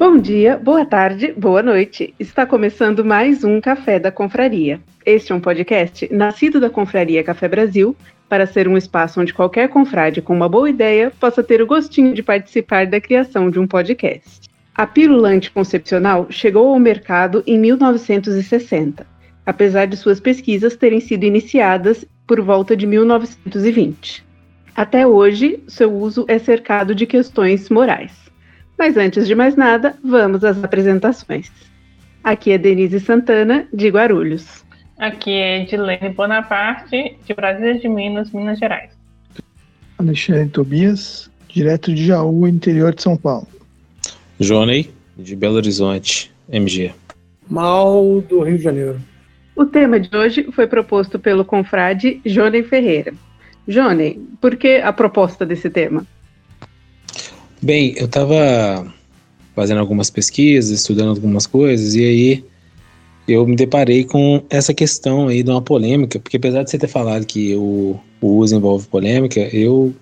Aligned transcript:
Bom 0.00 0.16
dia, 0.16 0.56
boa 0.56 0.86
tarde, 0.86 1.34
boa 1.36 1.62
noite. 1.62 2.14
Está 2.18 2.46
começando 2.46 3.04
mais 3.04 3.44
um 3.44 3.60
Café 3.60 3.98
da 3.98 4.10
Confraria. 4.10 4.80
Este 5.04 5.30
é 5.30 5.34
um 5.34 5.40
podcast 5.40 6.08
nascido 6.10 6.58
da 6.58 6.70
Confraria 6.70 7.22
Café 7.22 7.46
Brasil 7.46 7.94
para 8.26 8.46
ser 8.46 8.66
um 8.66 8.78
espaço 8.78 9.20
onde 9.20 9.34
qualquer 9.34 9.68
confrade 9.68 10.22
com 10.22 10.34
uma 10.34 10.48
boa 10.48 10.70
ideia 10.70 11.12
possa 11.20 11.42
ter 11.42 11.60
o 11.60 11.66
gostinho 11.66 12.14
de 12.14 12.22
participar 12.22 12.86
da 12.86 12.98
criação 12.98 13.50
de 13.50 13.60
um 13.60 13.66
podcast. 13.66 14.48
A 14.74 14.86
pílula 14.86 15.28
anticoncepcional 15.28 16.28
chegou 16.30 16.68
ao 16.68 16.78
mercado 16.78 17.44
em 17.46 17.58
1960, 17.58 19.06
apesar 19.44 19.84
de 19.84 19.98
suas 19.98 20.18
pesquisas 20.18 20.76
terem 20.76 21.00
sido 21.00 21.24
iniciadas 21.24 22.06
por 22.26 22.40
volta 22.40 22.74
de 22.74 22.86
1920. 22.86 24.24
Até 24.74 25.06
hoje, 25.06 25.62
seu 25.68 25.92
uso 25.94 26.24
é 26.26 26.38
cercado 26.38 26.94
de 26.94 27.04
questões 27.04 27.68
morais. 27.68 28.19
Mas 28.80 28.96
antes 28.96 29.26
de 29.26 29.34
mais 29.34 29.56
nada, 29.56 29.94
vamos 30.02 30.42
às 30.42 30.64
apresentações. 30.64 31.52
Aqui 32.24 32.52
é 32.52 32.56
Denise 32.56 32.98
Santana, 32.98 33.68
de 33.70 33.90
Guarulhos. 33.90 34.64
Aqui 34.98 35.32
é 35.32 35.60
Edilene 35.60 36.08
Bonaparte, 36.08 37.14
de 37.26 37.34
Brasília 37.34 37.78
de 37.78 37.86
Minas, 37.86 38.30
Minas 38.30 38.58
Gerais. 38.58 38.90
Alexandre 39.98 40.48
Tobias, 40.48 41.30
direto 41.46 41.94
de 41.94 42.06
Jaú, 42.06 42.48
interior 42.48 42.94
de 42.94 43.02
São 43.02 43.18
Paulo. 43.18 43.46
Jonei, 44.38 44.90
de 45.14 45.36
Belo 45.36 45.56
Horizonte, 45.56 46.32
MG. 46.48 46.94
Mal, 47.50 48.22
do 48.22 48.40
Rio 48.40 48.56
de 48.56 48.64
Janeiro. 48.64 48.98
O 49.54 49.66
tema 49.66 50.00
de 50.00 50.16
hoje 50.16 50.50
foi 50.52 50.66
proposto 50.66 51.18
pelo 51.18 51.44
confrade 51.44 52.18
Jonei 52.24 52.62
Ferreira. 52.62 53.12
Jonei, 53.68 54.18
por 54.40 54.56
que 54.56 54.76
a 54.76 54.90
proposta 54.90 55.44
desse 55.44 55.68
tema? 55.68 56.06
Bem, 57.62 57.92
eu 57.98 58.06
estava 58.06 58.90
fazendo 59.54 59.80
algumas 59.80 60.08
pesquisas, 60.08 60.70
estudando 60.70 61.10
algumas 61.10 61.46
coisas, 61.46 61.94
e 61.94 62.02
aí 62.02 62.44
eu 63.28 63.46
me 63.46 63.54
deparei 63.54 64.02
com 64.02 64.42
essa 64.48 64.72
questão 64.72 65.28
aí 65.28 65.42
de 65.42 65.50
uma 65.50 65.60
polêmica, 65.60 66.18
porque 66.18 66.38
apesar 66.38 66.62
de 66.62 66.70
você 66.70 66.78
ter 66.78 66.88
falado 66.88 67.26
que 67.26 67.54
o, 67.54 68.00
o 68.18 68.26
uso 68.38 68.56
envolve 68.56 68.86
polêmica, 68.88 69.40
eu 69.54 69.94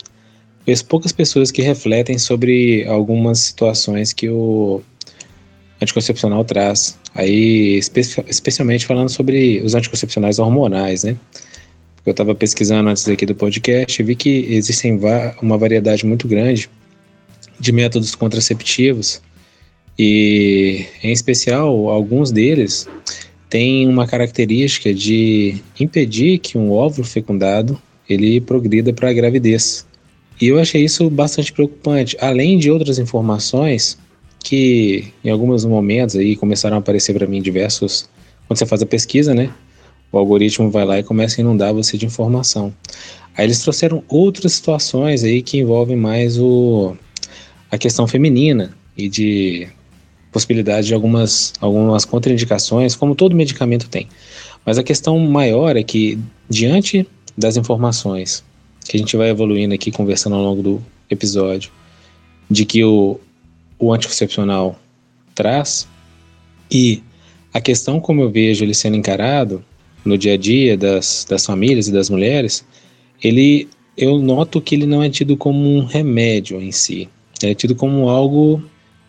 conheço 0.65 0.87
poucas 0.87 1.11
pessoas 1.11 1.51
que 1.51 1.61
refletem 1.61 2.17
sobre 2.17 2.87
algumas 2.87 3.41
situações 3.41 4.13
que 4.13 4.29
o 4.29 4.81
anticoncepcional 5.83 6.45
traz. 6.45 6.97
Aí, 7.13 7.77
espe 7.77 8.03
especialmente 8.29 8.87
falando 8.87 9.09
sobre 9.09 9.61
os 9.65 9.75
anticoncepcionais 9.75 10.39
hormonais, 10.39 11.03
né? 11.03 11.17
Eu 12.07 12.13
estava 12.13 12.37
pesquisando 12.37 12.89
antes 12.89 13.09
aqui 13.09 13.27
do 13.27 13.35
podcast 13.35 14.01
e 14.01 14.05
vi 14.05 14.15
que 14.15 14.47
existem 14.49 15.01
uma 15.43 15.59
variedade 15.59 16.07
muito 16.07 16.29
grande 16.29 16.71
de 17.59 17.73
métodos 17.73 18.15
contraceptivos 18.15 19.21
e, 19.99 20.87
em 21.03 21.11
especial, 21.11 21.89
alguns 21.89 22.31
deles 22.31 22.87
têm 23.51 23.89
uma 23.89 24.07
característica 24.07 24.95
de 24.95 25.57
impedir 25.79 26.39
que 26.39 26.57
um 26.57 26.71
óvulo 26.71 27.07
fecundado 27.07 27.81
ele 28.09 28.41
progrida 28.41 28.93
para 28.93 29.11
a 29.11 29.13
gravidez. 29.13 29.87
E 30.41 30.47
eu 30.47 30.59
achei 30.59 30.85
isso 30.85 31.11
bastante 31.11 31.53
preocupante, 31.53 32.17
além 32.21 32.59
de 32.59 32.71
outras 32.71 32.99
informações 32.99 33.99
que 34.45 35.13
em 35.25 35.31
alguns 35.31 35.65
momentos 35.65 36.15
aí 36.15 36.37
começaram 36.37 36.77
a 36.77 36.81
aparecer 36.81 37.13
para 37.13 37.27
mim 37.27 37.43
diversos 37.43 38.09
quando 38.47 38.59
você 38.59 38.67
faz 38.67 38.81
a 38.83 38.87
pesquisa, 38.87 39.35
né? 39.35 39.53
O 40.13 40.19
algoritmo 40.19 40.71
vai 40.71 40.85
lá 40.85 40.99
e 40.99 41.03
começa 41.03 41.41
a 41.41 41.43
inundar 41.43 41.75
você 41.75 41.99
de 41.99 42.07
informação. 42.07 42.73
Aí 43.37 43.45
eles 43.45 43.61
trouxeram 43.61 44.03
outras 44.09 44.53
situações 44.53 45.25
aí 45.25 45.43
que 45.43 45.59
envolvem 45.59 45.97
mais 45.97 46.39
o 46.39 46.97
a 47.71 47.79
questão 47.79 48.07
feminina 48.07 48.75
e 48.97 49.09
de 49.09 49.69
possibilidade 50.33 50.87
de 50.89 50.95
algumas, 50.95 51.53
algumas 51.61 52.05
contraindicações, 52.05 52.95
como 52.95 53.15
todo 53.15 53.35
medicamento 53.35 53.89
tem. 53.89 54.09
Mas 54.65 54.79
a 54.79 54.83
questão 54.83 55.19
maior 55.19 55.77
é 55.77 55.83
que, 55.83 56.19
diante 56.49 57.07
das 57.37 57.57
informações 57.57 58.45
que 58.87 58.97
a 58.97 58.99
gente 58.99 59.17
vai 59.17 59.31
evoluindo 59.31 59.75
aqui, 59.75 59.91
conversando 59.91 60.37
ao 60.37 60.43
longo 60.43 60.63
do 60.63 60.83
episódio, 61.11 61.71
de 62.51 62.65
que 62.65 62.83
o, 62.85 63.21
o 63.79 63.93
anticoncepcional 63.93 64.79
traz, 65.35 65.87
e 66.71 67.03
a 67.53 67.61
questão 67.61 68.01
como 68.01 68.23
eu 68.23 68.31
vejo 68.31 68.65
ele 68.65 68.75
sendo 68.75 68.97
encarado 68.97 69.65
no 70.05 70.17
dia 70.17 70.35
a 70.35 70.37
dia 70.37 70.77
das, 70.77 71.27
das 71.29 71.45
famílias 71.45 71.89
e 71.89 71.93
das 71.93 72.09
mulheres, 72.09 72.65
ele 73.23 73.69
eu 73.97 74.19
noto 74.19 74.61
que 74.61 74.77
ele 74.77 74.87
não 74.87 75.03
é 75.03 75.11
tido 75.11 75.37
como 75.37 75.59
um 75.59 75.85
remédio 75.85 76.61
em 76.63 76.71
si, 76.71 77.09
é 77.43 77.55
tido 77.55 77.75
como 77.75 78.09
algo 78.09 78.63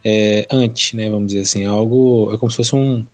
é, 0.04 0.48
anti, 0.52 0.96
né, 0.96 1.10
vamos 1.10 1.28
dizer 1.28 1.42
assim, 1.42 1.66
algo, 1.66 2.32
é 2.34 2.38
como 2.38 2.50
se 2.50 2.58
fosse 2.58 2.76
um, 2.76 3.06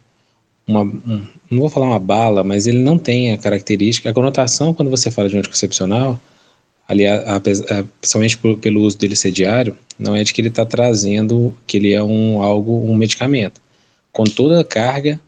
uma, 0.67 0.81
um, 0.81 1.27
não 1.49 1.59
vou 1.59 1.69
falar 1.69 1.87
uma 1.87 1.99
bala, 1.99 2.43
mas 2.43 2.67
ele 2.67 2.79
não 2.79 2.97
tem 2.97 3.31
a 3.31 3.37
característica, 3.37 4.09
a 4.09 4.13
conotação 4.13 4.73
quando 4.73 4.89
você 4.89 5.09
fala 5.11 5.29
de 5.29 5.35
um 5.35 5.39
anticoncepcional, 5.39 6.19
ali, 6.87 7.05
a, 7.05 7.15
a, 7.15 7.35
a, 7.37 7.41
principalmente 7.99 8.37
por, 8.37 8.57
pelo 8.57 8.81
uso 8.81 8.97
dele 8.97 9.15
ser 9.15 9.31
diário, 9.31 9.77
não 9.97 10.15
é 10.15 10.23
de 10.23 10.33
que 10.33 10.41
ele 10.41 10.49
está 10.49 10.65
trazendo 10.65 11.55
que 11.65 11.77
ele 11.77 11.93
é 11.93 12.03
um 12.03 12.41
algo, 12.41 12.89
um 12.89 12.95
medicamento, 12.95 13.61
com 14.11 14.23
toda 14.23 14.61
a 14.61 14.63
carga 14.63 15.19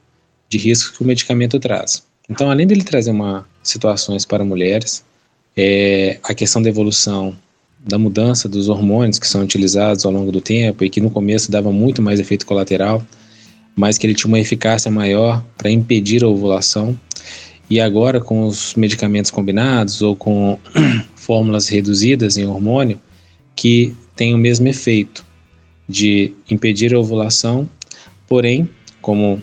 de 0.50 0.58
risco 0.58 0.96
que 0.96 1.04
o 1.04 1.06
medicamento 1.06 1.60
traz. 1.60 2.04
Então, 2.30 2.50
além 2.50 2.68
dele 2.68 2.84
trazer 2.84 3.12
uma 3.12 3.48
situações 3.64 4.26
para 4.26 4.44
mulheres, 4.44 5.04
é, 5.56 6.20
a 6.24 6.34
questão 6.34 6.62
da 6.62 6.70
evolução 6.70 7.36
da 7.88 7.98
mudança 7.98 8.50
dos 8.50 8.68
hormônios 8.68 9.18
que 9.18 9.28
são 9.28 9.44
utilizados 9.44 10.06
ao 10.06 10.12
longo 10.12 10.32
do 10.32 10.42
tempo 10.42 10.84
e 10.84 10.90
que 10.90 11.00
no 11.00 11.10
começo 11.10 11.52
dava 11.52 11.72
muito 11.72 12.02
mais 12.02 12.20
efeito 12.20 12.46
colateral, 12.46 13.06
mas 13.76 13.98
que 13.98 14.06
ele 14.06 14.14
tinha 14.14 14.28
uma 14.28 14.40
eficácia 14.40 14.92
maior 14.92 15.44
para 15.58 15.72
impedir 15.72 16.24
a 16.24 16.28
ovulação. 16.28 17.00
E 17.70 17.80
agora, 17.80 18.20
com 18.20 18.46
os 18.46 18.76
medicamentos 18.76 19.32
combinados 19.32 20.02
ou 20.02 20.16
com 20.16 20.60
fórmulas 21.16 21.68
reduzidas 21.68 22.38
em 22.38 22.46
hormônio, 22.46 23.00
que 23.56 23.96
tem 24.16 24.34
o 24.34 24.38
mesmo 24.38 24.68
efeito 24.68 25.26
de 25.88 26.34
impedir 26.50 26.94
a 26.94 27.00
ovulação, 27.00 27.70
porém, 28.28 28.70
como 29.02 29.42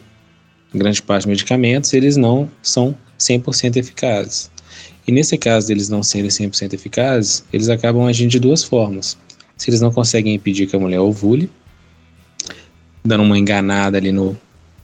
grande 0.75 1.01
parte 1.01 1.23
dos 1.23 1.31
medicamentos, 1.31 1.93
eles 1.93 2.17
não 2.17 2.51
são 2.63 2.95
100% 3.19 3.77
eficazes. 3.77 4.51
E 5.07 5.13
nesse 5.13 5.37
caso 5.37 5.69
deles 5.69 5.89
não 5.89 6.03
serem 6.03 6.31
100% 6.31 6.73
eficazes, 6.73 7.45
eles 7.53 7.69
acabam 7.69 8.07
agindo 8.07 8.31
de 8.31 8.41
duas 8.41 8.65
formas. 8.65 9.19
Se 9.57 9.71
eles 9.71 9.81
não 9.81 9.93
conseguem 9.93 10.35
impedir 10.35 10.67
que 10.67 10.75
a 10.75 10.79
mulher 10.79 11.01
ovule, 11.01 11.51
dando 13.05 13.23
uma 13.23 13.39
enganada 13.39 13.99
ali 13.99 14.11
no, 14.11 14.37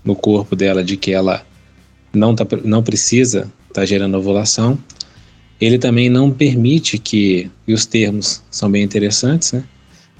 no 0.04 0.14
corpo 0.14 0.54
dela 0.54 0.84
de 0.84 0.96
que 0.96 1.12
ela 1.12 1.44
não, 2.12 2.34
tá, 2.34 2.46
não 2.64 2.82
precisa 2.82 3.50
estar 3.68 3.80
tá 3.80 3.86
gerando 3.86 4.16
ovulação, 4.16 4.78
ele 5.60 5.78
também 5.78 6.08
não 6.08 6.30
permite 6.30 6.98
que, 6.98 7.50
e 7.66 7.72
os 7.72 7.86
termos 7.86 8.42
são 8.50 8.70
bem 8.70 8.82
interessantes, 8.82 9.52
né? 9.52 9.64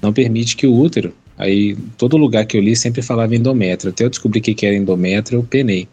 Não 0.01 0.13
permite 0.13 0.55
que 0.55 0.67
o 0.67 0.75
útero, 0.75 1.13
aí 1.37 1.75
todo 1.97 2.17
lugar 2.17 2.45
que 2.45 2.57
eu 2.57 2.61
li 2.61 2.75
sempre 2.75 3.01
falava 3.01 3.35
endométrio, 3.35 3.91
até 3.91 4.03
eu 4.03 4.09
descobri 4.09 4.41
que 4.41 4.65
era 4.65 4.75
endométrio, 4.75 5.39
eu 5.39 5.43
penei. 5.43 5.87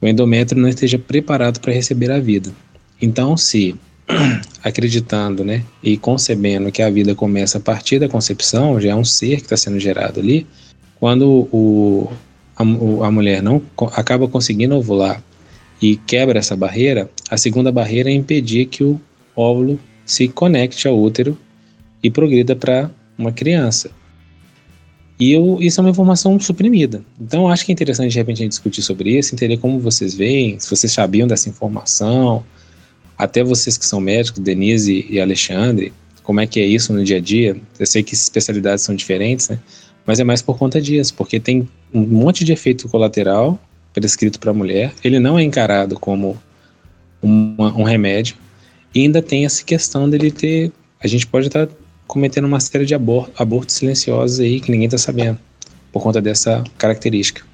O 0.00 0.06
endométrio 0.06 0.60
não 0.60 0.68
esteja 0.68 0.98
preparado 0.98 1.60
para 1.60 1.72
receber 1.72 2.10
a 2.10 2.18
vida. 2.18 2.52
Então, 3.02 3.36
se 3.36 3.74
acreditando, 4.62 5.44
né, 5.44 5.64
e 5.82 5.98
concebendo 5.98 6.70
que 6.70 6.80
a 6.80 6.88
vida 6.88 7.14
começa 7.16 7.58
a 7.58 7.60
partir 7.60 7.98
da 7.98 8.08
concepção, 8.08 8.80
já 8.80 8.90
é 8.90 8.94
um 8.94 9.04
ser 9.04 9.36
que 9.36 9.42
está 9.42 9.56
sendo 9.56 9.80
gerado 9.80 10.20
ali, 10.20 10.46
quando 11.00 11.48
o, 11.52 12.08
a, 12.56 12.62
a 12.62 13.10
mulher 13.10 13.42
não 13.42 13.60
acaba 13.92 14.28
conseguindo 14.28 14.76
ovular 14.76 15.20
e 15.80 15.96
quebra 15.96 16.38
essa 16.38 16.54
barreira, 16.54 17.10
a 17.28 17.36
segunda 17.36 17.72
barreira 17.72 18.08
é 18.08 18.14
impedir 18.14 18.66
que 18.66 18.84
o 18.84 19.00
óvulo 19.34 19.80
se 20.06 20.28
conecte 20.28 20.86
ao 20.86 20.96
útero 20.96 21.36
e 22.00 22.08
progrida 22.08 22.54
para 22.54 22.88
uma 23.18 23.32
criança. 23.32 23.90
E 25.18 25.32
eu, 25.32 25.58
isso 25.60 25.80
é 25.80 25.82
uma 25.82 25.90
informação 25.90 26.38
suprimida. 26.38 27.04
Então, 27.20 27.48
acho 27.48 27.64
que 27.64 27.72
é 27.72 27.74
interessante 27.74 28.10
de 28.10 28.18
repente 28.18 28.38
a 28.38 28.42
gente 28.44 28.50
discutir 28.50 28.82
sobre 28.82 29.16
isso, 29.18 29.34
entender 29.34 29.56
como 29.56 29.78
vocês 29.78 30.14
veem, 30.14 30.58
se 30.58 30.68
vocês 30.70 30.92
sabiam 30.92 31.26
dessa 31.26 31.48
informação, 31.48 32.44
até 33.22 33.44
vocês 33.44 33.78
que 33.78 33.86
são 33.86 34.00
médicos, 34.00 34.40
Denise 34.40 35.06
e 35.08 35.20
Alexandre, 35.20 35.92
como 36.24 36.40
é 36.40 36.46
que 36.46 36.58
é 36.58 36.64
isso 36.64 36.92
no 36.92 37.04
dia 37.04 37.18
a 37.18 37.20
dia? 37.20 37.56
Eu 37.78 37.86
sei 37.86 38.02
que 38.02 38.14
especialidades 38.14 38.84
são 38.84 38.96
diferentes, 38.96 39.48
né? 39.48 39.60
Mas 40.04 40.18
é 40.18 40.24
mais 40.24 40.42
por 40.42 40.58
conta 40.58 40.80
disso, 40.80 41.14
porque 41.14 41.38
tem 41.38 41.68
um 41.94 42.00
monte 42.00 42.44
de 42.44 42.52
efeito 42.52 42.88
colateral 42.88 43.60
prescrito 43.94 44.40
para 44.40 44.50
a 44.50 44.54
mulher, 44.54 44.92
ele 45.04 45.20
não 45.20 45.38
é 45.38 45.42
encarado 45.44 45.96
como 46.00 46.36
uma, 47.22 47.72
um 47.76 47.84
remédio, 47.84 48.34
e 48.92 49.02
ainda 49.02 49.22
tem 49.22 49.44
essa 49.44 49.62
questão 49.62 50.10
dele 50.10 50.32
ter. 50.32 50.72
A 51.00 51.06
gente 51.06 51.24
pode 51.24 51.46
estar 51.46 51.68
cometendo 52.08 52.46
uma 52.46 52.58
série 52.58 52.84
de 52.84 52.94
abortos 52.94 53.76
silenciosos 53.76 54.40
aí 54.40 54.60
que 54.60 54.72
ninguém 54.72 54.86
está 54.86 54.98
sabendo, 54.98 55.38
por 55.92 56.02
conta 56.02 56.20
dessa 56.20 56.64
característica. 56.76 57.44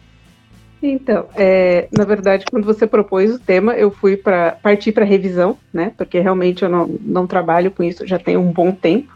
Então, 0.83 1.29
é, 1.35 1.89
na 1.93 2.05
verdade, 2.05 2.47
quando 2.47 2.65
você 2.65 2.87
propôs 2.87 3.33
o 3.35 3.41
tema, 3.41 3.75
eu 3.75 3.91
fui 3.91 4.17
para 4.17 4.53
partir 4.53 4.93
para 4.93 5.05
revisão, 5.05 5.59
né? 5.73 5.93
Porque 5.97 6.21
realmente 6.21 6.63
eu 6.63 6.69
não, 6.69 6.87
não 7.01 7.27
trabalho 7.27 7.71
com 7.73 7.83
isso 7.83 8.07
já 8.07 8.19
tem 8.19 8.37
um 8.37 8.53
bom 8.53 8.73
tempo. 8.73 9.13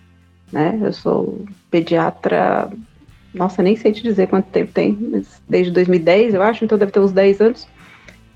né? 0.53 0.79
Eu 0.83 0.93
sou 0.93 1.45
pediatra, 1.71 2.71
nossa, 3.35 3.63
nem 3.63 3.77
sei 3.77 3.93
te 3.93 4.03
dizer 4.03 4.29
quanto 4.29 4.51
tempo 4.51 4.73
tem, 4.73 4.93
mas 5.01 5.43
desde 5.49 5.73
2010, 5.73 6.35
eu 6.35 6.43
acho, 6.43 6.65
então 6.65 6.79
deve 6.79 6.93
ter 6.93 7.01
uns 7.01 7.13
10 7.13 7.41
anos. 7.41 7.69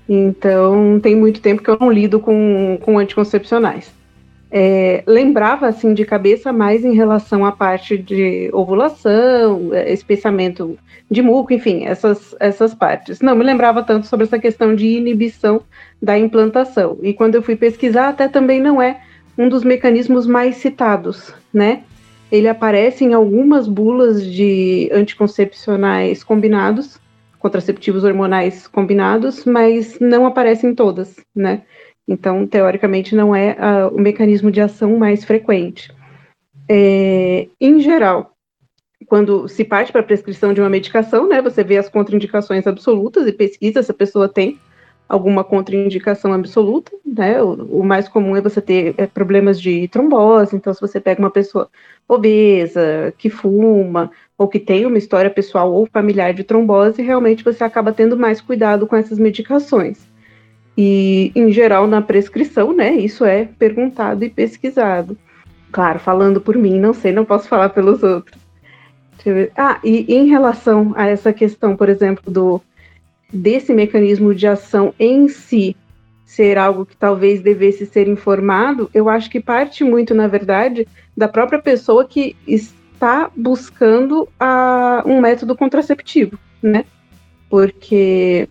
Então, 0.09 0.99
tem 1.01 1.15
muito 1.15 1.41
tempo 1.41 1.61
que 1.63 1.69
eu 1.69 1.77
não 1.79 1.91
lido 1.91 2.19
com, 2.19 2.79
com 2.81 2.97
anticoncepcionais. 2.99 3.96
É, 4.49 5.03
lembrava, 5.05 5.67
assim, 5.67 5.93
de 5.93 6.05
cabeça 6.05 6.53
mais 6.53 6.85
em 6.85 6.93
relação 6.93 7.45
à 7.45 7.51
parte 7.51 7.97
de 7.97 8.49
ovulação, 8.53 9.73
é, 9.73 9.91
espessamento 9.91 10.77
de 11.09 11.21
muco, 11.21 11.53
enfim, 11.53 11.85
essas, 11.85 12.35
essas 12.39 12.73
partes. 12.73 13.19
Não 13.19 13.35
me 13.35 13.43
lembrava 13.43 13.83
tanto 13.83 14.07
sobre 14.07 14.25
essa 14.25 14.39
questão 14.39 14.73
de 14.75 14.87
inibição 14.87 15.61
da 16.01 16.17
implantação. 16.17 16.97
E 17.01 17.13
quando 17.13 17.35
eu 17.35 17.41
fui 17.41 17.55
pesquisar, 17.55 18.09
até 18.09 18.27
também 18.27 18.61
não 18.61 18.81
é 18.81 19.01
um 19.37 19.49
dos 19.49 19.63
mecanismos 19.63 20.25
mais 20.25 20.55
citados, 20.57 21.33
né? 21.53 21.83
Ele 22.31 22.47
aparece 22.47 23.05
em 23.05 23.13
algumas 23.13 23.67
bulas 23.67 24.25
de 24.25 24.89
anticoncepcionais 24.91 26.23
combinados, 26.23 26.99
contraceptivos 27.39 28.03
hormonais 28.03 28.67
combinados, 28.67 29.45
mas 29.45 29.97
não 29.99 30.25
aparece 30.25 30.67
em 30.67 30.75
todas, 30.75 31.15
né? 31.35 31.61
Então, 32.07 32.47
teoricamente, 32.47 33.15
não 33.15 33.35
é 33.35 33.51
uh, 33.51 33.95
o 33.95 33.99
mecanismo 33.99 34.49
de 34.49 34.61
ação 34.61 34.97
mais 34.97 35.25
frequente. 35.25 35.91
É, 36.69 37.47
em 37.59 37.79
geral, 37.79 38.33
quando 39.07 39.47
se 39.47 39.63
parte 39.63 39.91
para 39.91 40.01
a 40.01 40.05
prescrição 40.05 40.53
de 40.53 40.61
uma 40.61 40.69
medicação, 40.69 41.27
né, 41.27 41.41
você 41.41 41.63
vê 41.63 41.77
as 41.77 41.89
contraindicações 41.89 42.65
absolutas 42.65 43.27
e 43.27 43.31
pesquisa 43.31 43.83
se 43.83 43.91
a 43.91 43.93
pessoa 43.93 44.27
tem 44.27 44.59
alguma 45.07 45.43
contraindicação 45.43 46.33
absoluta, 46.33 46.91
né? 47.05 47.41
O, 47.41 47.79
o 47.79 47.83
mais 47.83 48.09
comum 48.09 48.35
é 48.35 48.41
você 48.41 48.59
ter 48.59 48.93
é, 48.97 49.07
problemas 49.07 49.59
de 49.59 49.87
trombose. 49.87 50.55
Então, 50.55 50.73
se 50.73 50.81
você 50.81 50.99
pega 50.99 51.21
uma 51.21 51.31
pessoa 51.31 51.69
obesa, 52.07 53.13
que 53.17 53.29
fuma, 53.29 54.11
ou 54.37 54.47
que 54.47 54.59
tem 54.59 54.85
uma 54.85 54.97
história 54.97 55.29
pessoal 55.29 55.71
ou 55.73 55.85
familiar 55.85 56.33
de 56.33 56.43
trombose, 56.43 57.01
realmente 57.01 57.43
você 57.43 57.63
acaba 57.63 57.93
tendo 57.93 58.17
mais 58.17 58.41
cuidado 58.41 58.85
com 58.85 58.95
essas 58.95 59.17
medicações. 59.17 60.07
E, 60.77 61.31
em 61.35 61.51
geral, 61.51 61.87
na 61.87 62.01
prescrição, 62.01 62.71
né? 62.71 62.93
Isso 62.93 63.25
é 63.25 63.45
perguntado 63.57 64.23
e 64.23 64.29
pesquisado. 64.29 65.17
Claro, 65.71 65.99
falando 65.99 66.39
por 66.39 66.55
mim, 66.55 66.79
não 66.79 66.93
sei, 66.93 67.11
não 67.11 67.25
posso 67.25 67.47
falar 67.47 67.69
pelos 67.69 68.03
outros. 68.03 68.39
Ah, 69.57 69.79
e 69.83 70.05
em 70.13 70.27
relação 70.27 70.93
a 70.95 71.07
essa 71.07 71.33
questão, 71.33 71.75
por 71.75 71.89
exemplo, 71.89 72.31
do 72.31 72.61
desse 73.31 73.73
mecanismo 73.73 74.33
de 74.33 74.47
ação 74.47 74.93
em 74.97 75.27
si 75.27 75.75
ser 76.25 76.57
algo 76.57 76.85
que 76.85 76.95
talvez 76.95 77.41
devesse 77.41 77.85
ser 77.85 78.07
informado, 78.07 78.89
eu 78.93 79.09
acho 79.09 79.29
que 79.29 79.39
parte 79.39 79.83
muito, 79.83 80.13
na 80.13 80.27
verdade, 80.27 80.87
da 81.15 81.27
própria 81.27 81.59
pessoa 81.59 82.05
que 82.05 82.35
está 82.45 83.29
buscando 83.35 84.27
a, 84.39 85.03
um 85.05 85.21
método 85.21 85.55
contraceptivo, 85.55 86.37
né? 86.61 86.85
Porque 87.49 88.47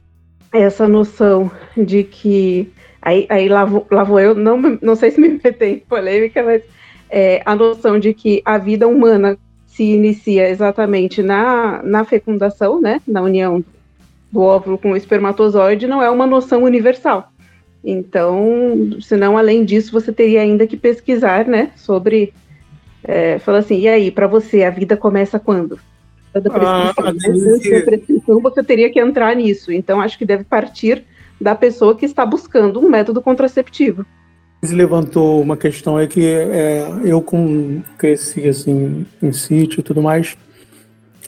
essa 0.52 0.87
noção 0.88 1.50
de 1.76 2.04
que. 2.04 2.70
Aí, 3.00 3.26
aí 3.28 3.48
lá, 3.48 3.64
vou, 3.64 3.87
lá 3.90 4.02
vou 4.02 4.19
eu, 4.19 4.34
não, 4.34 4.78
não 4.82 4.96
sei 4.96 5.10
se 5.12 5.20
me 5.20 5.28
meter 5.28 5.69
em 5.69 5.78
polêmica, 5.78 6.43
mas 6.43 6.62
é, 7.08 7.40
a 7.44 7.54
noção 7.54 7.98
de 7.98 8.12
que 8.12 8.43
a 8.44 8.58
vida 8.58 8.88
humana 8.88 9.38
se 9.66 9.84
inicia 9.84 10.48
exatamente 10.48 11.22
na, 11.22 11.82
na 11.82 12.04
fecundação, 12.04 12.81
né? 12.81 13.00
Na 13.06 13.22
união 13.22 13.64
do 14.32 14.40
óvulo 14.40 14.78
com 14.78 14.93
o 14.93 14.96
espermatozoide 14.96 15.87
não 15.87 16.02
é 16.02 16.10
uma 16.10 16.26
noção 16.26 16.62
universal. 16.64 17.31
Então, 17.84 18.98
senão, 19.00 19.38
além 19.38 19.64
disso, 19.64 19.93
você 19.93 20.12
teria 20.12 20.40
ainda 20.40 20.66
que 20.66 20.76
pesquisar, 20.76 21.46
né, 21.46 21.70
sobre, 21.76 22.34
é, 23.04 23.38
falar 23.38 23.58
assim, 23.58 23.78
e 23.78 23.87
aí, 23.87 24.10
para 24.10 24.26
você, 24.26 24.64
a 24.64 24.70
vida 24.70 24.96
começa 24.96 25.38
quando? 25.38 25.78
Da 26.41 26.50
prescrição, 26.50 27.05
ah, 27.06 27.12
né? 27.12 27.81
prescrição, 27.81 28.41
você 28.41 28.62
teria 28.62 28.91
que 28.91 29.00
entrar 29.00 29.35
nisso. 29.35 29.73
Então, 29.73 30.00
acho 30.00 30.19
que 30.19 30.25
deve 30.25 30.44
partir 30.44 31.05
da 31.41 31.55
pessoa 31.55 31.94
que 31.94 32.05
está 32.05 32.25
buscando 32.25 32.81
um 32.81 32.88
método 32.88 33.21
contraceptivo. 33.21 34.05
Você 34.62 34.75
levantou 34.75 35.41
uma 35.41 35.56
questão 35.56 35.97
aí 35.97 36.09
que 36.09 36.27
é, 36.27 36.88
eu 37.05 37.21
com 37.21 37.83
cresci 37.99 38.49
assim 38.49 39.06
em 39.23 39.33
sítio 39.33 39.81
e 39.81 39.83
tudo 39.83 40.03
mais, 40.03 40.37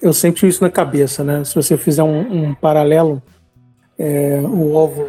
eu 0.00 0.12
sempre 0.12 0.40
tive 0.40 0.50
isso 0.50 0.62
na 0.62 0.70
cabeça, 0.70 1.22
né? 1.22 1.44
Se 1.44 1.54
você 1.54 1.76
fizer 1.76 2.02
um, 2.02 2.20
um 2.20 2.54
paralelo, 2.54 3.22
é, 3.98 4.40
o 4.40 4.72
óvulo, 4.72 5.08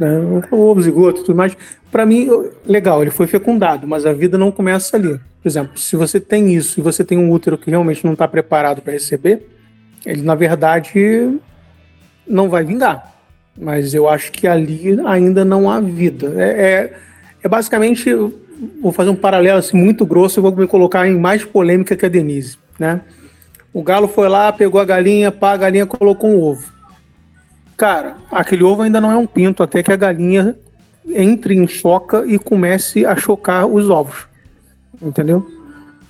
né? 0.00 0.42
ovo 0.50 0.82
zigoto 0.82 1.22
tudo 1.22 1.36
mais, 1.36 1.56
para 1.90 2.06
mim, 2.06 2.28
legal, 2.66 3.02
ele 3.02 3.10
foi 3.10 3.26
fecundado, 3.26 3.86
mas 3.86 4.06
a 4.06 4.12
vida 4.12 4.38
não 4.38 4.50
começa 4.50 4.96
ali. 4.96 5.20
Por 5.42 5.48
exemplo, 5.48 5.78
se 5.78 5.96
você 5.96 6.20
tem 6.20 6.54
isso 6.54 6.80
e 6.80 6.82
você 6.82 7.04
tem 7.04 7.18
um 7.18 7.30
útero 7.30 7.58
que 7.58 7.70
realmente 7.70 8.04
não 8.04 8.12
está 8.12 8.26
preparado 8.28 8.80
para 8.80 8.92
receber, 8.92 9.46
ele 10.04 10.22
na 10.22 10.34
verdade 10.34 11.38
não 12.26 12.48
vai 12.48 12.64
vingar. 12.64 13.14
Mas 13.58 13.92
eu 13.92 14.08
acho 14.08 14.30
que 14.32 14.46
ali 14.46 14.98
ainda 15.06 15.44
não 15.44 15.70
há 15.70 15.80
vida. 15.80 16.32
É, 16.36 16.48
é, 16.48 16.92
é 17.42 17.48
basicamente, 17.48 18.10
vou 18.80 18.92
fazer 18.92 19.10
um 19.10 19.16
paralelo 19.16 19.58
assim, 19.58 19.76
muito 19.76 20.06
grosso 20.06 20.38
e 20.38 20.42
vou 20.42 20.54
me 20.54 20.66
colocar 20.66 21.06
em 21.08 21.18
mais 21.18 21.44
polêmica 21.44 21.96
que 21.96 22.06
a 22.06 22.08
Denise, 22.08 22.56
né? 22.78 23.00
O 23.72 23.82
galo 23.82 24.08
foi 24.08 24.28
lá, 24.28 24.52
pegou 24.52 24.80
a 24.80 24.84
galinha, 24.84 25.30
pá, 25.30 25.52
a 25.52 25.56
galinha 25.56 25.86
colocou 25.86 26.30
um 26.30 26.40
ovo. 26.40 26.79
Cara, 27.80 28.18
aquele 28.30 28.62
ovo 28.62 28.82
ainda 28.82 29.00
não 29.00 29.10
é 29.10 29.16
um 29.16 29.26
pinto, 29.26 29.62
até 29.62 29.82
que 29.82 29.90
a 29.90 29.96
galinha 29.96 30.54
entre 31.08 31.54
em 31.54 31.66
choca 31.66 32.26
e 32.26 32.38
comece 32.38 33.06
a 33.06 33.16
chocar 33.16 33.66
os 33.66 33.88
ovos. 33.88 34.26
Entendeu? 35.00 35.50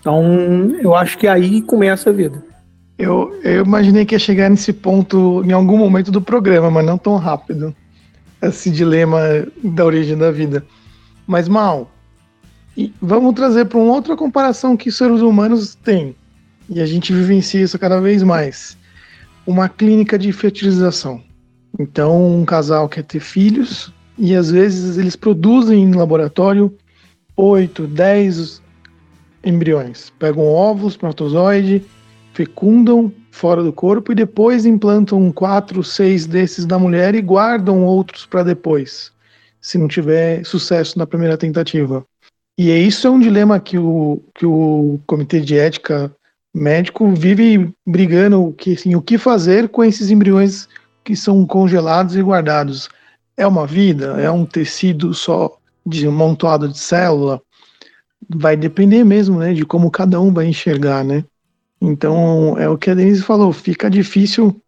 Então, 0.01 0.75
eu 0.81 0.97
acho 0.97 1.17
que 1.17 1.29
aí 1.29 1.63
começa 1.63 2.11
a 2.11 2.13
vida. 2.13 2.43
Eu, 2.99 3.33
eu 3.45 3.65
imaginei 3.65 4.05
que 4.05 4.17
ia 4.17 4.19
chegar 4.19 4.51
nesse 4.51 4.73
ponto 4.73 5.45
em 5.45 5.53
algum 5.53 5.79
momento 5.79 6.11
do 6.11 6.21
programa, 6.21 6.73
mas 6.73 6.85
não 6.85 6.99
tão 6.99 7.17
rápido. 7.19 7.73
Esse 8.43 8.69
dilema 8.69 9.21
da 9.63 9.85
origem 9.85 10.19
da 10.19 10.33
vida. 10.33 10.67
Mas, 11.25 11.47
Mal, 11.47 11.89
vamos 13.01 13.33
trazer 13.33 13.67
para 13.67 13.79
uma 13.79 13.93
outra 13.93 14.17
comparação 14.17 14.77
que 14.77 14.89
os 14.89 14.97
seres 14.97 15.21
humanos 15.21 15.77
têm 15.77 16.17
e 16.69 16.81
a 16.81 16.87
gente 16.87 17.13
vivencia 17.13 17.63
isso 17.63 17.79
cada 17.79 18.01
vez 18.01 18.25
mais. 18.25 18.77
Uma 19.47 19.69
clínica 19.69 20.19
de 20.19 20.33
fertilização. 20.33 21.30
Então, 21.79 22.41
um 22.41 22.45
casal 22.45 22.89
quer 22.89 23.05
ter 23.05 23.21
filhos 23.21 23.93
e 24.19 24.35
às 24.35 24.51
vezes 24.51 24.99
eles 24.99 25.17
produzem 25.17 25.83
em 25.83 25.95
laboratório 25.95 26.75
8, 27.37 27.87
10 27.87 28.63
embriões. 29.45 30.13
Pegam 30.19 30.45
ovos, 30.45 30.93
espermatozoide, 30.93 31.85
fecundam 32.35 33.13
fora 33.31 33.63
do 33.63 33.73
corpo 33.73 34.13
e 34.13 34.15
depois 34.15 34.67
implantam 34.67 35.33
quatro, 35.33 35.83
seis 35.83 36.27
desses 36.27 36.67
na 36.67 36.79
mulher 36.79 37.15
e 37.15 37.23
guardam 37.23 37.85
outros 37.85 38.27
para 38.27 38.43
depois, 38.43 39.13
se 39.61 39.79
não 39.79 39.89
tiver 39.89 40.45
sucesso 40.45 40.99
na 40.99 41.07
primeira 41.07 41.39
tentativa. 41.39 42.05
E 42.59 42.71
é 42.71 42.79
isso 42.79 43.07
é 43.07 43.11
um 43.11 43.19
dilema 43.19 43.59
que 43.59 43.79
o, 43.79 44.21
que 44.35 44.45
o 44.45 45.01
Comitê 45.07 45.41
de 45.41 45.57
Ética 45.57 46.15
médico 46.55 47.15
vive 47.15 47.73
brigando 47.87 48.45
o 48.45 48.53
que, 48.53 48.75
assim, 48.75 48.95
o 48.95 49.01
que 49.01 49.17
fazer 49.17 49.69
com 49.69 49.83
esses 49.85 50.11
embriões 50.11 50.69
que 51.05 51.17
são 51.17 51.47
congelados 51.47 52.17
e 52.17 52.23
guardados. 52.23 52.89
É 53.37 53.47
uma 53.47 53.67
vida? 53.67 54.21
É 54.21 54.31
um 54.31 54.45
tecido 54.45 55.15
só 55.15 55.57
de 55.87 56.09
montado 56.09 56.69
de 56.69 56.79
célula? 56.79 57.41
Vai 58.29 58.57
depender 58.57 59.05
mesmo, 59.05 59.39
né, 59.39 59.55
de 59.55 59.65
como 59.65 59.91
cada 59.91 60.21
um 60.21 60.33
vai 60.33 60.47
enxergar, 60.47 61.05
né? 61.05 61.25
Então, 61.81 62.59
é 62.59 62.69
o 62.69 62.77
que 62.77 62.91
a 62.91 62.95
Denise 62.95 63.23
falou, 63.23 63.53
fica 63.53 63.89
difícil, 63.89 64.61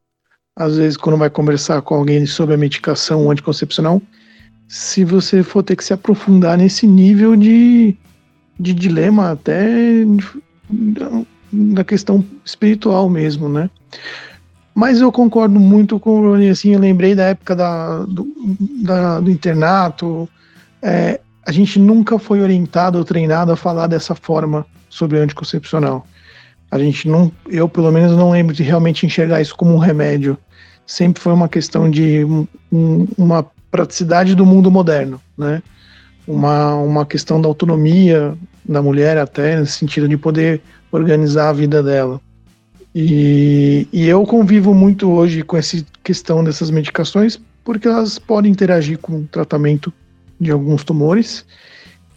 às 0.57 0.79
vezes, 0.79 0.97
quando 0.97 1.19
vai 1.19 1.29
conversar 1.29 1.83
com 1.83 1.95
alguém 1.95 2.25
sobre 2.25 2.55
a 2.55 2.59
medicação 2.59 3.31
anticoncepcional, 3.31 4.01
se 4.67 5.05
você 5.05 5.43
for 5.43 5.63
ter 5.63 5.77
que 5.77 5.85
se 5.85 5.93
aprofundar 5.93 6.57
nesse 6.57 6.87
nível 6.87 7.37
de, 7.37 7.95
de 8.59 8.73
dilema 8.73 9.33
até 9.33 10.05
da 11.53 11.85
questão 11.85 12.25
espiritual 12.43 13.11
mesmo, 13.11 13.49
né? 13.49 13.69
Mas 14.75 15.01
eu 15.01 15.13
concordo 15.13 15.61
muito 15.61 16.01
com 16.01 16.19
o 16.19 16.31
Rony, 16.31 16.49
assim, 16.49 16.73
eu 16.73 16.81
lembrei 16.81 17.15
da 17.15 17.25
época 17.25 17.55
da, 17.55 18.05
do, 18.05 18.27
da, 18.83 19.21
do 19.21 19.31
internato, 19.31 20.29
é, 20.81 21.21
a 21.47 21.53
gente 21.53 21.79
nunca 21.79 22.19
foi 22.19 22.41
orientado 22.41 22.99
ou 22.99 23.05
treinado 23.05 23.53
a 23.53 23.57
falar 23.57 23.87
dessa 23.87 24.15
forma 24.15 24.65
sobre 24.89 25.19
anticoncepcional. 25.19 26.07
A 26.71 26.79
gente 26.79 27.07
não, 27.09 27.31
eu 27.49 27.69
pelo 27.69 27.93
menos 27.93 28.17
não 28.17 28.31
lembro 28.31 28.55
de 28.55 28.63
realmente 28.63 29.05
enxergar 29.05 29.43
isso 29.43 29.55
como 29.55 29.75
um 29.75 29.79
remédio. 29.79 30.39
Sempre 30.87 31.23
foi 31.23 31.33
uma 31.33 31.49
questão 31.49 31.91
de 31.91 32.25
um, 32.25 33.07
uma 33.19 33.45
praticidade 33.71 34.35
do 34.35 34.47
mundo 34.47 34.71
moderno, 34.71 35.21
né? 35.37 35.63
Uma, 36.27 36.77
uma 36.77 37.05
questão 37.05 37.41
da 37.41 37.49
autonomia 37.49 38.35
da 38.65 38.81
mulher 38.81 39.19
até, 39.19 39.59
no 39.59 39.67
sentido 39.67 40.09
de 40.09 40.17
poder 40.17 40.63
organizar 40.91 41.49
a 41.49 41.53
vida 41.53 41.83
dela. 41.83 42.21
E, 42.95 43.87
e 43.93 44.07
eu 44.07 44.25
convivo 44.25 44.75
muito 44.75 45.11
hoje 45.11 45.43
com 45.43 45.57
essa 45.57 45.83
questão 46.05 46.45
dessas 46.45 46.71
medicações, 46.71 47.41
porque 47.65 47.89
elas 47.89 48.19
podem 48.19 48.53
interagir 48.53 48.99
com 48.99 49.21
o 49.21 49.29
tratamento 49.31 49.93
de 50.39 50.51
alguns 50.51 50.85
tumores. 50.85 51.45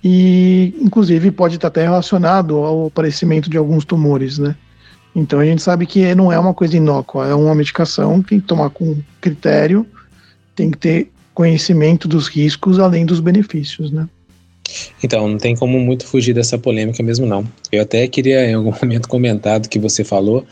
e 0.04 0.74
inclusive 0.82 1.32
pode 1.32 1.56
estar 1.56 1.70
até 1.70 1.84
relacionado 1.84 2.58
ao 2.58 2.88
aparecimento 2.88 3.50
de 3.50 3.58
alguns 3.58 3.86
tumores, 3.86 4.38
né? 4.38 4.56
Então 5.16 5.40
a 5.40 5.46
gente 5.46 5.62
sabe 5.62 5.86
que 5.86 6.14
não 6.14 6.32
é 6.32 6.38
uma 6.38 6.54
coisa 6.54 6.76
inócua, 6.76 7.28
é 7.28 7.34
uma 7.34 7.56
medicação 7.56 8.22
que 8.22 8.30
tem 8.30 8.40
que 8.42 8.48
tomar 8.48 8.70
com 8.70 8.98
critério, 9.22 9.88
tem 10.56 10.70
que 10.72 10.78
ter 10.78 11.12
conhecimento 11.34 12.08
dos 12.08 12.28
riscos 12.28 12.80
além 12.80 13.06
dos 13.06 13.20
benefícios, 13.20 13.92
né? 13.92 14.08
Então, 15.04 15.28
não 15.28 15.38
tem 15.38 15.56
como 15.56 15.80
muito 15.80 16.06
fugir 16.06 16.34
dessa 16.34 16.58
polêmica 16.58 17.02
mesmo, 17.04 17.26
não. 17.26 17.46
Eu 17.72 17.84
até 17.84 18.08
queria, 18.08 18.50
em 18.50 18.56
algum 18.56 18.74
momento, 18.82 19.08
comentar 19.08 19.60
do 19.60 19.70
que 19.70 19.78
você 19.78 20.04
falou, 20.04 20.46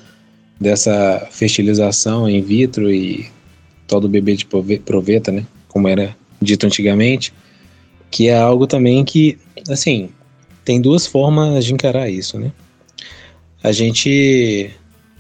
dessa 0.64 1.28
fertilização 1.30 2.28
in 2.28 2.42
vitro 2.42 2.92
e 2.92 3.30
tal 3.88 4.00
do 4.00 4.10
bebê 4.10 4.36
de 4.36 4.48
proveta, 4.80 5.32
né? 5.32 5.46
Como 5.68 5.88
era 5.88 6.16
dito 6.42 6.66
antigamente, 6.66 7.34
que 8.10 8.30
é 8.30 8.38
algo 8.38 8.66
também 8.66 9.04
que, 9.04 9.38
assim, 9.70 10.10
tem 10.66 10.82
duas 10.82 11.06
formas 11.06 11.66
de 11.66 11.74
encarar 11.74 12.10
isso, 12.10 12.40
né? 12.40 12.52
A 13.62 13.72
gente, 13.72 14.72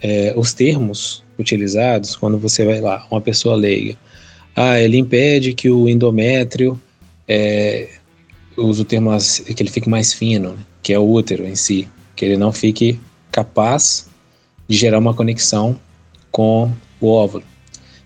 é, 0.01 0.33
os 0.35 0.53
termos 0.53 1.23
utilizados, 1.37 2.15
quando 2.15 2.37
você 2.37 2.65
vai 2.65 2.81
lá, 2.81 3.05
uma 3.11 3.21
pessoa 3.21 3.55
leiga, 3.55 3.97
ah, 4.55 4.79
ele 4.79 4.97
impede 4.97 5.53
que 5.53 5.69
o 5.69 5.89
endométrio 5.89 6.79
é, 7.27 7.89
uso 8.55 8.83
o 8.83 8.85
termo 8.85 9.09
que 9.55 9.63
ele 9.63 9.69
fique 9.69 9.89
mais 9.89 10.13
fino, 10.13 10.51
né? 10.51 10.65
que 10.81 10.93
é 10.93 10.99
o 10.99 11.09
útero 11.09 11.45
em 11.45 11.55
si, 11.55 11.87
que 12.15 12.25
ele 12.25 12.37
não 12.37 12.51
fique 12.51 12.99
capaz 13.31 14.07
de 14.67 14.77
gerar 14.77 14.99
uma 14.99 15.13
conexão 15.13 15.79
com 16.31 16.71
o 16.99 17.07
óvulo. 17.07 17.43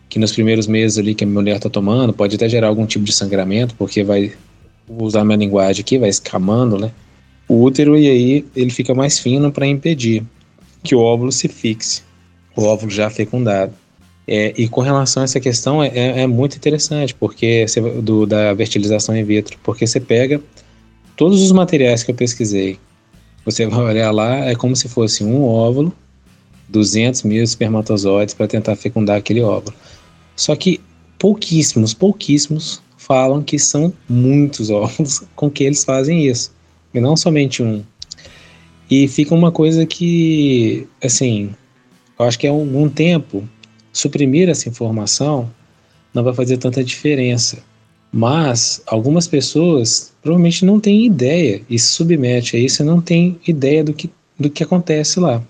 Que 0.10 0.20
nos 0.20 0.32
primeiros 0.32 0.68
meses 0.68 0.98
ali 0.98 1.14
que 1.14 1.24
a 1.24 1.28
mulher 1.28 1.58
está 1.58 1.70
tomando, 1.70 2.14
pode 2.14 2.36
até 2.36 2.48
gerar 2.48 2.68
algum 2.68 2.86
tipo 2.86 3.06
de 3.06 3.14
sangramento, 3.14 3.76
porque 3.76 4.04
vai 4.04 4.34
usar 4.88 5.22
a 5.22 5.26
minha 5.26 5.38
linguagem 5.38 5.82
aqui, 5.82 5.98
vai 5.98 6.10
escamando, 6.10 6.78
né? 6.78 6.92
O 7.48 7.62
útero 7.64 7.98
e 7.98 8.10
aí 8.10 8.46
ele 8.56 8.70
fica 8.70 8.94
mais 8.94 9.20
fino 9.20 9.52
para 9.52 9.66
impedir 9.66 10.24
que 10.84 10.96
o 10.96 11.00
óvulo 11.00 11.32
se 11.32 11.48
fixe, 11.48 12.02
o 12.56 12.64
óvulo 12.64 12.92
já 12.92 13.10
fecundado. 13.10 13.74
É, 14.28 14.54
e 14.58 14.68
com 14.68 14.82
relação 14.82 15.22
a 15.22 15.24
essa 15.24 15.40
questão 15.40 15.82
é, 15.82 15.90
é 16.22 16.28
muito 16.28 16.58
interessante, 16.58 17.16
porque 17.16 17.66
você, 17.66 17.80
do, 17.80 18.26
da 18.26 18.54
fertilização 18.56 19.16
in 19.16 19.24
vitro, 19.24 19.58
porque 19.64 19.88
você 19.88 20.02
pega 20.02 20.42
todos 21.16 21.42
os 21.42 21.52
materiais 21.54 22.04
que 22.04 22.12
eu 22.12 22.16
pesquisei, 22.16 22.78
você 23.46 23.66
vai 23.66 23.80
olhar 23.80 24.12
lá, 24.12 24.46
é 24.46 24.54
como 24.54 24.76
se 24.76 24.90
fosse 24.90 25.24
um 25.24 25.46
óvulo, 25.46 25.94
200 26.70 27.24
mil 27.24 27.44
espermatozoides 27.44 28.34
para 28.34 28.48
tentar 28.48 28.76
fecundar 28.76 29.18
aquele 29.18 29.42
óvulo. 29.42 29.76
Só 30.36 30.56
que 30.56 30.82
pouquíssimos, 31.18 31.94
pouquíssimos 31.94 32.82
falam 32.98 33.42
que 33.42 33.58
são 33.58 33.94
muitos 34.08 34.70
óvulos 34.72 35.24
com 35.36 35.50
que 35.50 35.64
eles 35.64 35.84
fazem 35.84 36.28
isso, 36.28 36.52
e 36.94 37.00
não 37.00 37.16
somente 37.16 37.64
um. 37.64 37.84
E 38.90 39.08
fica 39.08 39.36
uma 39.36 39.52
coisa 39.52 39.86
que, 39.86 40.88
assim, 41.04 41.50
eu 42.18 42.26
acho 42.26 42.40
que 42.40 42.48
é 42.48 42.52
um, 42.52 42.84
um 42.84 42.90
tempo 42.90 43.48
suprimir 43.92 44.48
essa 44.50 44.70
informação 44.70 45.52
não 46.14 46.24
vai 46.24 46.34
fazer 46.34 46.58
tanta 46.58 46.84
diferença. 46.84 47.60
Mas 48.12 48.82
algumas 48.88 49.28
pessoas 49.28 50.14
provavelmente 50.22 50.66
não 50.66 50.80
têm 50.80 51.06
ideia 51.06 51.62
e 51.70 51.78
se 51.78 51.88
submete 51.88 52.56
a 52.56 52.60
isso 52.60 52.82
e 52.82 52.86
não 52.86 53.02
tem 53.02 53.40
ideia 53.46 53.84
do 53.84 53.94
que, 53.94 54.10
do 54.40 54.50
que 54.50 54.64
acontece 54.64 55.20
lá. 55.20 55.44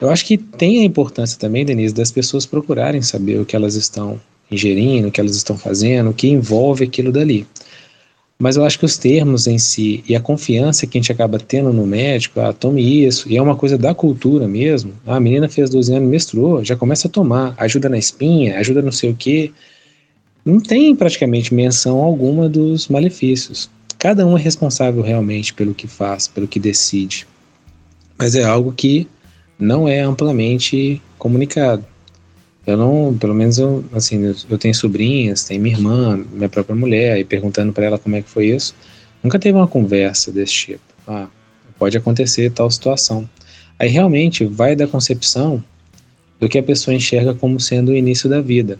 Eu 0.00 0.08
acho 0.08 0.24
que 0.24 0.38
tem 0.38 0.80
a 0.80 0.84
importância 0.84 1.38
também, 1.38 1.64
Denise, 1.64 1.94
das 1.94 2.10
pessoas 2.10 2.46
procurarem 2.46 3.02
saber 3.02 3.38
o 3.38 3.44
que 3.44 3.54
elas 3.54 3.74
estão 3.74 4.18
ingerindo, 4.50 5.08
o 5.08 5.12
que 5.12 5.20
elas 5.20 5.36
estão 5.36 5.58
fazendo, 5.58 6.10
o 6.10 6.14
que 6.14 6.28
envolve 6.28 6.84
aquilo 6.84 7.12
dali. 7.12 7.46
Mas 8.38 8.56
eu 8.56 8.64
acho 8.64 8.78
que 8.78 8.86
os 8.86 8.96
termos 8.96 9.46
em 9.46 9.58
si 9.58 10.02
e 10.08 10.16
a 10.16 10.20
confiança 10.20 10.86
que 10.86 10.96
a 10.96 11.00
gente 11.00 11.12
acaba 11.12 11.38
tendo 11.38 11.70
no 11.74 11.86
médico, 11.86 12.40
ah, 12.40 12.54
tome 12.54 13.04
isso, 13.04 13.30
e 13.30 13.36
é 13.36 13.42
uma 13.42 13.54
coisa 13.54 13.76
da 13.76 13.94
cultura 13.94 14.48
mesmo. 14.48 14.94
Ah, 15.06 15.16
a 15.16 15.20
menina 15.20 15.46
fez 15.46 15.68
12 15.68 15.92
anos, 15.92 16.08
menstruou, 16.08 16.64
já 16.64 16.74
começa 16.74 17.06
a 17.06 17.10
tomar, 17.10 17.54
ajuda 17.58 17.90
na 17.90 17.98
espinha, 17.98 18.58
ajuda 18.58 18.80
não 18.80 18.90
sei 18.90 19.10
o 19.10 19.14
quê. 19.14 19.52
Não 20.42 20.58
tem 20.58 20.96
praticamente 20.96 21.52
menção 21.52 21.98
alguma 21.98 22.48
dos 22.48 22.88
malefícios. 22.88 23.68
Cada 23.98 24.26
um 24.26 24.38
é 24.38 24.40
responsável 24.40 25.02
realmente 25.02 25.52
pelo 25.52 25.74
que 25.74 25.86
faz, 25.86 26.26
pelo 26.26 26.48
que 26.48 26.58
decide. 26.58 27.26
Mas 28.18 28.34
é 28.34 28.42
algo 28.42 28.72
que 28.72 29.06
não 29.60 29.86
é 29.86 30.00
amplamente 30.00 31.00
comunicado. 31.18 31.84
Eu 32.66 32.76
não, 32.76 33.16
pelo 33.18 33.34
menos 33.34 33.58
eu, 33.58 33.84
assim, 33.92 34.34
eu, 34.48 34.58
tenho 34.58 34.74
sobrinhas, 34.74 35.44
tem 35.44 35.58
minha 35.58 35.76
irmã, 35.76 36.24
minha 36.32 36.48
própria 36.48 36.74
mulher, 36.74 37.18
e 37.18 37.24
perguntando 37.24 37.72
para 37.72 37.86
ela 37.86 37.98
como 37.98 38.16
é 38.16 38.22
que 38.22 38.28
foi 38.28 38.46
isso, 38.46 38.74
nunca 39.22 39.38
teve 39.38 39.56
uma 39.56 39.68
conversa 39.68 40.30
desse 40.30 40.52
tipo. 40.52 40.82
Ah, 41.06 41.28
pode 41.78 41.96
acontecer 41.96 42.50
tal 42.50 42.70
situação. 42.70 43.28
Aí 43.78 43.88
realmente 43.88 44.44
vai 44.44 44.76
da 44.76 44.86
concepção 44.86 45.62
do 46.38 46.48
que 46.48 46.58
a 46.58 46.62
pessoa 46.62 46.94
enxerga 46.94 47.34
como 47.34 47.58
sendo 47.58 47.92
o 47.92 47.96
início 47.96 48.28
da 48.28 48.40
vida. 48.40 48.78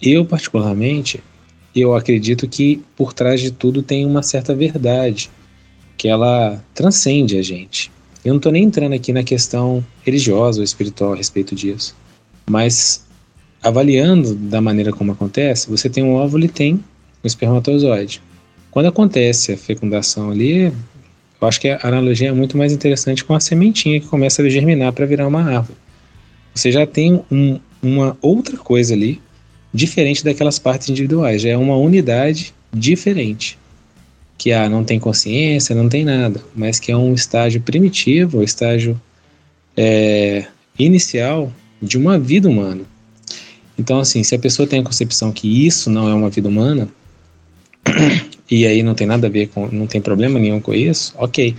Eu, 0.00 0.24
particularmente, 0.24 1.22
eu 1.74 1.94
acredito 1.94 2.48
que 2.48 2.82
por 2.96 3.12
trás 3.12 3.40
de 3.40 3.50
tudo 3.50 3.82
tem 3.82 4.06
uma 4.06 4.22
certa 4.22 4.54
verdade, 4.54 5.30
que 5.96 6.08
ela 6.08 6.62
transcende 6.74 7.36
a 7.36 7.42
gente. 7.42 7.90
Eu 8.24 8.30
não 8.30 8.38
estou 8.38 8.52
nem 8.52 8.64
entrando 8.64 8.92
aqui 8.92 9.12
na 9.12 9.22
questão 9.22 9.84
religiosa 10.02 10.60
ou 10.60 10.64
espiritual 10.64 11.12
a 11.12 11.16
respeito 11.16 11.54
disso. 11.54 11.96
Mas 12.48 13.06
avaliando 13.62 14.34
da 14.34 14.60
maneira 14.60 14.92
como 14.92 15.12
acontece, 15.12 15.68
você 15.68 15.88
tem 15.88 16.02
um 16.04 16.14
óvulo 16.14 16.44
e 16.44 16.48
tem 16.48 16.74
um 16.74 17.26
espermatozoide. 17.26 18.22
Quando 18.70 18.86
acontece 18.86 19.52
a 19.52 19.56
fecundação 19.56 20.30
ali, 20.30 20.72
eu 21.40 21.48
acho 21.48 21.60
que 21.60 21.68
a 21.68 21.80
analogia 21.82 22.28
é 22.28 22.32
muito 22.32 22.56
mais 22.56 22.72
interessante 22.72 23.24
com 23.24 23.34
a 23.34 23.40
sementinha 23.40 24.00
que 24.00 24.06
começa 24.06 24.42
a 24.42 24.48
germinar 24.48 24.92
para 24.92 25.06
virar 25.06 25.26
uma 25.26 25.42
árvore. 25.42 25.78
Você 26.54 26.72
já 26.72 26.86
tem 26.86 27.22
um, 27.30 27.60
uma 27.82 28.16
outra 28.20 28.56
coisa 28.56 28.94
ali, 28.94 29.20
diferente 29.72 30.24
daquelas 30.24 30.58
partes 30.58 30.88
individuais, 30.88 31.42
já 31.42 31.50
é 31.50 31.56
uma 31.56 31.76
unidade 31.76 32.52
diferente. 32.72 33.58
Que 34.38 34.52
ah, 34.52 34.68
não 34.68 34.84
tem 34.84 35.00
consciência, 35.00 35.74
não 35.74 35.88
tem 35.88 36.04
nada, 36.04 36.40
mas 36.54 36.78
que 36.78 36.92
é 36.92 36.96
um 36.96 37.12
estágio 37.12 37.60
primitivo, 37.60 38.38
o 38.38 38.42
estágio 38.42 38.98
é, 39.76 40.46
inicial 40.78 41.52
de 41.82 41.98
uma 41.98 42.18
vida 42.18 42.48
humana. 42.48 42.82
Então, 43.78 44.00
assim, 44.00 44.22
se 44.22 44.34
a 44.34 44.38
pessoa 44.38 44.66
tem 44.66 44.80
a 44.80 44.84
concepção 44.84 45.32
que 45.32 45.66
isso 45.66 45.90
não 45.90 46.08
é 46.08 46.14
uma 46.14 46.30
vida 46.30 46.48
humana, 46.48 46.88
e 48.50 48.66
aí 48.66 48.82
não 48.82 48.94
tem 48.94 49.06
nada 49.06 49.26
a 49.26 49.30
ver 49.30 49.48
com, 49.48 49.68
não 49.68 49.86
tem 49.86 50.00
problema 50.00 50.38
nenhum 50.38 50.60
com 50.60 50.74
isso, 50.74 51.14
ok. 51.16 51.54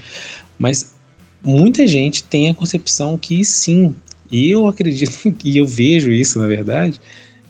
Mas 0.58 0.94
muita 1.44 1.86
gente 1.88 2.24
tem 2.24 2.50
a 2.50 2.54
concepção 2.54 3.18
que 3.18 3.44
sim, 3.44 3.96
e 4.32 4.50
eu 4.50 4.68
acredito, 4.68 5.12
e 5.44 5.58
eu 5.58 5.66
vejo 5.66 6.12
isso, 6.12 6.40
na 6.40 6.48
verdade, 6.48 7.00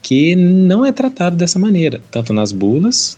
que 0.01 0.35
não 0.35 0.85
é 0.85 0.91
tratado 0.91 1.35
dessa 1.35 1.59
maneira, 1.59 2.01
tanto 2.09 2.31
nas 2.31 2.51
bulas 2.51 3.17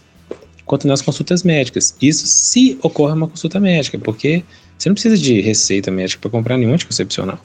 quanto 0.72 0.88
nas 0.88 1.02
consultas 1.02 1.42
médicas. 1.42 1.94
Isso 2.00 2.26
se 2.26 2.78
ocorre 2.82 3.12
uma 3.12 3.28
consulta 3.28 3.60
médica, 3.60 3.98
porque 3.98 4.42
você 4.78 4.88
não 4.88 4.94
precisa 4.94 5.18
de 5.18 5.38
receita 5.42 5.90
médica 5.90 6.22
para 6.22 6.30
comprar 6.30 6.56
nenhum 6.56 6.72
anticoncepcional. 6.72 7.38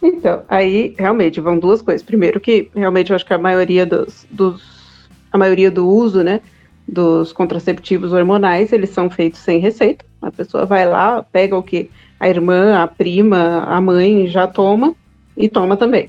Então, 0.00 0.44
aí 0.48 0.94
realmente 0.96 1.40
vão 1.40 1.58
duas 1.58 1.82
coisas. 1.82 2.00
Primeiro 2.00 2.38
que 2.38 2.70
realmente 2.76 3.10
eu 3.10 3.16
acho 3.16 3.26
que 3.26 3.34
a 3.34 3.38
maioria 3.38 3.84
dos, 3.84 4.24
dos 4.30 4.62
a 5.32 5.36
maioria 5.36 5.68
do 5.68 5.88
uso, 5.88 6.22
né, 6.22 6.40
dos 6.86 7.32
contraceptivos 7.32 8.12
hormonais, 8.12 8.72
eles 8.72 8.90
são 8.90 9.10
feitos 9.10 9.40
sem 9.40 9.58
receita. 9.58 10.04
A 10.22 10.30
pessoa 10.30 10.64
vai 10.64 10.86
lá, 10.86 11.24
pega 11.24 11.58
o 11.58 11.62
que 11.62 11.90
a 12.20 12.28
irmã, 12.28 12.80
a 12.80 12.86
prima, 12.86 13.64
a 13.64 13.80
mãe 13.80 14.28
já 14.28 14.46
toma 14.46 14.94
e 15.36 15.48
toma 15.48 15.76
também. 15.76 16.08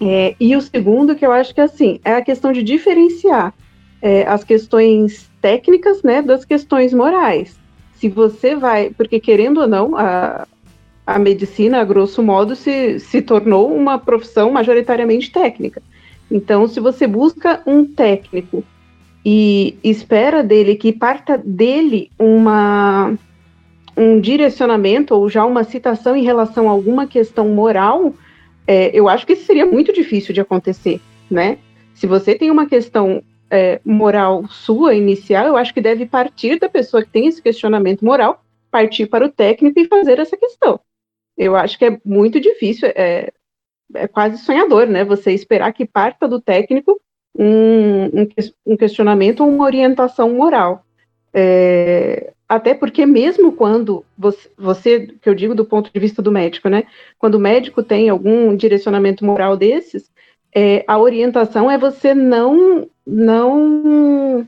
É, 0.00 0.36
e 0.38 0.54
o 0.54 0.60
segundo 0.60 1.16
que 1.16 1.26
eu 1.26 1.32
acho 1.32 1.52
que 1.52 1.60
é 1.60 1.64
assim, 1.64 1.98
é 2.04 2.14
a 2.14 2.22
questão 2.22 2.52
de 2.52 2.62
diferenciar 2.62 3.52
é, 4.00 4.24
as 4.28 4.44
questões 4.44 5.32
técnicas, 5.44 6.02
né, 6.02 6.22
das 6.22 6.42
questões 6.42 6.94
morais. 6.94 7.54
Se 7.96 8.08
você 8.08 8.56
vai, 8.56 8.88
porque 8.96 9.20
querendo 9.20 9.60
ou 9.60 9.68
não, 9.68 9.94
a, 9.94 10.48
a 11.06 11.18
medicina, 11.18 11.82
a 11.82 11.84
grosso 11.84 12.22
modo, 12.22 12.56
se, 12.56 12.98
se 12.98 13.20
tornou 13.20 13.70
uma 13.70 13.98
profissão 13.98 14.50
majoritariamente 14.50 15.30
técnica. 15.30 15.82
Então, 16.30 16.66
se 16.66 16.80
você 16.80 17.06
busca 17.06 17.60
um 17.66 17.84
técnico 17.84 18.64
e 19.22 19.76
espera 19.84 20.42
dele 20.42 20.76
que 20.76 20.90
parta 20.94 21.36
dele 21.36 22.10
uma, 22.18 23.12
um 23.94 24.18
direcionamento 24.18 25.14
ou 25.14 25.28
já 25.28 25.44
uma 25.44 25.62
citação 25.62 26.16
em 26.16 26.24
relação 26.24 26.70
a 26.70 26.72
alguma 26.72 27.06
questão 27.06 27.50
moral, 27.50 28.14
é, 28.66 28.90
eu 28.98 29.10
acho 29.10 29.26
que 29.26 29.34
isso 29.34 29.44
seria 29.44 29.66
muito 29.66 29.92
difícil 29.92 30.32
de 30.32 30.40
acontecer, 30.40 31.02
né? 31.30 31.58
Se 31.94 32.06
você 32.06 32.34
tem 32.34 32.50
uma 32.50 32.64
questão 32.64 33.22
é, 33.54 33.80
moral 33.84 34.46
sua 34.48 34.94
inicial, 34.94 35.46
eu 35.46 35.56
acho 35.56 35.72
que 35.72 35.80
deve 35.80 36.06
partir 36.06 36.58
da 36.58 36.68
pessoa 36.68 37.04
que 37.04 37.10
tem 37.10 37.26
esse 37.26 37.40
questionamento 37.40 38.04
moral, 38.04 38.42
partir 38.70 39.06
para 39.06 39.24
o 39.24 39.30
técnico 39.30 39.78
e 39.78 39.86
fazer 39.86 40.18
essa 40.18 40.36
questão 40.36 40.80
eu 41.36 41.56
acho 41.56 41.78
que 41.78 41.84
é 41.84 41.98
muito 42.04 42.40
difícil, 42.40 42.88
é, 42.94 43.32
é 43.94 44.08
quase 44.08 44.38
sonhador, 44.38 44.86
né? 44.86 45.04
Você 45.04 45.32
esperar 45.32 45.72
que 45.72 45.84
parta 45.84 46.28
do 46.28 46.40
técnico 46.40 47.00
um, 47.36 48.26
um, 48.66 48.76
questionamento 48.76 49.40
ou 49.40 49.48
uma 49.48 49.64
orientação 49.64 50.32
moral. 50.32 50.84
É, 51.32 52.32
até 52.48 52.74
porque 52.74 53.04
mesmo 53.04 53.52
quando 53.52 54.04
você, 54.16 54.50
você, 54.56 55.06
que 55.20 55.28
eu 55.28 55.34
digo 55.34 55.54
do 55.54 55.64
ponto 55.64 55.90
de 55.92 55.98
vista 55.98 56.22
do 56.22 56.30
médico, 56.30 56.68
né? 56.68 56.84
Quando 57.18 57.34
o 57.34 57.40
médico 57.40 57.82
tem 57.82 58.08
algum 58.08 58.54
direcionamento 58.54 59.24
moral 59.24 59.56
desses, 59.56 60.10
é, 60.54 60.84
a 60.86 60.98
orientação 60.98 61.68
é 61.68 61.76
você 61.76 62.14
não 62.14 62.88
não 63.06 64.46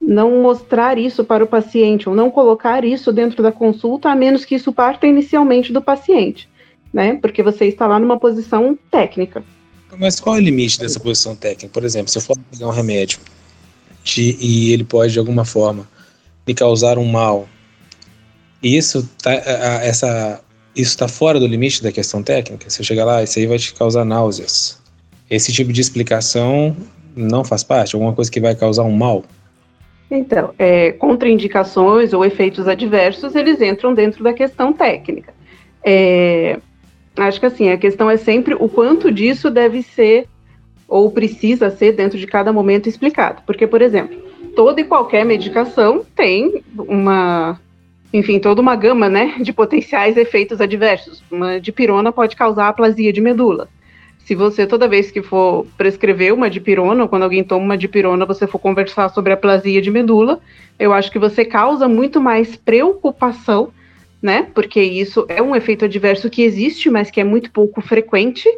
não 0.00 0.40
mostrar 0.40 0.98
isso 0.98 1.24
para 1.24 1.42
o 1.42 1.46
paciente 1.48 2.08
ou 2.08 2.14
não 2.14 2.30
colocar 2.30 2.84
isso 2.84 3.12
dentro 3.12 3.42
da 3.42 3.50
consulta, 3.50 4.08
a 4.08 4.14
menos 4.14 4.44
que 4.44 4.54
isso 4.54 4.72
parta 4.72 5.06
inicialmente 5.06 5.72
do 5.72 5.82
paciente, 5.82 6.48
né? 6.92 7.14
Porque 7.14 7.42
você 7.42 7.64
está 7.64 7.88
lá 7.88 7.98
numa 7.98 8.18
posição 8.18 8.78
técnica. 8.88 9.42
Mas 9.98 10.20
qual 10.20 10.36
é 10.36 10.38
o 10.38 10.42
limite 10.42 10.78
dessa 10.78 11.00
posição 11.00 11.34
técnica? 11.34 11.72
Por 11.72 11.84
exemplo, 11.84 12.10
se 12.10 12.18
eu 12.18 12.22
for 12.22 12.36
pegar 12.50 12.68
um 12.68 12.72
remédio 12.72 13.18
de, 14.04 14.36
e 14.38 14.72
ele 14.72 14.84
pode 14.84 15.12
de 15.12 15.18
alguma 15.18 15.44
forma 15.44 15.88
me 16.46 16.54
causar 16.54 16.98
um 16.98 17.06
mal, 17.06 17.48
isso 18.62 19.08
tá, 19.22 19.32
essa 19.32 20.40
isso 20.74 20.90
está 20.90 21.08
fora 21.08 21.40
do 21.40 21.46
limite 21.46 21.82
da 21.82 21.90
questão 21.90 22.22
técnica. 22.22 22.68
Se 22.68 22.80
eu 22.80 22.84
chegar 22.84 23.06
lá, 23.06 23.22
isso 23.22 23.38
aí 23.38 23.46
vai 23.46 23.58
te 23.58 23.72
causar 23.72 24.04
náuseas. 24.04 24.78
Esse 25.28 25.50
tipo 25.50 25.72
de 25.72 25.80
explicação 25.80 26.76
não 27.16 27.42
faz 27.42 27.64
parte? 27.64 27.96
Alguma 27.96 28.12
coisa 28.12 28.30
que 28.30 28.38
vai 28.38 28.54
causar 28.54 28.82
um 28.82 28.94
mal? 28.94 29.24
Então, 30.10 30.54
é, 30.58 30.92
contraindicações 30.92 32.12
ou 32.12 32.24
efeitos 32.24 32.68
adversos, 32.68 33.34
eles 33.34 33.60
entram 33.60 33.94
dentro 33.94 34.22
da 34.22 34.32
questão 34.32 34.72
técnica. 34.72 35.34
É, 35.82 36.58
acho 37.16 37.40
que 37.40 37.46
assim, 37.46 37.70
a 37.70 37.78
questão 37.78 38.08
é 38.10 38.16
sempre 38.16 38.54
o 38.54 38.68
quanto 38.68 39.10
disso 39.10 39.50
deve 39.50 39.82
ser 39.82 40.28
ou 40.86 41.10
precisa 41.10 41.70
ser 41.70 41.92
dentro 41.92 42.18
de 42.18 42.26
cada 42.26 42.52
momento 42.52 42.88
explicado. 42.88 43.42
Porque, 43.44 43.66
por 43.66 43.82
exemplo, 43.82 44.16
toda 44.54 44.80
e 44.80 44.84
qualquer 44.84 45.24
medicação 45.24 46.04
tem 46.14 46.62
uma, 46.78 47.58
enfim, 48.12 48.38
toda 48.38 48.60
uma 48.60 48.76
gama, 48.76 49.08
né, 49.08 49.34
de 49.40 49.52
potenciais 49.52 50.16
efeitos 50.16 50.60
adversos. 50.60 51.24
Uma 51.28 51.58
dipirona 51.60 52.12
pode 52.12 52.36
causar 52.36 52.68
aplasia 52.68 53.12
de 53.12 53.20
medula 53.20 53.68
se 54.26 54.34
você, 54.34 54.66
toda 54.66 54.88
vez 54.88 55.12
que 55.12 55.22
for 55.22 55.64
prescrever 55.78 56.34
uma 56.34 56.50
dipirona, 56.50 57.04
ou 57.04 57.08
quando 57.08 57.22
alguém 57.22 57.44
toma 57.44 57.64
uma 57.64 57.78
dipirona, 57.78 58.26
você 58.26 58.44
for 58.44 58.58
conversar 58.58 59.08
sobre 59.10 59.32
a 59.32 59.36
plasia 59.36 59.80
de 59.80 59.88
medula, 59.88 60.40
eu 60.80 60.92
acho 60.92 61.12
que 61.12 61.18
você 61.18 61.44
causa 61.44 61.86
muito 61.86 62.20
mais 62.20 62.56
preocupação, 62.56 63.70
né? 64.20 64.48
Porque 64.52 64.82
isso 64.82 65.24
é 65.28 65.40
um 65.40 65.54
efeito 65.54 65.84
adverso 65.84 66.28
que 66.28 66.42
existe, 66.42 66.90
mas 66.90 67.08
que 67.08 67.20
é 67.20 67.24
muito 67.24 67.52
pouco 67.52 67.80
frequente. 67.80 68.48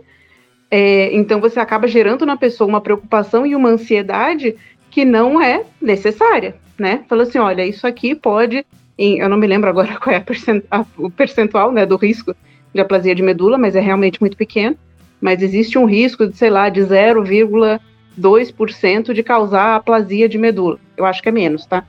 É, 0.70 1.14
então 1.14 1.38
você 1.38 1.60
acaba 1.60 1.86
gerando 1.86 2.24
na 2.24 2.38
pessoa 2.38 2.66
uma 2.66 2.80
preocupação 2.80 3.44
e 3.44 3.54
uma 3.54 3.68
ansiedade 3.68 4.56
que 4.90 5.04
não 5.04 5.38
é 5.38 5.64
necessária, 5.82 6.56
né? 6.78 7.04
Fala 7.10 7.24
assim, 7.24 7.36
olha, 7.38 7.66
isso 7.66 7.86
aqui 7.86 8.14
pode, 8.14 8.64
eu 8.96 9.28
não 9.28 9.36
me 9.36 9.46
lembro 9.46 9.68
agora 9.68 9.96
qual 10.00 10.16
é 10.16 10.24
a 10.70 10.86
o 10.96 11.10
percentual, 11.10 11.70
né, 11.72 11.84
do 11.84 11.96
risco 11.96 12.34
de 12.72 12.80
aplasia 12.80 13.14
de 13.14 13.22
medula, 13.22 13.58
mas 13.58 13.76
é 13.76 13.80
realmente 13.80 14.18
muito 14.18 14.34
pequeno 14.34 14.78
mas 15.20 15.42
existe 15.42 15.78
um 15.78 15.84
risco 15.84 16.26
de, 16.26 16.36
sei 16.36 16.50
lá, 16.50 16.68
de 16.68 16.80
0,2% 16.80 19.12
de 19.12 19.22
causar 19.22 19.76
aplasia 19.76 20.28
de 20.28 20.38
medula. 20.38 20.78
Eu 20.96 21.04
acho 21.04 21.22
que 21.22 21.28
é 21.28 21.32
menos, 21.32 21.66
tá? 21.66 21.84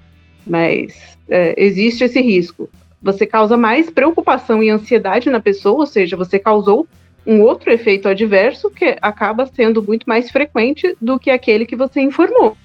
Mas 0.46 1.18
é, 1.28 1.56
existe 1.58 2.04
esse 2.04 2.22
risco. 2.22 2.70
Você 3.02 3.26
causa 3.26 3.56
mais 3.56 3.90
preocupação 3.90 4.62
e 4.62 4.70
ansiedade 4.70 5.30
na 5.30 5.40
pessoa, 5.40 5.80
ou 5.80 5.86
seja, 5.86 6.18
você 6.18 6.38
causou 6.38 6.86
um 7.26 7.42
outro 7.42 7.72
efeito 7.72 8.08
adverso 8.08 8.70
que 8.70 8.98
acaba 9.02 9.46
sendo 9.46 9.84
muito 9.84 10.06
mais 10.08 10.32
frequente 10.32 10.96
do 11.00 11.20
que 11.20 11.30
aquele 11.30 11.66
que 11.66 11.76
você 11.76 12.02
informou. 12.02 12.58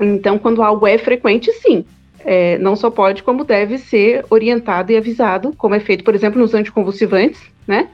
Então, 0.00 0.38
quando 0.38 0.62
algo 0.62 0.86
é 0.86 0.98
frequente, 0.98 1.52
sim, 1.52 1.84
é, 2.24 2.58
não 2.58 2.74
só 2.74 2.90
pode, 2.90 3.22
como 3.22 3.44
deve 3.44 3.78
ser 3.78 4.24
orientado 4.28 4.90
e 4.90 4.96
avisado, 4.96 5.52
como 5.56 5.74
é 5.74 5.80
feito, 5.80 6.02
por 6.02 6.14
exemplo, 6.14 6.40
nos 6.40 6.54
anticonvulsivantes, 6.54 7.40
né? 7.66 7.88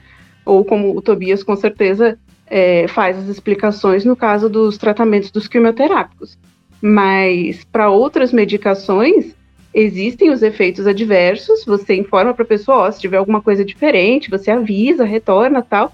Ou 0.45 0.65
como 0.65 0.97
o 0.97 1.03
Tobias 1.03 1.43
com 1.43 1.57
certeza 1.57 2.19
é, 2.47 2.87
faz 2.89 3.17
as 3.17 3.29
explicações 3.29 4.05
no 4.05 4.15
caso 4.15 4.49
dos 4.49 4.77
tratamentos 4.77 5.31
dos 5.31 5.49
quimioterápicos. 5.49 6.39
Mas 6.81 7.65
para 7.65 7.89
outras 7.89 8.33
medicações, 8.33 9.35
existem 9.73 10.31
os 10.31 10.43
efeitos 10.43 10.87
adversos, 10.87 11.65
você 11.65 11.95
informa 11.95 12.35
para 12.35 12.45
a 12.45 12.49
pessoa, 12.49 12.91
se 12.91 13.01
tiver 13.01 13.17
alguma 13.17 13.41
coisa 13.41 13.65
diferente, 13.65 14.29
você 14.29 14.51
avisa, 14.51 15.05
retorna 15.05 15.63
tal, 15.63 15.93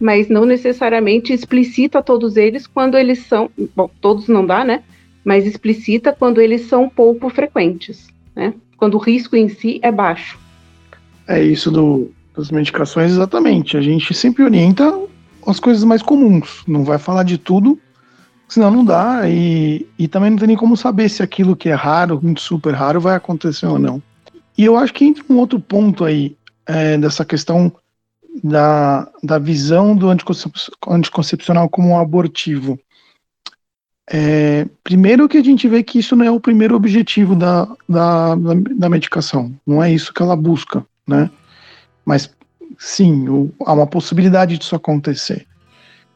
mas 0.00 0.28
não 0.28 0.46
necessariamente 0.46 1.32
explicita 1.32 2.02
todos 2.02 2.36
eles 2.36 2.66
quando 2.66 2.96
eles 2.96 3.18
são, 3.26 3.50
bom, 3.74 3.90
todos 4.00 4.28
não 4.28 4.46
dá, 4.46 4.64
né? 4.64 4.82
Mas 5.24 5.44
explicita 5.44 6.12
quando 6.12 6.40
eles 6.40 6.62
são 6.62 6.88
pouco 6.88 7.28
frequentes, 7.28 8.08
né? 8.34 8.54
Quando 8.76 8.94
o 8.94 8.98
risco 8.98 9.34
em 9.34 9.48
si 9.48 9.80
é 9.82 9.90
baixo. 9.90 10.38
É 11.26 11.42
isso 11.42 11.70
do, 11.70 12.12
das 12.38 12.50
medicações, 12.50 13.10
exatamente. 13.10 13.76
A 13.76 13.80
gente 13.80 14.14
sempre 14.14 14.44
orienta 14.44 14.96
as 15.44 15.58
coisas 15.58 15.82
mais 15.82 16.02
comuns, 16.02 16.62
não 16.66 16.84
vai 16.84 16.98
falar 16.98 17.24
de 17.24 17.36
tudo, 17.36 17.78
senão 18.48 18.70
não 18.70 18.84
dá, 18.84 19.28
e, 19.28 19.86
e 19.98 20.06
também 20.06 20.30
não 20.30 20.38
tem 20.38 20.48
nem 20.48 20.56
como 20.56 20.76
saber 20.76 21.08
se 21.08 21.22
aquilo 21.22 21.56
que 21.56 21.68
é 21.68 21.74
raro, 21.74 22.20
muito 22.22 22.40
super 22.40 22.72
raro, 22.72 23.00
vai 23.00 23.16
acontecer 23.16 23.66
ou 23.66 23.78
não. 23.78 24.00
E 24.56 24.64
eu 24.64 24.76
acho 24.76 24.94
que 24.94 25.04
entra 25.04 25.24
um 25.28 25.36
outro 25.36 25.58
ponto 25.58 26.04
aí, 26.04 26.36
é, 26.66 26.96
dessa 26.96 27.24
questão 27.24 27.72
da, 28.42 29.08
da 29.22 29.38
visão 29.38 29.96
do 29.96 30.08
anticoncepcional 30.08 31.68
como 31.68 31.88
um 31.88 31.98
abortivo. 31.98 32.78
É, 34.10 34.66
primeiro 34.84 35.28
que 35.28 35.38
a 35.38 35.42
gente 35.42 35.68
vê 35.68 35.82
que 35.82 35.98
isso 35.98 36.14
não 36.14 36.24
é 36.24 36.30
o 36.30 36.40
primeiro 36.40 36.74
objetivo 36.74 37.34
da, 37.34 37.68
da, 37.88 38.34
da 38.34 38.88
medicação, 38.88 39.52
não 39.66 39.82
é 39.82 39.92
isso 39.92 40.14
que 40.14 40.22
ela 40.22 40.36
busca, 40.36 40.84
né? 41.06 41.30
Mas 42.08 42.30
sim, 42.78 43.28
o, 43.28 43.52
há 43.66 43.74
uma 43.74 43.86
possibilidade 43.86 44.56
disso 44.56 44.74
acontecer. 44.74 45.46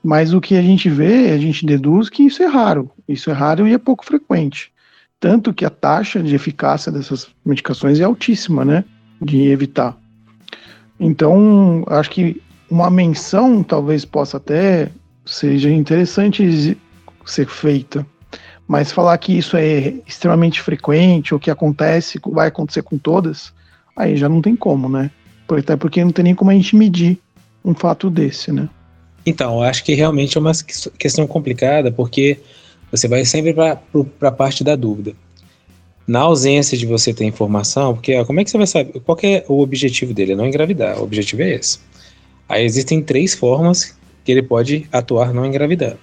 Mas 0.02 0.32
o 0.32 0.40
que 0.40 0.56
a 0.56 0.62
gente 0.62 0.88
vê, 0.88 1.30
a 1.32 1.36
gente 1.36 1.66
deduz 1.66 2.08
que 2.08 2.22
isso 2.22 2.42
é 2.42 2.46
raro. 2.46 2.90
Isso 3.06 3.28
é 3.28 3.34
raro 3.34 3.68
e 3.68 3.74
é 3.74 3.78
pouco 3.78 4.02
frequente. 4.02 4.72
Tanto 5.20 5.52
que 5.52 5.66
a 5.66 5.70
taxa 5.70 6.22
de 6.22 6.34
eficácia 6.34 6.90
dessas 6.90 7.28
medicações 7.44 8.00
é 8.00 8.04
altíssima, 8.04 8.64
né? 8.64 8.86
De 9.20 9.48
evitar. 9.48 9.94
Então, 10.98 11.84
acho 11.86 12.08
que 12.08 12.40
uma 12.70 12.90
menção 12.90 13.62
talvez 13.62 14.02
possa 14.06 14.38
até 14.38 14.90
seja 15.26 15.70
interessante 15.70 16.74
ser 17.26 17.46
feita. 17.46 18.06
Mas 18.66 18.90
falar 18.90 19.18
que 19.18 19.36
isso 19.36 19.58
é 19.58 19.92
extremamente 20.06 20.62
frequente 20.62 21.34
ou 21.34 21.38
que 21.38 21.50
acontece, 21.50 22.18
vai 22.28 22.48
acontecer 22.48 22.82
com 22.82 22.96
todas, 22.96 23.52
aí 23.94 24.16
já 24.16 24.26
não 24.26 24.40
tem 24.40 24.56
como, 24.56 24.88
né? 24.88 25.10
Até 25.48 25.76
porque 25.76 26.02
não 26.02 26.12
tem 26.12 26.24
nem 26.24 26.34
como 26.34 26.50
a 26.50 26.54
gente 26.54 26.74
medir 26.74 27.18
um 27.64 27.74
fato 27.74 28.08
desse, 28.08 28.50
né? 28.50 28.68
Então, 29.24 29.62
acho 29.62 29.84
que 29.84 29.94
realmente 29.94 30.36
é 30.36 30.40
uma 30.40 30.52
questão 30.98 31.26
complicada, 31.26 31.92
porque 31.92 32.38
você 32.90 33.06
vai 33.06 33.24
sempre 33.24 33.54
para 33.54 33.78
a 34.22 34.32
parte 34.32 34.64
da 34.64 34.74
dúvida. 34.74 35.14
Na 36.06 36.20
ausência 36.20 36.76
de 36.76 36.84
você 36.84 37.14
ter 37.14 37.24
informação, 37.24 37.94
porque 37.94 38.16
ó, 38.16 38.24
como 38.24 38.40
é 38.40 38.44
que 38.44 38.50
você 38.50 38.58
vai 38.58 38.66
saber? 38.66 39.00
Qual 39.00 39.16
é 39.22 39.44
o 39.48 39.60
objetivo 39.60 40.12
dele? 40.12 40.32
É 40.32 40.34
não 40.34 40.46
engravidar. 40.46 40.98
O 40.98 41.04
objetivo 41.04 41.42
é 41.42 41.54
esse. 41.54 41.78
Aí 42.48 42.64
existem 42.64 43.00
três 43.00 43.34
formas 43.34 43.96
que 44.24 44.32
ele 44.32 44.42
pode 44.42 44.86
atuar 44.92 45.32
não 45.32 45.46
engravidando, 45.46 45.98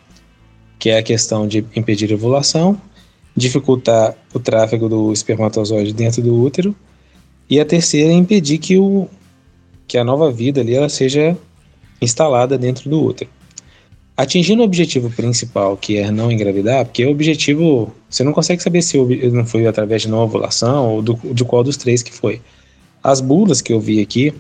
que 0.78 0.90
é 0.90 0.98
a 0.98 1.04
questão 1.04 1.48
de 1.48 1.66
impedir 1.76 2.12
a 2.12 2.16
ovulação, 2.16 2.80
dificultar 3.36 4.16
o 4.34 4.40
tráfego 4.40 4.90
do 4.90 5.12
espermatozoide 5.12 5.94
dentro 5.94 6.22
do 6.22 6.42
útero, 6.42 6.76
e 7.50 7.60
a 7.60 7.66
terceira 7.66 8.12
é 8.12 8.16
impedir 8.16 8.58
que 8.58 8.78
o, 8.78 9.08
que 9.90 9.98
a 9.98 10.04
nova 10.04 10.32
vida 10.32 10.62
ali 10.62 10.76
ela 10.76 10.88
seja 10.88 11.36
instalada 12.00 12.58
dentro 12.58 12.90
do 12.90 13.04
útero. 13.04 13.30
Atingindo 14.16 14.62
o 14.62 14.66
objetivo 14.66 15.10
principal, 15.10 15.76
que 15.76 15.98
é 15.98 16.12
não 16.12 16.32
engravidar, 16.32 16.86
porque 16.86 17.04
o 17.06 17.10
objetivo, 17.10 17.92
você 18.08 18.24
não 18.24 18.32
consegue 18.32 18.62
saber 18.62 18.84
se 18.84 18.98
não 19.32 19.46
foi 19.46 19.66
através 19.66 20.04
de 20.04 20.10
não 20.10 20.20
ovulação 20.20 20.90
ou 20.90 21.02
do, 21.02 21.16
de 21.34 21.44
qual 21.44 21.64
dos 21.64 21.76
três 21.76 22.04
que 22.04 22.14
foi. 22.14 22.40
As 23.04 23.20
bulas 23.20 23.62
que 23.62 23.74
eu 23.74 23.80
vi 23.80 24.00
aqui, 24.00 24.34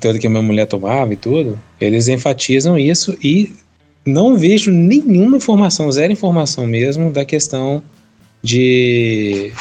toda 0.00 0.18
que 0.18 0.26
a 0.26 0.30
minha 0.30 0.42
mulher 0.42 0.66
tomava 0.66 1.12
e 1.12 1.16
tudo, 1.16 1.58
eles 1.80 2.08
enfatizam 2.08 2.76
isso 2.76 3.16
e 3.22 3.52
não 4.04 4.36
vejo 4.36 4.72
nenhuma 4.72 5.36
informação, 5.36 5.92
zero 5.92 6.12
informação 6.12 6.66
mesmo, 6.66 7.12
da 7.12 7.24
questão 7.24 7.82
de 8.42 9.52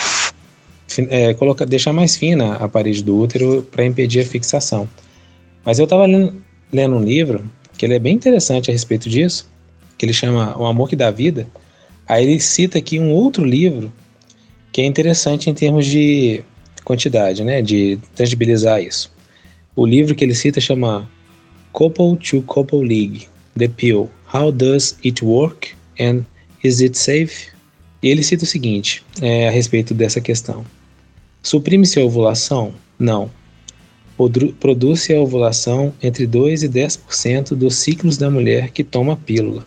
é, 1.10 1.36
deixar 1.66 1.94
mais 1.94 2.16
fina 2.16 2.56
a 2.56 2.68
parede 2.68 3.04
do 3.04 3.18
útero 3.18 3.64
para 3.70 3.86
impedir 3.86 4.22
a 4.22 4.26
fixação. 4.26 4.88
Mas 5.64 5.80
eu 5.80 5.84
estava 5.84 6.06
lendo, 6.06 6.42
lendo, 6.72 6.96
um 6.96 7.04
livro 7.04 7.50
que 7.78 7.86
ele 7.86 7.96
é 7.96 8.00
bem 8.00 8.16
interessante 8.16 8.70
a 8.70 8.74
respeito 8.74 9.10
disso, 9.10 9.50
que 9.98 10.06
ele 10.06 10.14
chama 10.14 10.58
O 10.58 10.66
Amor 10.66 10.90
que 10.90 10.96
dá 10.96 11.12
Vida. 11.12 11.48
Aí 12.08 12.24
ele 12.24 12.40
cita 12.40 12.78
aqui 12.78 13.00
um 13.00 13.12
outro 13.12 13.44
livro 13.44 13.92
que 14.72 14.82
é 14.82 14.86
interessante 14.86 15.50
em 15.50 15.54
termos 15.54 15.86
de 15.86 16.42
quantidade, 16.84 17.44
né, 17.44 17.62
de 17.62 18.00
tangibilizar 18.16 18.82
isso. 18.82 19.12
O 19.76 19.86
livro 19.86 20.16
que 20.16 20.24
ele 20.24 20.34
cita 20.34 20.62
chama 20.62 21.10
Couple 21.74 22.16
to 22.18 22.42
Couple 22.44 22.80
League, 22.80 23.28
The 23.58 23.68
Pill, 23.68 24.10
How 24.34 24.52
Does 24.52 24.98
It 25.04 25.24
Work 25.24 25.74
and 26.00 26.22
Is 26.64 26.82
It 26.82 26.98
Safe? 26.98 27.50
E 28.02 28.10
ele 28.10 28.24
cita 28.24 28.44
o 28.44 28.48
seguinte 28.48 29.04
é, 29.22 29.48
a 29.48 29.52
respeito 29.52 29.94
dessa 29.94 30.22
questão. 30.22 30.66
Suprime-se 31.48 31.98
a 31.98 32.04
ovulação? 32.04 32.74
Não. 33.00 33.32
Produz-se 34.60 35.16
a 35.16 35.22
ovulação 35.22 35.94
entre 36.04 36.28
2 36.28 36.64
e 36.64 36.68
10% 36.68 37.56
dos 37.56 37.76
ciclos 37.76 38.18
da 38.18 38.30
mulher 38.30 38.72
que 38.72 38.84
toma 38.84 39.14
a 39.14 39.16
pílula. 39.16 39.66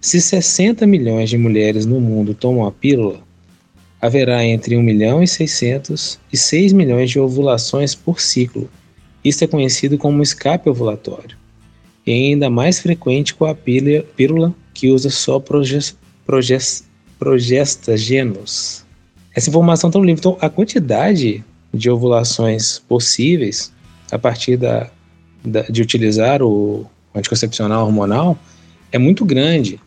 Se 0.00 0.20
60 0.20 0.84
milhões 0.84 1.30
de 1.30 1.38
mulheres 1.38 1.86
no 1.86 2.00
mundo 2.00 2.34
tomam 2.34 2.66
a 2.66 2.72
pílula, 2.72 3.20
haverá 4.02 4.44
entre 4.44 4.76
1 4.76 4.82
milhão 4.82 5.22
e 5.22 5.28
600 5.28 6.18
e 6.32 6.36
6 6.36 6.72
milhões 6.72 7.08
de 7.08 7.20
ovulações 7.20 7.94
por 7.94 8.20
ciclo. 8.20 8.68
Isso 9.24 9.44
é 9.44 9.46
conhecido 9.46 9.96
como 9.96 10.24
escape 10.24 10.68
ovulatório. 10.68 11.36
E 12.04 12.10
é 12.10 12.14
ainda 12.14 12.50
mais 12.50 12.80
frequente 12.80 13.32
com 13.32 13.44
a 13.44 13.54
pílula 13.54 14.52
que 14.74 14.90
usa 14.90 15.08
só 15.08 15.38
progest, 15.38 15.94
progestagenos. 17.16 18.83
Essa 19.34 19.50
informação 19.50 19.88
está 19.88 19.98
no 19.98 20.04
livro. 20.04 20.20
Então, 20.20 20.38
a 20.40 20.48
quantidade 20.48 21.44
de 21.72 21.90
ovulações 21.90 22.78
possíveis 22.78 23.72
a 24.10 24.18
partir 24.18 24.56
da, 24.56 24.88
da, 25.44 25.62
de 25.62 25.82
utilizar 25.82 26.42
o 26.42 26.86
anticoncepcional 27.14 27.86
hormonal 27.86 28.38
é 28.92 28.98
muito 28.98 29.24
grande. 29.24 29.80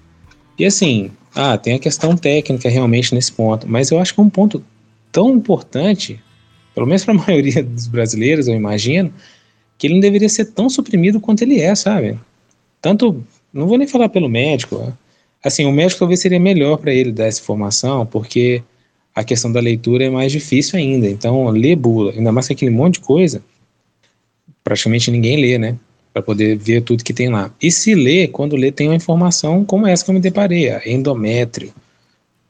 E 0.59 0.65
assim, 0.65 1.11
ah, 1.33 1.57
tem 1.57 1.75
a 1.75 1.79
questão 1.79 2.17
técnica 2.17 2.67
realmente 2.69 3.13
nesse 3.15 3.31
ponto, 3.31 3.67
mas 3.69 3.91
eu 3.91 3.99
acho 3.99 4.13
que 4.13 4.19
é 4.19 4.23
um 4.23 4.29
ponto 4.29 4.63
tão 5.11 5.31
importante, 5.31 6.19
pelo 6.73 6.87
menos 6.87 7.05
para 7.05 7.13
a 7.13 7.17
maioria 7.25 7.63
dos 7.63 7.87
brasileiros, 7.87 8.47
eu 8.47 8.55
imagino, 8.55 9.13
que 9.77 9.87
ele 9.87 9.93
não 9.93 10.01
deveria 10.01 10.27
ser 10.27 10.45
tão 10.45 10.69
suprimido 10.69 11.19
quanto 11.19 11.43
ele 11.43 11.61
é, 11.61 11.73
sabe? 11.75 12.19
Tanto, 12.81 13.23
não 13.53 13.67
vou 13.67 13.77
nem 13.77 13.87
falar 13.87 14.09
pelo 14.09 14.27
médico, 14.27 14.91
assim, 15.43 15.65
o 15.65 15.71
médico 15.71 15.99
talvez 15.99 16.19
seria 16.19 16.39
melhor 16.39 16.77
para 16.77 16.93
ele 16.93 17.11
dar 17.11 17.27
essa 17.27 17.39
informação, 17.39 18.05
porque 18.05 18.63
a 19.17 19.23
questão 19.23 19.51
da 19.51 19.59
leitura 19.59 20.05
é 20.05 20.11
mais 20.11 20.31
difícil 20.31 20.77
ainda. 20.77 21.09
Então, 21.09 21.49
ler 21.49 21.75
bula, 21.75 22.11
ainda 22.11 22.31
mais 22.31 22.45
que 22.45 22.53
aquele 22.53 22.69
monte 22.69 22.95
de 22.95 22.99
coisa, 22.99 23.41
praticamente 24.63 25.09
ninguém 25.09 25.41
lê, 25.41 25.57
né? 25.57 25.75
Para 26.13 26.21
poder 26.21 26.55
ver 26.55 26.83
tudo 26.83 27.03
que 27.03 27.11
tem 27.11 27.27
lá. 27.27 27.51
E 27.59 27.71
se 27.71 27.95
lê, 27.95 28.27
quando 28.27 28.55
lê, 28.55 28.71
tem 28.71 28.87
uma 28.87 28.95
informação 28.95 29.65
como 29.65 29.87
essa 29.87 30.05
que 30.05 30.11
eu 30.11 30.13
me 30.13 30.19
deparei, 30.19 30.69
a 30.69 30.87
endométrio. 30.87 31.73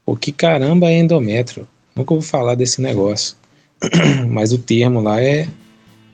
O 0.04 0.14
que 0.14 0.30
caramba 0.30 0.90
é 0.90 0.98
endométrio? 0.98 1.66
Nunca 1.96 2.12
ouvi 2.12 2.26
falar 2.26 2.54
desse 2.54 2.82
negócio. 2.82 3.34
Mas 4.28 4.52
o 4.52 4.58
termo 4.58 5.00
lá 5.00 5.22
é, 5.22 5.48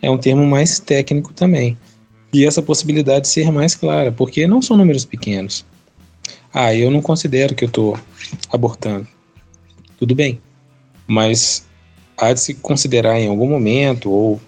é 0.01 0.09
um 0.09 0.19
termo 0.19 0.47
mais 0.47 0.79
técnico 0.79 1.33
também. 1.33 1.77
E 2.33 2.47
essa 2.47 2.63
possibilidade 2.63 3.23
de 3.23 3.29
ser 3.29 3.51
mais 3.51 3.75
clara, 3.75 4.13
porque 4.13 4.47
não 4.47 4.63
são 4.63 4.77
números 4.77 5.05
pequenos. 5.05 5.67
Ah, 6.53 6.73
eu 6.73 6.93
não 6.93 7.03
considero 7.03 7.57
que 7.57 7.65
eu 7.65 7.69
estou 7.69 7.99
abortando. 8.53 9.09
Tudo 9.99 10.15
bem. 10.15 10.41
Mas 11.07 11.69
há 12.17 12.33
de 12.33 12.41
se 12.41 12.55
considerar 12.55 13.19
em 13.19 13.29
algum 13.29 13.49
momento, 13.49 14.11
ou 14.11 14.41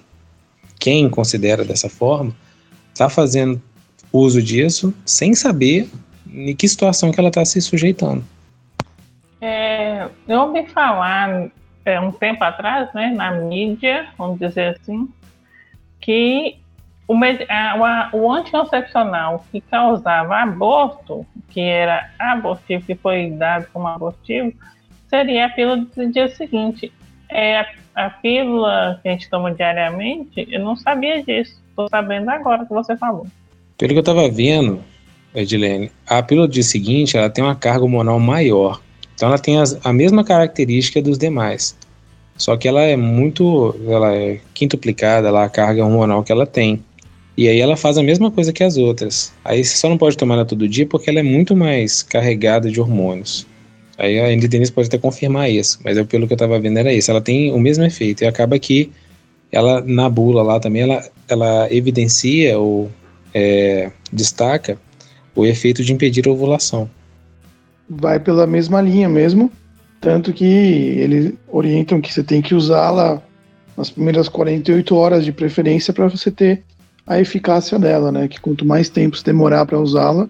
quem 0.79 1.09
considera 1.09 1.65
dessa 1.65 1.89
forma, 1.89 2.35
está 2.93 3.09
fazendo 3.09 3.61
uso 4.13 4.43
disso 4.43 4.95
sem 5.05 5.35
saber 5.35 5.91
em 6.27 6.55
que 6.55 6.69
situação 6.69 7.11
que 7.11 7.21
ela 7.21 7.29
está 7.29 7.45
se 7.45 7.61
sujeitando. 7.61 8.25
É, 9.41 10.09
eu 10.27 10.41
ouvi 10.41 10.67
falar 10.67 11.51
é, 11.85 12.01
um 12.01 12.11
tempo 12.11 12.43
atrás, 12.43 12.93
né, 12.95 13.13
na 13.15 13.31
mídia, 13.33 14.09
vamos 14.17 14.39
dizer 14.39 14.79
assim, 14.81 15.09
que 16.01 16.57
o, 17.07 17.15
a, 17.49 18.11
o 18.13 18.33
anticoncepcional 18.33 19.45
que 19.51 19.61
causava 19.61 20.37
aborto, 20.37 21.25
que 21.49 21.61
era 21.61 22.11
abortivo, 22.19 22.85
que 22.85 22.95
foi 22.95 23.31
dado 23.31 23.67
como 23.73 23.87
abortivo, 23.87 24.53
seria 25.09 25.47
a 25.47 25.51
pílula 25.51 25.87
do 25.95 26.13
dia 26.13 26.29
seguinte. 26.29 26.93
É, 27.29 27.61
a, 27.61 27.67
a 27.95 28.11
pílula 28.11 29.01
que 29.03 29.09
a 29.09 29.13
gente 29.13 29.29
toma 29.29 29.53
diariamente, 29.53 30.47
eu 30.51 30.61
não 30.61 30.77
sabia 30.77 31.23
disso. 31.23 31.61
Estou 31.71 31.89
sabendo 31.89 32.31
agora 32.31 32.65
que 32.65 32.73
você 32.73 32.97
falou. 32.97 33.27
Pelo 33.77 33.93
que 33.93 33.99
eu 33.99 34.01
estava 34.01 34.29
vendo, 34.31 34.83
Edilene, 35.35 35.91
a 36.07 36.23
pílula 36.23 36.47
do 36.49 36.53
dia 36.53 36.63
seguinte 36.63 37.17
ela 37.17 37.29
tem 37.29 37.45
uma 37.45 37.55
carga 37.55 37.85
hormonal 37.85 38.19
maior. 38.19 38.81
Então 39.15 39.29
ela 39.29 39.39
tem 39.39 39.59
as, 39.59 39.79
a 39.85 39.93
mesma 39.93 40.25
característica 40.25 41.03
dos 41.03 41.19
demais. 41.19 41.77
Só 42.37 42.57
que 42.57 42.69
ela 42.69 42.83
é 42.83 42.97
muito. 42.97 43.75
Ela 43.89 44.15
é 44.15 44.41
quintuplicada 44.55 45.31
lá, 45.31 45.45
a 45.45 45.49
carga 45.49 45.85
hormonal 45.85 46.23
que 46.23 46.33
ela 46.33 46.47
tem. 46.47 46.83
E 47.37 47.49
aí 47.49 47.61
ela 47.61 47.77
faz 47.77 47.99
a 47.99 48.03
mesma 48.03 48.31
coisa 48.31 48.53
que 48.53 48.65
as 48.65 48.77
outras. 48.77 49.33
Aí 49.45 49.63
você 49.63 49.77
só 49.77 49.89
não 49.89 49.99
pode 49.99 50.17
tomar 50.17 50.35
ela 50.37 50.45
todo 50.45 50.69
dia 50.69 50.87
porque 50.87 51.11
ela 51.11 51.21
é 51.21 51.23
muito 51.23 51.55
mais 51.55 52.03
carregada 52.03 52.71
de 52.71 52.81
hormônios. 52.81 53.47
Aí 53.99 54.21
a 54.21 54.47
Denise 54.47 54.73
pode 54.73 54.89
até 54.89 54.99
confirmar 54.99 55.51
isso, 55.51 55.79
mas 55.83 55.97
eu, 55.97 56.05
pelo 56.05 56.27
que 56.27 56.35
eu 56.35 56.37
estava 56.37 56.59
vendo 56.61 56.79
era 56.79 56.93
isso. 56.93 57.11
Ela 57.11 57.21
tem 57.21 57.53
o 57.53 57.59
mesmo 57.59 57.85
efeito 57.85 58.23
e 58.23 58.27
acaba 58.27 58.59
que 58.59 58.91
ela 59.51 59.81
na 59.81 60.09
bula 60.09 60.43
lá 60.43 60.61
também 60.61 60.83
ela, 60.83 61.03
ela 61.29 61.73
evidencia 61.73 62.59
ou 62.59 62.91
é, 63.33 63.91
destaca 64.13 64.79
o 65.35 65.47
efeito 65.47 65.83
de 65.83 65.93
impedir 65.93 66.27
a 66.29 66.31
ovulação. 66.31 66.91
Vai 67.89 68.19
pela 68.19 68.47
mesma 68.47 68.81
linha 68.81 69.09
mesmo, 69.09 69.51
tanto 70.01 70.33
que 70.33 70.45
eles 70.45 71.33
orientam 71.49 72.01
que 72.01 72.13
você 72.13 72.23
tem 72.23 72.43
que 72.43 72.55
usá-la 72.55 73.23
nas 73.77 73.91
primeiras 73.91 74.29
48 74.29 74.95
horas 74.95 75.25
de 75.25 75.33
preferência 75.33 75.93
para 75.93 76.09
você 76.09 76.31
ter 76.31 76.63
a 77.07 77.21
eficácia 77.21 77.79
dela, 77.79 78.11
né? 78.11 78.27
Que 78.27 78.41
quanto 78.41 78.65
mais 78.65 78.89
tempo 78.89 79.17
se 79.17 79.25
demorar 79.25 79.65
para 79.67 79.79
usá-la, 79.79 80.29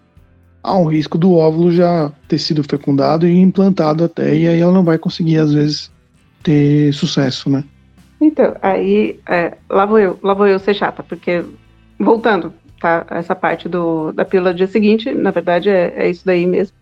há 0.66 0.76
um 0.76 0.86
risco 0.86 1.16
do 1.16 1.34
óvulo 1.34 1.70
já 1.70 2.10
ter 2.26 2.38
sido 2.38 2.64
fecundado 2.64 3.26
e 3.26 3.38
implantado 3.38 4.02
até, 4.02 4.34
e 4.34 4.48
aí 4.48 4.60
ela 4.60 4.72
não 4.72 4.82
vai 4.82 4.98
conseguir, 4.98 5.38
às 5.38 5.54
vezes, 5.54 5.92
ter 6.42 6.92
sucesso, 6.92 7.48
né? 7.48 7.62
Então, 8.20 8.56
aí, 8.60 9.20
é, 9.28 9.56
lá 9.70 9.86
vou 9.86 9.98
eu, 10.00 10.18
lá 10.22 10.34
vou 10.34 10.48
eu 10.48 10.58
ser 10.58 10.74
chata, 10.74 11.04
porque, 11.04 11.44
voltando, 11.98 12.52
tá, 12.80 13.06
essa 13.10 13.34
parte 13.34 13.68
do, 13.68 14.10
da 14.10 14.24
pílula 14.24 14.52
do 14.52 14.56
dia 14.56 14.66
seguinte, 14.66 15.12
na 15.12 15.30
verdade 15.30 15.70
é, 15.70 15.92
é 15.96 16.10
isso 16.10 16.26
daí 16.26 16.44
mesmo, 16.46 16.76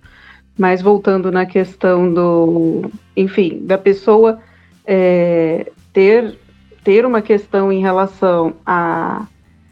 mas 0.57 0.81
voltando 0.81 1.31
na 1.31 1.44
questão 1.44 2.12
do, 2.12 2.90
enfim, 3.14 3.61
da 3.66 3.77
pessoa 3.77 4.38
é, 4.87 5.70
ter, 5.92 6.38
ter 6.83 7.05
uma 7.05 7.20
questão 7.20 7.70
em 7.70 7.81
relação 7.81 8.55
a 8.64 9.27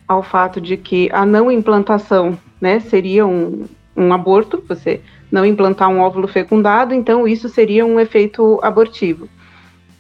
ao 0.07 0.23
fato 0.23 0.61
de 0.61 0.77
que 0.77 1.09
a 1.11 1.25
não 1.25 1.51
implantação 1.51 2.39
né, 2.61 2.81
seria 2.81 3.27
um, 3.27 3.65
um 3.97 4.13
aborto, 4.13 4.63
você 4.69 5.01
não 5.31 5.45
implantar 5.45 5.89
um 5.89 6.01
óvulo 6.01 6.29
fecundado, 6.29 6.95
então 6.95 7.27
isso 7.27 7.49
seria 7.49 7.85
um 7.85 7.99
efeito 7.99 8.59
abortivo. 8.63 9.29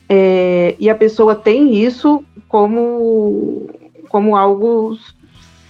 É, 0.09 0.75
e 0.79 0.91
a 0.91 0.95
pessoa 0.95 1.35
tem 1.35 1.75
isso 1.75 2.25
como, 2.49 3.71
como 4.09 4.37
algo 4.37 4.97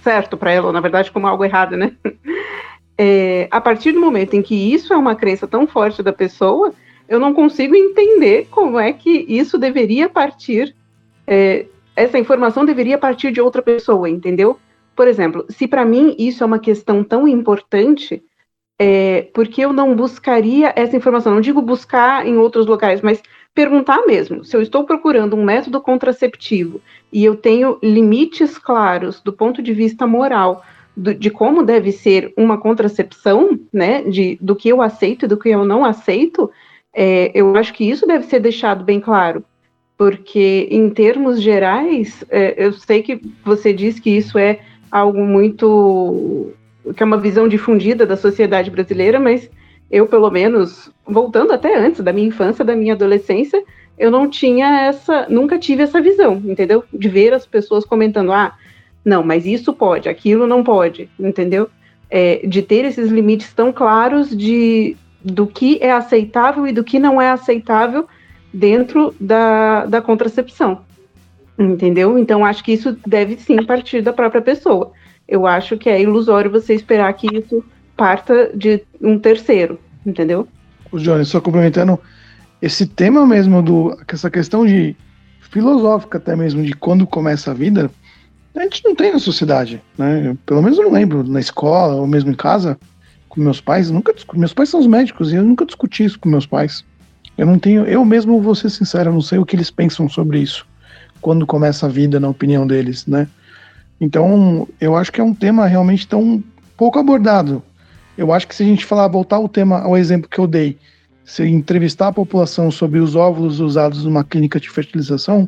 certo 0.03 0.35
para 0.35 0.51
ela, 0.51 0.71
na 0.71 0.81
verdade 0.81 1.11
como 1.11 1.27
algo 1.27 1.45
errado, 1.45 1.77
né? 1.77 1.93
É, 2.95 3.47
a 3.49 3.59
partir 3.59 3.91
do 3.91 3.99
momento 3.99 4.35
em 4.35 4.41
que 4.43 4.53
isso 4.53 4.93
é 4.93 4.95
uma 4.95 5.15
crença 5.15 5.47
tão 5.47 5.65
forte 5.65 6.03
da 6.03 6.13
pessoa, 6.13 6.71
eu 7.09 7.19
não 7.19 7.33
consigo 7.33 7.75
entender 7.75 8.47
como 8.51 8.77
é 8.77 8.93
que 8.93 9.25
isso 9.27 9.57
deveria 9.57 10.07
partir 10.07 10.75
é, 11.25 11.65
essa 11.95 12.17
informação 12.17 12.65
deveria 12.65 12.97
partir 12.97 13.31
de 13.31 13.41
outra 13.41 13.61
pessoa, 13.61 14.09
entendeu? 14.09 14.59
Por 14.95 15.07
exemplo, 15.07 15.45
se 15.49 15.67
para 15.67 15.85
mim 15.85 16.15
isso 16.17 16.43
é 16.43 16.45
uma 16.45 16.59
questão 16.59 17.03
tão 17.03 17.27
importante, 17.27 18.23
é, 18.79 19.29
porque 19.33 19.61
eu 19.61 19.73
não 19.73 19.95
buscaria 19.95 20.73
essa 20.75 20.95
informação? 20.95 21.33
Não 21.33 21.41
digo 21.41 21.61
buscar 21.61 22.27
em 22.27 22.37
outros 22.37 22.65
locais, 22.65 23.01
mas 23.01 23.21
perguntar 23.53 24.05
mesmo. 24.05 24.43
Se 24.43 24.55
eu 24.55 24.61
estou 24.61 24.83
procurando 24.83 25.35
um 25.35 25.43
método 25.43 25.79
contraceptivo 25.81 26.81
e 27.11 27.23
eu 27.23 27.35
tenho 27.35 27.77
limites 27.81 28.57
claros 28.57 29.21
do 29.21 29.31
ponto 29.31 29.61
de 29.61 29.73
vista 29.73 30.07
moral 30.07 30.63
do, 30.95 31.13
de 31.13 31.29
como 31.29 31.63
deve 31.63 31.91
ser 31.91 32.33
uma 32.37 32.57
contracepção, 32.57 33.59
né, 33.71 34.03
de, 34.03 34.37
do 34.41 34.55
que 34.55 34.69
eu 34.69 34.81
aceito 34.81 35.25
e 35.25 35.27
do 35.27 35.37
que 35.37 35.49
eu 35.49 35.65
não 35.65 35.85
aceito, 35.85 36.51
é, 36.93 37.31
eu 37.33 37.55
acho 37.55 37.73
que 37.73 37.89
isso 37.89 38.05
deve 38.05 38.25
ser 38.25 38.39
deixado 38.39 38.83
bem 38.83 38.99
claro 38.99 39.43
porque 39.97 40.67
em 40.71 40.89
termos 40.89 41.41
gerais, 41.41 42.23
é, 42.29 42.55
eu 42.57 42.73
sei 42.73 43.01
que 43.01 43.21
você 43.43 43.71
diz 43.71 43.99
que 43.99 44.09
isso 44.09 44.37
é 44.37 44.59
algo 44.93 45.25
muito 45.25 46.53
que 46.95 47.01
é 47.01 47.05
uma 47.05 47.17
visão 47.17 47.47
difundida 47.47 48.05
da 48.05 48.15
sociedade 48.15 48.69
brasileira, 48.69 49.19
mas 49.19 49.49
eu 49.89 50.05
pelo 50.05 50.29
menos 50.29 50.91
voltando 51.03 51.51
até 51.51 51.75
antes 51.75 52.01
da 52.01 52.13
minha 52.13 52.27
infância, 52.27 52.63
da 52.63 52.75
minha 52.75 52.93
adolescência, 52.93 53.63
eu 53.97 54.11
não 54.11 54.29
tinha 54.29 54.81
essa, 54.81 55.25
nunca 55.29 55.57
tive 55.57 55.81
essa 55.81 55.99
visão, 55.99 56.41
entendeu? 56.45 56.83
De 56.93 57.09
ver 57.09 57.33
as 57.33 57.45
pessoas 57.45 57.85
comentando, 57.85 58.31
ah, 58.31 58.53
não, 59.03 59.23
mas 59.23 59.45
isso 59.47 59.73
pode, 59.73 60.07
aquilo 60.07 60.45
não 60.45 60.63
pode, 60.63 61.09
entendeu? 61.19 61.69
É, 62.09 62.45
de 62.45 62.61
ter 62.61 62.85
esses 62.85 63.09
limites 63.09 63.51
tão 63.53 63.71
claros 63.71 64.29
de 64.35 64.95
do 65.23 65.47
que 65.47 65.79
é 65.81 65.91
aceitável 65.91 66.67
e 66.67 66.73
do 66.73 66.83
que 66.83 66.99
não 66.99 67.19
é 67.19 67.31
aceitável 67.31 68.05
dentro 68.53 69.15
da, 69.19 69.85
da 69.85 70.01
contracepção. 70.01 70.81
Entendeu? 71.57 72.17
Então, 72.17 72.43
acho 72.43 72.63
que 72.63 72.71
isso 72.71 72.97
deve 73.05 73.37
sim 73.37 73.63
partir 73.63 74.01
da 74.01 74.11
própria 74.11 74.41
pessoa. 74.41 74.91
Eu 75.27 75.45
acho 75.45 75.77
que 75.77 75.89
é 75.89 76.01
ilusório 76.01 76.51
você 76.51 76.73
esperar 76.73 77.13
que 77.13 77.27
isso 77.27 77.63
parta 77.95 78.51
de 78.55 78.83
um 78.99 79.19
terceiro, 79.19 79.79
entendeu? 80.05 80.47
O 80.91 80.97
Johnny, 80.97 81.25
só 81.25 81.39
complementando, 81.39 81.99
esse 82.61 82.87
tema 82.87 83.25
mesmo 83.25 83.61
do 83.61 83.97
essa 84.07 84.29
questão 84.29 84.65
de 84.65 84.95
filosófica 85.51 86.17
até 86.17 86.35
mesmo 86.35 86.63
de 86.63 86.73
quando 86.73 87.05
começa 87.05 87.51
a 87.51 87.53
vida, 87.53 87.89
a 88.55 88.63
gente 88.63 88.83
não 88.83 88.95
tem 88.95 89.11
na 89.11 89.19
sociedade, 89.19 89.81
né? 89.97 90.29
Eu, 90.29 90.37
pelo 90.45 90.61
menos 90.61 90.77
eu 90.77 90.85
não 90.85 90.91
lembro 90.91 91.23
na 91.23 91.39
escola 91.39 91.95
ou 91.95 92.07
mesmo 92.07 92.31
em 92.31 92.35
casa 92.35 92.77
com 93.29 93.41
meus 93.41 93.61
pais, 93.61 93.89
nunca 93.91 94.13
meus 94.33 94.53
pais 94.53 94.69
são 94.69 94.79
os 94.79 94.87
médicos 94.87 95.31
e 95.31 95.35
eu 95.35 95.43
nunca 95.43 95.65
discuti 95.65 96.03
isso 96.03 96.19
com 96.19 96.29
meus 96.29 96.45
pais. 96.45 96.83
Eu 97.37 97.45
não 97.45 97.57
tenho, 97.57 97.85
eu 97.85 98.03
mesmo 98.03 98.41
vou 98.41 98.53
ser 98.53 98.69
sincero, 98.69 99.09
eu 99.09 99.13
não 99.13 99.21
sei 99.21 99.39
o 99.39 99.45
que 99.45 99.55
eles 99.55 99.71
pensam 99.71 100.09
sobre 100.09 100.39
isso 100.39 100.65
quando 101.23 101.47
começa 101.47 101.85
a 101.87 101.89
vida, 101.89 102.19
na 102.19 102.27
opinião 102.27 102.67
deles, 102.67 103.07
né? 103.07 103.27
Então, 103.99 104.67
eu 104.79 104.95
acho 104.95 105.11
que 105.11 105.21
é 105.21 105.23
um 105.23 105.33
tema 105.33 105.65
realmente 105.65 106.05
tão 106.05 106.43
pouco 106.77 106.99
abordado. 106.99 107.63
Eu 108.17 108.33
acho 108.33 108.45
que 108.45 108.53
se 108.53 108.61
a 108.61 108.65
gente 108.65 108.85
falar, 108.85 109.07
voltar 109.07 109.37
ao 109.37 109.47
tema, 109.47 109.79
ao 109.79 109.97
exemplo 109.97 110.29
que 110.29 110.37
eu 110.37 110.45
dei, 110.45 110.77
se 111.23 111.43
entrevistar 111.47 112.09
a 112.09 112.13
população 112.13 112.69
sobre 112.69 112.99
os 112.99 113.15
óvulos 113.15 113.61
usados 113.61 114.03
numa 114.03 114.23
clínica 114.23 114.59
de 114.59 114.69
fertilização, 114.69 115.47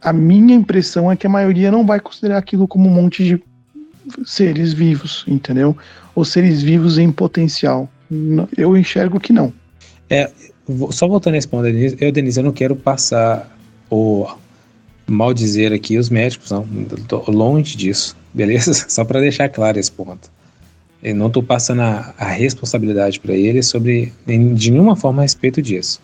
a 0.00 0.12
minha 0.12 0.54
impressão 0.54 1.12
é 1.12 1.16
que 1.16 1.26
a 1.26 1.30
maioria 1.30 1.70
não 1.70 1.84
vai 1.84 2.00
considerar 2.00 2.38
aquilo 2.38 2.66
como 2.66 2.88
um 2.88 2.92
monte 2.92 3.22
de 3.22 3.42
seres 4.24 4.72
vivos, 4.72 5.24
entendeu? 5.28 5.76
Ou 6.14 6.24
seres 6.24 6.62
vivos 6.62 6.96
em 6.96 7.12
potencial. 7.12 7.88
Eu 8.56 8.74
enxergo 8.74 9.20
que 9.20 9.34
não. 9.34 9.52
É, 10.08 10.30
só 10.90 11.06
voltando 11.06 11.36
a 11.36 11.62
Denise, 11.62 11.96
eu, 12.00 12.10
Denise, 12.10 12.40
eu 12.40 12.44
não 12.44 12.52
quero 12.52 12.74
passar 12.74 13.54
ou 13.90 14.26
mal 15.10 15.34
dizer 15.34 15.72
aqui 15.72 15.98
os 15.98 16.08
médicos, 16.08 16.50
não, 16.50 16.66
longe 17.28 17.76
disso, 17.76 18.16
beleza? 18.32 18.72
Só 18.88 19.04
para 19.04 19.20
deixar 19.20 19.48
claro 19.48 19.78
esse 19.78 19.90
ponto. 19.90 20.30
Eu 21.02 21.14
não 21.14 21.28
estou 21.28 21.42
passando 21.42 21.80
a, 21.80 22.14
a 22.18 22.26
responsabilidade 22.26 23.20
para 23.20 23.34
eles 23.34 23.66
sobre 23.66 24.12
de 24.26 24.70
nenhuma 24.70 24.94
forma 24.94 25.22
a 25.22 25.24
respeito 25.24 25.62
disso. 25.62 26.00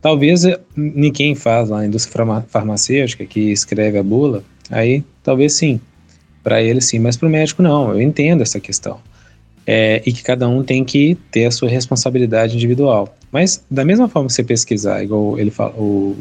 Talvez 0.00 0.44
eh, 0.44 0.58
ninguém 0.76 1.34
faz 1.34 1.68
lá 1.68 1.78
na 1.78 1.86
indústria 1.86 2.24
farmacêutica 2.48 3.26
que 3.26 3.52
escreve 3.52 3.98
a 3.98 4.02
bula, 4.02 4.42
aí 4.70 5.04
talvez 5.22 5.54
sim, 5.54 5.80
para 6.42 6.62
ele 6.62 6.80
sim, 6.80 6.98
mas 6.98 7.16
para 7.16 7.28
o 7.28 7.30
médico 7.30 7.62
não. 7.62 7.90
Eu 7.92 8.00
entendo 8.00 8.42
essa 8.42 8.60
questão 8.60 9.00
é, 9.66 10.02
e 10.04 10.12
que 10.12 10.22
cada 10.22 10.48
um 10.48 10.62
tem 10.62 10.84
que 10.84 11.16
ter 11.30 11.44
a 11.44 11.50
sua 11.50 11.68
responsabilidade 11.68 12.56
individual. 12.56 13.14
Mas 13.30 13.62
da 13.70 13.84
mesma 13.84 14.08
forma 14.08 14.28
que 14.28 14.32
você 14.32 14.42
pesquisar, 14.42 15.02
igual 15.02 15.38
ele 15.38 15.52
o 15.76 16.16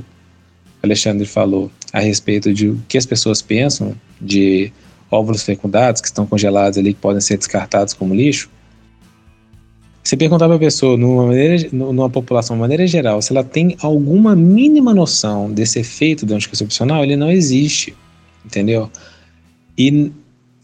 Alexandre 0.82 1.26
falou 1.26 1.72
a 1.92 2.00
respeito 2.00 2.54
de 2.54 2.70
o 2.70 2.82
que 2.88 2.98
as 2.98 3.06
pessoas 3.06 3.42
pensam 3.42 3.96
de 4.22 4.72
óvulos 5.12 5.44
fecundados 5.44 6.02
que 6.02 6.08
estão 6.08 6.26
congelados 6.26 6.78
ali 6.78 6.94
que 6.94 7.00
podem 7.00 7.22
ser 7.22 7.38
descartados 7.38 7.94
como 7.94 8.13
lixo. 8.13 8.50
Você 10.04 10.15
perguntar 10.15 10.48
para 10.48 10.56
a 10.56 10.60
pessoa, 10.60 10.98
numa, 10.98 11.28
maneira, 11.28 11.68
numa 11.72 12.10
população 12.10 12.56
de 12.56 12.62
maneira 12.62 12.88
geral, 12.88 13.22
se 13.22 13.32
ela 13.32 13.44
tem 13.44 13.76
alguma 13.82 14.36
mínima 14.36 14.94
noção 14.94 15.52
desse 15.52 15.80
efeito 15.80 16.26
do 16.26 16.34
anticoncepcional, 16.34 17.04
ele 17.04 17.15
não 17.15 17.30
existe, 17.30 17.96
entendeu? 18.46 18.89
E 19.78 20.12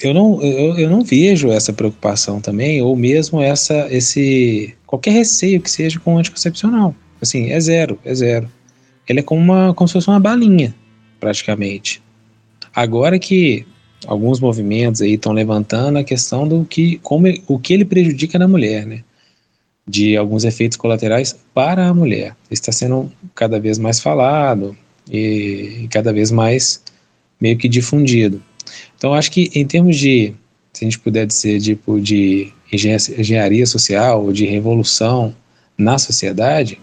eu 0.01 0.13
não, 0.13 0.41
eu, 0.41 0.77
eu 0.77 0.89
não 0.89 1.03
vejo 1.03 1.51
essa 1.51 1.71
preocupação 1.71 2.41
também, 2.41 2.81
ou 2.81 2.95
mesmo 2.95 3.41
essa, 3.41 3.87
esse, 3.91 4.73
qualquer 4.85 5.11
receio 5.11 5.61
que 5.61 5.69
seja 5.69 5.99
com 5.99 6.15
o 6.15 6.17
anticoncepcional. 6.17 6.95
Assim, 7.21 7.51
é 7.51 7.59
zero, 7.59 7.99
é 8.03 8.15
zero. 8.15 8.49
Ele 9.07 9.19
é 9.19 9.23
como, 9.23 9.41
uma, 9.41 9.73
como 9.73 9.87
se 9.87 9.93
fosse 9.93 10.07
uma 10.07 10.19
balinha, 10.19 10.73
praticamente. 11.19 12.01
Agora 12.73 13.17
que 13.19 13.65
alguns 14.05 14.39
movimentos 14.39 15.01
aí 15.01 15.13
estão 15.13 15.31
levantando 15.31 15.97
a 15.97 16.03
questão 16.03 16.47
do 16.47 16.65
que, 16.65 16.97
como, 16.99 17.27
o 17.47 17.59
que 17.59 17.73
ele 17.73 17.85
prejudica 17.85 18.37
na 18.37 18.47
mulher, 18.47 18.85
né? 18.85 19.03
De 19.87 20.17
alguns 20.17 20.43
efeitos 20.43 20.77
colaterais 20.77 21.37
para 21.53 21.87
a 21.87 21.93
mulher. 21.93 22.35
Está 22.49 22.71
sendo 22.71 23.11
cada 23.33 23.59
vez 23.59 23.77
mais 23.77 23.99
falado 23.99 24.75
e, 25.09 25.87
cada 25.91 26.11
vez 26.11 26.31
mais 26.31 26.81
meio 27.39 27.57
que 27.57 27.69
difundido. 27.69 28.41
Então, 28.97 29.13
acho 29.13 29.31
que 29.31 29.51
em 29.53 29.65
termos 29.65 29.97
de, 29.97 30.33
se 30.73 30.83
a 30.83 30.85
gente 30.85 30.99
puder 30.99 31.27
dizer, 31.27 31.61
tipo, 31.61 31.99
de 31.99 32.51
engenharia 32.71 33.65
social 33.65 34.23
ou 34.25 34.33
de 34.33 34.45
revolução 34.45 35.35
na 35.77 35.97
sociedade, 35.97 36.79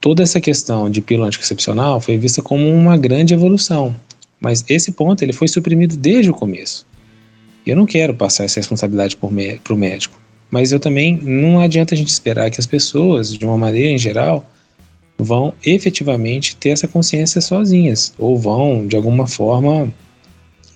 toda 0.00 0.22
essa 0.22 0.40
questão 0.40 0.88
de 0.88 1.00
pílula 1.00 1.28
anticoncepcional 1.28 2.00
foi 2.00 2.16
vista 2.16 2.42
como 2.42 2.68
uma 2.68 2.96
grande 2.96 3.34
evolução. 3.34 3.94
Mas 4.40 4.64
esse 4.68 4.92
ponto 4.92 5.22
ele 5.22 5.32
foi 5.32 5.46
suprimido 5.46 5.96
desde 5.96 6.30
o 6.30 6.34
começo. 6.34 6.86
Eu 7.66 7.76
não 7.76 7.84
quero 7.84 8.14
passar 8.14 8.44
essa 8.44 8.58
responsabilidade 8.58 9.16
para 9.16 9.74
o 9.74 9.76
médico. 9.76 10.18
Mas 10.50 10.72
eu 10.72 10.80
também 10.80 11.16
não 11.22 11.60
adianta 11.60 11.94
a 11.94 11.96
gente 11.96 12.08
esperar 12.08 12.50
que 12.50 12.58
as 12.58 12.66
pessoas, 12.66 13.32
de 13.32 13.44
uma 13.44 13.58
maneira 13.58 13.90
em 13.90 13.98
geral, 13.98 14.44
vão 15.16 15.52
efetivamente 15.64 16.56
ter 16.56 16.70
essa 16.70 16.88
consciência 16.88 17.40
sozinhas, 17.40 18.14
ou 18.18 18.36
vão, 18.38 18.86
de 18.86 18.96
alguma 18.96 19.26
forma, 19.26 19.92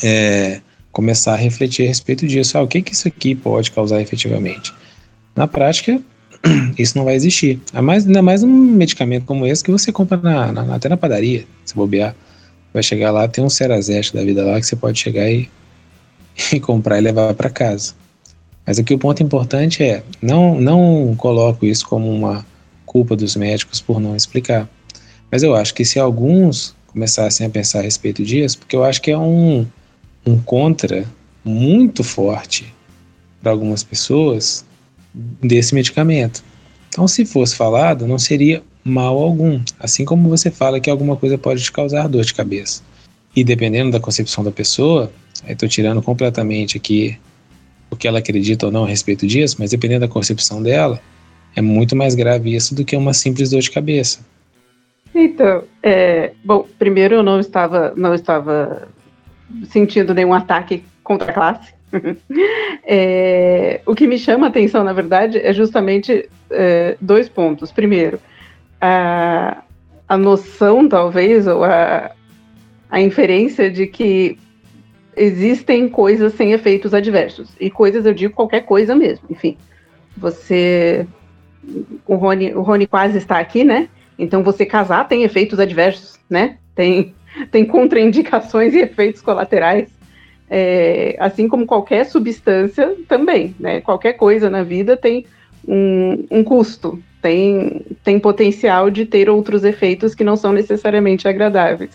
é, 0.03 0.61
começar 0.93 1.33
a 1.33 1.37
refletir 1.37 1.85
a 1.85 1.89
respeito 1.89 2.27
disso. 2.27 2.57
Ah, 2.57 2.63
o 2.63 2.69
que, 2.69 2.83
que 2.83 2.93
isso 2.93 3.09
aqui 3.09 3.35
pode 3.35 3.71
causar 3.73 4.01
efetivamente? 4.01 4.73
Na 5.35 5.49
prática, 5.49 6.01
isso 6.79 6.97
não 6.97 7.05
vai 7.05 7.15
existir. 7.15 7.61
Mais, 7.83 8.07
ainda 8.07 8.23
mais 8.23 8.43
um 8.43 8.49
medicamento 8.49 9.25
como 9.25 9.47
esse 9.47 9.63
que 9.63 9.71
você 9.71 9.91
compra 9.93 10.17
na, 10.19 10.53
na, 10.53 10.75
até 10.75 10.89
na 10.89 10.97
padaria, 10.97 11.45
se 11.65 11.75
bobear. 11.75 12.15
Vai 12.73 12.83
chegar 12.83 13.11
lá, 13.11 13.29
tem 13.29 13.45
um 13.45 13.49
Cerazete 13.49 14.13
da 14.13 14.25
vida 14.25 14.45
lá 14.45 14.59
que 14.61 14.67
você 14.67 14.77
pode 14.77 14.99
chegar 14.99 15.31
e, 15.31 15.49
e 16.53 16.61
comprar 16.61 16.99
e 16.99 17.01
levar 17.01 17.35
para 17.35 17.51
casa. 17.51 17.95
Mas 18.67 18.79
aqui 18.79 18.95
o 18.95 18.99
ponto 18.99 19.23
importante 19.23 19.83
é, 19.83 20.03
não, 20.23 20.59
não 20.59 21.15
coloco 21.17 21.67
isso 21.67 21.87
como 21.87 22.11
uma 22.11 22.45
culpa 22.87 23.15
dos 23.15 23.37
médicos 23.37 23.81
por 23.81 24.01
não 24.01 24.17
explicar. 24.17 24.69
Mas 25.31 25.43
eu 25.43 25.55
acho 25.55 25.75
que 25.75 25.85
se 25.85 25.99
alguns 25.99 26.75
começassem 26.87 27.47
a 27.47 27.51
pensar 27.51 27.81
a 27.81 27.83
respeito 27.83 28.23
disso, 28.23 28.59
porque 28.59 28.77
eu 28.77 28.85
acho 28.85 29.03
que 29.03 29.11
é 29.11 29.19
um, 29.19 29.67
um 30.25 30.39
contra 30.39 31.05
muito 31.45 32.03
forte 32.03 32.73
para 33.43 33.53
algumas 33.53 33.83
pessoas 33.83 34.65
desse 35.15 35.75
medicamento. 35.75 36.43
Então, 36.89 37.07
se 37.07 37.25
fosse 37.25 37.57
falado, 37.57 38.07
não 38.07 38.19
seria 38.19 38.63
mal 38.85 39.19
algum. 39.19 39.61
Assim 39.79 40.05
como 40.05 40.29
você 40.29 40.51
fala 40.51 40.81
que 40.81 40.91
alguma 40.91 41.17
coisa 41.17 41.39
pode 41.39 41.63
te 41.63 41.73
causar 41.73 42.09
dor 42.09 42.25
de 42.25 42.35
cabeça. 42.35 42.83
E 43.35 43.43
dependendo 43.43 43.91
da 43.91 44.01
concepção 44.01 44.45
da 44.45 44.51
pessoa, 44.51 45.11
estou 45.49 45.69
tirando 45.69 46.03
completamente 46.03 46.77
aqui 46.77 47.19
o 47.91 47.97
que 47.97 48.07
ela 48.07 48.19
acredita 48.19 48.67
ou 48.67 48.73
não 48.73 48.85
a 48.85 48.89
respeito 48.89 49.27
disso, 49.27 49.57
mas 49.59 49.71
dependendo 49.71 50.01
da 50.01 50.13
concepção 50.13 50.63
dela, 50.63 51.01
é 51.57 51.61
muito 51.61 51.95
mais 51.95 52.15
grave 52.15 52.55
isso 52.55 52.75
do 52.75 52.85
que 52.85 52.97
uma 52.97 53.15
simples 53.15 53.51
dor 53.51 53.61
de 53.61 53.71
cabeça. 53.71 54.21
Então, 55.15 55.63
é, 55.83 56.33
bom, 56.45 56.67
primeiro 56.79 57.15
eu 57.15 57.23
não 57.23 57.39
estava, 57.39 57.93
não 57.97 58.15
estava 58.15 58.89
sentindo 59.69 60.13
nenhum 60.13 60.35
ataque 60.35 60.85
contra 61.05 61.31
a 61.31 61.35
classe. 61.35 61.73
é, 62.85 63.81
o 63.87 63.95
que 63.95 64.07
me 64.07 64.19
chama 64.19 64.47
a 64.47 64.49
atenção, 64.49 64.85
na 64.85 64.93
verdade, 64.93 65.39
é 65.39 65.53
justamente 65.53 66.29
é, 66.51 66.97
dois 67.01 67.29
pontos. 67.29 67.73
Primeiro, 67.73 68.19
a, 68.81 69.63
a 70.09 70.17
noção, 70.17 70.89
talvez, 70.89 71.47
ou 71.47 71.65
a, 71.65 72.11
a 72.91 73.01
inferência 73.01 73.71
de 73.71 73.87
que 73.87 74.39
existem 75.17 75.89
coisas 75.89 76.35
sem 76.35 76.53
efeitos 76.53 76.93
adversos. 76.93 77.51
E 77.61 77.71
coisas, 77.71 78.05
eu 78.05 78.15
digo 78.15 78.35
qualquer 78.35 78.63
coisa 78.63 78.95
mesmo. 78.95 79.27
Enfim, 79.31 79.57
você. 80.17 81.07
O 82.07 82.17
Rony, 82.17 82.55
o 82.55 82.61
Rony 82.61 82.87
quase 82.87 83.17
está 83.19 83.39
aqui, 83.39 83.65
né? 83.65 83.89
Então, 84.19 84.43
você 84.43 84.67
casar 84.67 85.09
tem 85.09 85.23
efeitos 85.23 85.59
adversos, 85.59 86.19
né? 86.29 86.59
Tem 86.75 87.15
tem 87.51 87.65
contraindicações 87.65 88.75
e 88.75 88.79
efeitos 88.79 89.21
colaterais, 89.21 89.89
é, 90.49 91.17
assim 91.19 91.49
como 91.49 91.67
qualquer 91.67 92.05
substância 92.07 92.95
também, 93.09 93.55
né? 93.59 93.81
Qualquer 93.81 94.15
coisa 94.15 94.51
na 94.51 94.63
vida 94.63 94.97
tem 94.97 95.25
um, 95.67 96.27
um 96.31 96.45
custo, 96.45 97.03
tem, 97.23 97.83
tem 98.03 98.19
potencial 98.19 98.91
de 98.91 99.07
ter 99.07 99.31
outros 99.31 99.65
efeitos 99.65 100.15
que 100.15 100.25
não 100.25 100.37
são 100.37 100.53
necessariamente 100.53 101.27
agradáveis. 101.27 101.91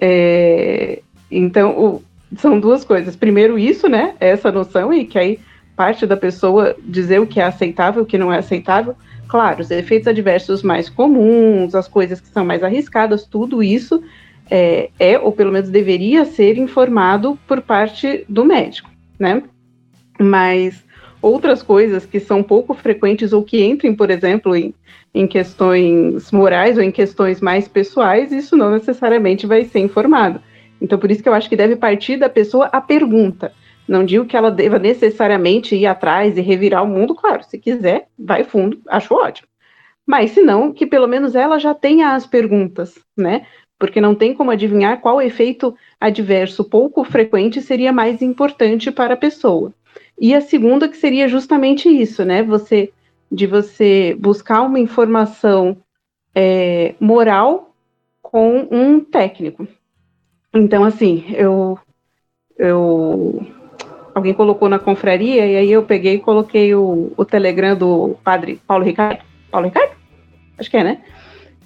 É, 0.00 1.00
então, 1.30 1.70
o, 1.70 2.02
são 2.38 2.60
duas 2.60 2.84
coisas. 2.84 3.16
Primeiro, 3.16 3.58
isso, 3.58 3.88
né? 3.88 4.14
Essa 4.20 4.52
noção, 4.52 4.92
e 4.92 5.04
que 5.04 5.18
aí 5.18 5.40
parte 5.76 6.06
da 6.06 6.16
pessoa 6.16 6.76
dizer 6.84 7.20
o 7.20 7.26
que 7.26 7.40
é 7.40 7.44
aceitável, 7.44 8.02
o 8.02 8.06
que 8.06 8.18
não 8.18 8.32
é 8.32 8.38
aceitável. 8.38 8.94
Claro, 9.26 9.62
os 9.62 9.70
efeitos 9.70 10.06
adversos 10.06 10.62
mais 10.62 10.88
comuns, 10.88 11.74
as 11.74 11.88
coisas 11.88 12.20
que 12.20 12.28
são 12.28 12.44
mais 12.44 12.62
arriscadas, 12.62 13.24
tudo 13.24 13.62
isso 13.62 14.02
é, 14.50 14.90
é, 14.98 15.18
ou 15.18 15.32
pelo 15.32 15.52
menos 15.52 15.70
deveria 15.70 16.24
ser 16.24 16.58
informado 16.58 17.38
por 17.46 17.60
parte 17.62 18.24
do 18.28 18.44
médico, 18.44 18.90
né? 19.18 19.42
Mas 20.20 20.84
outras 21.20 21.62
coisas 21.62 22.04
que 22.04 22.20
são 22.20 22.42
pouco 22.42 22.74
frequentes 22.74 23.32
ou 23.32 23.42
que 23.42 23.64
entrem, 23.64 23.94
por 23.94 24.10
exemplo, 24.10 24.54
em, 24.54 24.74
em 25.14 25.26
questões 25.26 26.30
morais 26.30 26.76
ou 26.76 26.82
em 26.82 26.90
questões 26.90 27.40
mais 27.40 27.66
pessoais, 27.66 28.30
isso 28.30 28.56
não 28.56 28.70
necessariamente 28.70 29.46
vai 29.46 29.64
ser 29.64 29.80
informado. 29.80 30.40
Então, 30.80 30.98
por 30.98 31.10
isso 31.10 31.22
que 31.22 31.28
eu 31.28 31.34
acho 31.34 31.48
que 31.48 31.56
deve 31.56 31.76
partir 31.76 32.18
da 32.18 32.28
pessoa 32.28 32.66
a 32.66 32.80
pergunta. 32.80 33.52
Não 33.88 34.04
digo 34.04 34.26
que 34.26 34.36
ela 34.36 34.50
deva 34.50 34.78
necessariamente 34.78 35.74
ir 35.74 35.86
atrás 35.86 36.36
e 36.36 36.40
revirar 36.40 36.82
o 36.82 36.88
mundo, 36.88 37.14
claro, 37.14 37.42
se 37.44 37.58
quiser, 37.58 38.06
vai 38.18 38.44
fundo, 38.44 38.80
acho 38.88 39.14
ótimo. 39.14 39.48
Mas 40.06 40.32
se 40.32 40.42
não, 40.42 40.72
que 40.72 40.86
pelo 40.86 41.06
menos 41.06 41.34
ela 41.34 41.58
já 41.58 41.74
tenha 41.74 42.14
as 42.14 42.26
perguntas, 42.26 42.98
né? 43.16 43.46
Porque 43.84 44.00
não 44.00 44.14
tem 44.14 44.34
como 44.34 44.50
adivinhar 44.50 45.00
qual 45.00 45.20
efeito 45.20 45.76
adverso 46.00 46.64
pouco 46.64 47.04
frequente 47.04 47.60
seria 47.60 47.92
mais 47.92 48.22
importante 48.22 48.90
para 48.90 49.12
a 49.12 49.16
pessoa. 49.16 49.72
E 50.18 50.34
a 50.34 50.40
segunda 50.40 50.88
que 50.88 50.96
seria 50.96 51.28
justamente 51.28 51.88
isso, 51.88 52.24
né? 52.24 52.42
Você 52.42 52.90
de 53.30 53.46
você 53.46 54.16
buscar 54.18 54.62
uma 54.62 54.78
informação 54.78 55.76
é, 56.34 56.94
moral 57.00 57.74
com 58.22 58.66
um 58.70 59.00
técnico. 59.00 59.66
Então, 60.54 60.84
assim, 60.84 61.24
eu, 61.30 61.78
eu 62.56 63.44
alguém 64.14 64.32
colocou 64.32 64.68
na 64.68 64.78
confraria, 64.78 65.46
e 65.46 65.56
aí 65.56 65.72
eu 65.72 65.82
peguei 65.82 66.14
e 66.14 66.20
coloquei 66.20 66.74
o, 66.74 67.12
o 67.16 67.24
Telegram 67.24 67.76
do 67.76 68.16
padre 68.22 68.60
Paulo 68.66 68.84
Ricardo. 68.84 69.24
Paulo 69.50 69.66
Ricardo? 69.66 69.92
Acho 70.56 70.70
que 70.70 70.76
é, 70.76 70.84
né? 70.84 71.02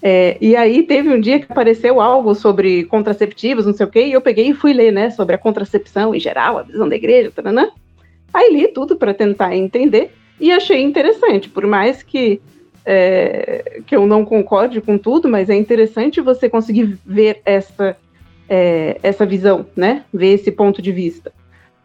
É, 0.00 0.38
e 0.40 0.54
aí 0.54 0.84
teve 0.84 1.08
um 1.08 1.20
dia 1.20 1.40
que 1.40 1.50
apareceu 1.50 2.00
algo 2.00 2.34
sobre 2.34 2.84
contraceptivos, 2.84 3.66
não 3.66 3.72
sei 3.72 3.86
o 3.86 3.90
quê, 3.90 4.06
e 4.06 4.12
eu 4.12 4.20
peguei 4.20 4.48
e 4.48 4.54
fui 4.54 4.72
ler, 4.72 4.92
né, 4.92 5.10
sobre 5.10 5.34
a 5.34 5.38
contracepção 5.38 6.14
em 6.14 6.20
geral, 6.20 6.58
a 6.58 6.62
visão 6.62 6.88
da 6.88 6.94
igreja, 6.94 7.32
taranã. 7.34 7.70
Aí 8.32 8.52
li 8.52 8.68
tudo 8.68 8.96
para 8.96 9.12
tentar 9.12 9.56
entender 9.56 10.12
e 10.40 10.52
achei 10.52 10.80
interessante, 10.80 11.48
por 11.48 11.66
mais 11.66 12.02
que 12.02 12.40
é, 12.84 13.80
que 13.86 13.94
eu 13.94 14.06
não 14.06 14.24
concorde 14.24 14.80
com 14.80 14.96
tudo, 14.96 15.28
mas 15.28 15.50
é 15.50 15.54
interessante 15.54 16.20
você 16.20 16.48
conseguir 16.48 16.96
ver 17.04 17.42
essa 17.44 17.96
é, 18.48 18.98
essa 19.02 19.26
visão, 19.26 19.66
né, 19.76 20.04
ver 20.12 20.34
esse 20.34 20.50
ponto 20.50 20.80
de 20.80 20.90
vista. 20.92 21.32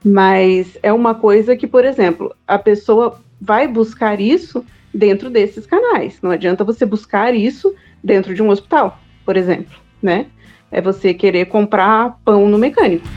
Mas 0.04 0.78
é 0.82 0.94
uma 0.94 1.16
coisa 1.16 1.56
que, 1.56 1.68
por 1.68 1.84
exemplo, 1.84 2.34
a 2.48 2.58
pessoa 2.58 3.20
vai 3.42 3.68
buscar 3.68 4.22
isso 4.22 4.66
dentro 4.94 5.30
desses 5.30 5.66
canais. 5.66 6.20
Não 6.22 6.32
adianta 6.32 6.64
você 6.64 6.86
buscar 6.86 7.34
isso 7.34 7.74
dentro 8.04 8.34
de 8.34 8.42
um 8.44 8.50
hospital, 8.50 9.00
por 9.26 9.38
exemplo, 9.38 9.76
né? 10.02 10.28
É 10.72 10.82
você 10.82 11.14
querer 11.14 11.46
comprar 11.46 12.20
pão 12.26 12.48
no 12.50 12.58
mecânico. 12.58 13.08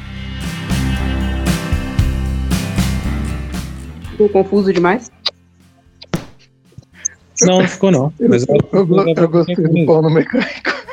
Ficou 4.11 4.29
confuso 4.29 4.73
demais? 4.73 5.11
Não, 7.43 7.61
não 7.61 7.69
ficou 7.69 7.91
não. 7.91 8.13
Mas 8.29 8.47
eu, 8.49 8.57
eu, 8.73 8.97
eu, 8.97 9.15
eu 9.15 9.29
gostei 9.29 9.57
do 9.57 9.87
pão 9.87 10.03
no 10.03 10.11
mecânico. 10.11 10.77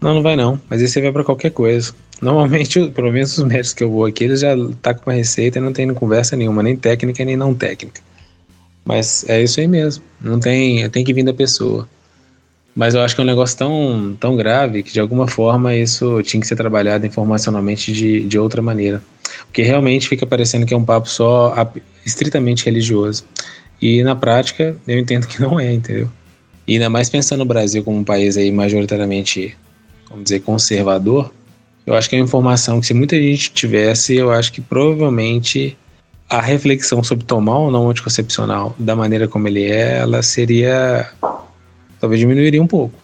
Não, 0.00 0.16
não 0.16 0.22
vai 0.22 0.36
não. 0.36 0.60
Mas 0.68 0.82
esse 0.82 1.00
vai 1.00 1.10
para 1.10 1.24
qualquer 1.24 1.50
coisa. 1.50 1.94
Normalmente, 2.20 2.90
pelo 2.90 3.10
menos 3.10 3.38
os 3.38 3.44
médicos 3.44 3.72
que 3.72 3.82
eu 3.82 3.90
vou 3.90 4.04
aqui, 4.04 4.24
eles 4.24 4.40
já 4.40 4.54
tá 4.82 4.92
com 4.92 5.08
uma 5.10 5.16
receita 5.16 5.58
e 5.58 5.62
não 5.62 5.72
tem 5.72 5.92
conversa 5.94 6.36
nenhuma, 6.36 6.62
nem 6.62 6.76
técnica 6.76 7.24
nem 7.24 7.38
não 7.38 7.54
técnica. 7.54 8.02
Mas 8.84 9.24
é 9.28 9.42
isso 9.42 9.60
aí 9.60 9.66
mesmo. 9.66 10.04
Não 10.20 10.38
tem, 10.38 10.88
tem 10.90 11.04
que 11.04 11.12
vir 11.12 11.24
da 11.24 11.32
pessoa. 11.32 11.88
Mas 12.74 12.94
eu 12.94 13.02
acho 13.02 13.14
que 13.14 13.20
é 13.20 13.24
um 13.24 13.26
negócio 13.26 13.56
tão, 13.56 14.16
tão 14.18 14.36
grave 14.36 14.82
que 14.82 14.92
de 14.92 15.00
alguma 15.00 15.28
forma 15.28 15.74
isso 15.74 16.22
tinha 16.22 16.40
que 16.40 16.46
ser 16.46 16.56
trabalhado 16.56 17.06
informacionalmente 17.06 17.92
de, 17.92 18.24
de 18.24 18.38
outra 18.38 18.60
maneira. 18.60 19.02
Porque 19.46 19.62
realmente 19.62 20.08
fica 20.08 20.26
parecendo 20.26 20.66
que 20.66 20.74
é 20.74 20.76
um 20.76 20.84
papo 20.84 21.08
só 21.08 21.54
estritamente 22.04 22.64
religioso. 22.64 23.24
E 23.80 24.02
na 24.02 24.16
prática 24.16 24.76
eu 24.86 24.98
entendo 24.98 25.26
que 25.26 25.40
não 25.42 25.58
é, 25.58 25.72
entendeu? 25.72 26.10
E 26.66 26.74
ainda 26.74 26.90
mais 26.90 27.08
pensando 27.08 27.40
no 27.40 27.44
Brasil 27.44 27.84
como 27.84 27.98
um 27.98 28.04
país 28.04 28.36
aí 28.36 28.50
majoritariamente 28.50 29.56
vamos 30.08 30.24
dizer, 30.24 30.40
conservador, 30.40 31.32
eu 31.86 31.94
acho 31.94 32.08
que 32.08 32.16
é 32.16 32.18
uma 32.18 32.24
informação 32.24 32.80
que 32.80 32.86
se 32.86 32.94
muita 32.94 33.16
gente 33.16 33.52
tivesse, 33.52 34.14
eu 34.14 34.30
acho 34.30 34.52
que 34.52 34.60
provavelmente 34.60 35.76
a 36.28 36.40
reflexão 36.40 37.02
sobre 37.02 37.24
tomar 37.24 37.58
ou 37.58 37.70
não 37.70 37.88
anticoncepcional 37.88 38.74
da 38.78 38.96
maneira 38.96 39.28
como 39.28 39.46
ele 39.48 39.64
é, 39.64 39.98
ela 39.98 40.22
seria. 40.22 41.08
talvez 42.00 42.20
diminuiria 42.20 42.62
um 42.62 42.66
pouco. 42.66 42.94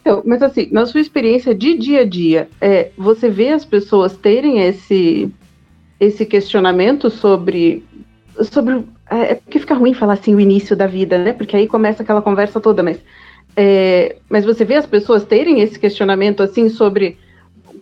Então, 0.00 0.22
mas 0.24 0.42
assim, 0.42 0.68
na 0.72 0.86
sua 0.86 1.00
experiência 1.00 1.54
de 1.54 1.76
dia 1.76 2.00
a 2.00 2.04
dia, 2.04 2.48
é, 2.60 2.90
você 2.96 3.28
vê 3.28 3.50
as 3.50 3.64
pessoas 3.64 4.16
terem 4.16 4.60
esse, 4.60 5.30
esse 6.00 6.24
questionamento 6.24 7.10
sobre. 7.10 7.84
sobre 8.42 8.84
é, 9.10 9.32
é 9.32 9.34
porque 9.34 9.60
fica 9.60 9.74
ruim 9.74 9.94
falar 9.94 10.14
assim 10.14 10.34
o 10.34 10.40
início 10.40 10.76
da 10.76 10.86
vida, 10.86 11.18
né? 11.18 11.32
Porque 11.32 11.56
aí 11.56 11.66
começa 11.66 12.02
aquela 12.02 12.22
conversa 12.22 12.60
toda, 12.60 12.82
mas 12.82 12.98
é, 13.60 14.16
mas 14.28 14.44
você 14.44 14.64
vê 14.64 14.74
as 14.74 14.86
pessoas 14.86 15.24
terem 15.24 15.60
esse 15.60 15.78
questionamento 15.78 16.42
assim 16.42 16.68
sobre 16.68 17.18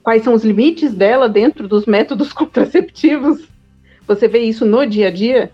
quais 0.02 0.22
são 0.22 0.32
os 0.32 0.42
limites 0.44 0.94
dela 0.94 1.28
dentro 1.28 1.68
dos 1.68 1.84
métodos 1.84 2.32
contraceptivos? 2.34 3.55
Você 4.06 4.28
vê 4.28 4.40
isso 4.40 4.64
no 4.64 4.86
dia 4.86 5.08
a 5.08 5.10
dia? 5.10 5.50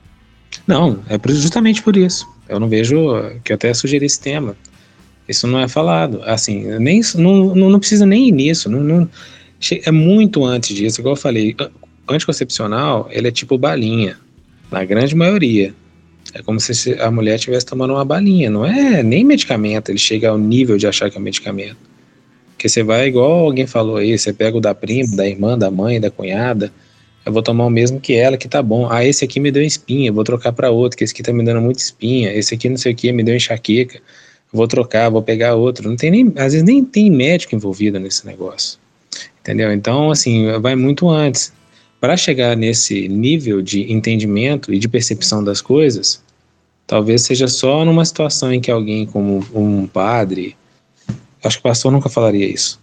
Não, 0.66 1.00
é 1.08 1.18
justamente 1.32 1.82
por 1.82 1.96
isso. 1.96 2.26
Eu 2.48 2.60
não 2.60 2.68
vejo 2.68 2.96
que 3.42 3.52
eu 3.52 3.54
até 3.54 3.72
sugeri 3.72 4.04
esse 4.04 4.20
tema. 4.20 4.56
Isso 5.28 5.46
não 5.46 5.58
é 5.58 5.68
falado. 5.68 6.20
Assim, 6.24 6.66
nem 6.78 7.00
não, 7.14 7.54
não, 7.54 7.70
não 7.70 7.78
precisa 7.78 8.04
nem 8.04 8.28
ir 8.28 8.32
nisso. 8.32 8.68
Não, 8.68 8.80
não, 8.80 9.08
é 9.84 9.90
muito 9.90 10.44
antes 10.44 10.74
disso. 10.76 11.00
Igual 11.00 11.14
eu 11.14 11.20
falei, 11.20 11.56
anticoncepcional, 12.08 13.08
ele 13.10 13.28
é 13.28 13.30
tipo 13.30 13.56
balinha, 13.56 14.18
na 14.70 14.84
grande 14.84 15.14
maioria. 15.14 15.74
É 16.34 16.42
como 16.42 16.58
se 16.58 16.94
a 17.00 17.10
mulher 17.10 17.36
estivesse 17.36 17.66
tomando 17.66 17.94
uma 17.94 18.04
balinha, 18.04 18.48
não 18.48 18.64
é 18.64 19.02
nem 19.02 19.24
medicamento, 19.24 19.90
ele 19.90 19.98
chega 19.98 20.30
ao 20.30 20.38
nível 20.38 20.78
de 20.78 20.86
achar 20.86 21.10
que 21.10 21.16
é 21.16 21.20
um 21.20 21.22
medicamento. 21.22 21.76
Porque 22.52 22.68
você 22.68 22.82
vai, 22.82 23.08
igual 23.08 23.46
alguém 23.46 23.66
falou 23.66 23.96
aí, 23.96 24.16
você 24.16 24.32
pega 24.32 24.56
o 24.56 24.60
da 24.60 24.74
prima, 24.74 25.16
da 25.16 25.26
irmã, 25.26 25.58
da 25.58 25.70
mãe, 25.70 26.00
da 26.00 26.10
cunhada, 26.10 26.72
eu 27.24 27.32
vou 27.32 27.42
tomar 27.42 27.66
o 27.66 27.70
mesmo 27.70 28.00
que 28.00 28.14
ela, 28.14 28.36
que 28.36 28.48
tá 28.48 28.62
bom. 28.62 28.90
Ah, 28.90 29.04
esse 29.04 29.24
aqui 29.24 29.38
me 29.38 29.50
deu 29.50 29.62
espinha, 29.62 30.12
vou 30.12 30.24
trocar 30.24 30.52
para 30.52 30.70
outro, 30.70 30.98
que 30.98 31.04
esse 31.04 31.12
aqui 31.12 31.22
tá 31.22 31.32
me 31.32 31.44
dando 31.44 31.60
muita 31.60 31.80
espinha, 31.80 32.32
esse 32.32 32.54
aqui 32.54 32.68
não 32.68 32.76
sei 32.76 32.92
o 32.92 32.96
que, 32.96 33.12
me 33.12 33.22
deu 33.22 33.36
enxaqueca, 33.36 34.00
vou 34.52 34.66
trocar, 34.66 35.08
vou 35.08 35.22
pegar 35.22 35.54
outro. 35.54 35.88
Não 35.88 35.96
tem 35.96 36.10
nem, 36.10 36.32
às 36.36 36.52
vezes 36.52 36.62
nem 36.62 36.84
tem 36.84 37.10
médico 37.10 37.54
envolvido 37.54 37.98
nesse 38.00 38.26
negócio. 38.26 38.78
Entendeu? 39.40 39.72
Então, 39.72 40.10
assim, 40.10 40.46
vai 40.60 40.74
muito 40.74 41.08
antes 41.08 41.52
para 42.02 42.16
chegar 42.16 42.56
nesse 42.56 43.08
nível 43.08 43.62
de 43.62 43.92
entendimento 43.92 44.74
e 44.74 44.78
de 44.80 44.88
percepção 44.88 45.44
das 45.44 45.60
coisas, 45.60 46.20
talvez 46.84 47.22
seja 47.22 47.46
só 47.46 47.84
numa 47.84 48.04
situação 48.04 48.52
em 48.52 48.60
que 48.60 48.72
alguém, 48.72 49.06
como 49.06 49.46
um 49.54 49.86
padre, 49.86 50.56
acho 51.44 51.58
que 51.58 51.60
o 51.60 51.62
pastor 51.70 51.92
nunca 51.92 52.08
falaria 52.08 52.44
isso, 52.44 52.80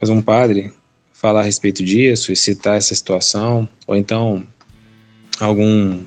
mas 0.00 0.10
um 0.10 0.20
padre 0.20 0.72
falar 1.20 1.40
a 1.40 1.44
respeito 1.44 1.84
disso 1.84 2.32
e 2.32 2.36
citar 2.36 2.78
essa 2.78 2.94
situação, 2.94 3.68
ou 3.86 3.94
então 3.94 4.42
algum 5.38 6.02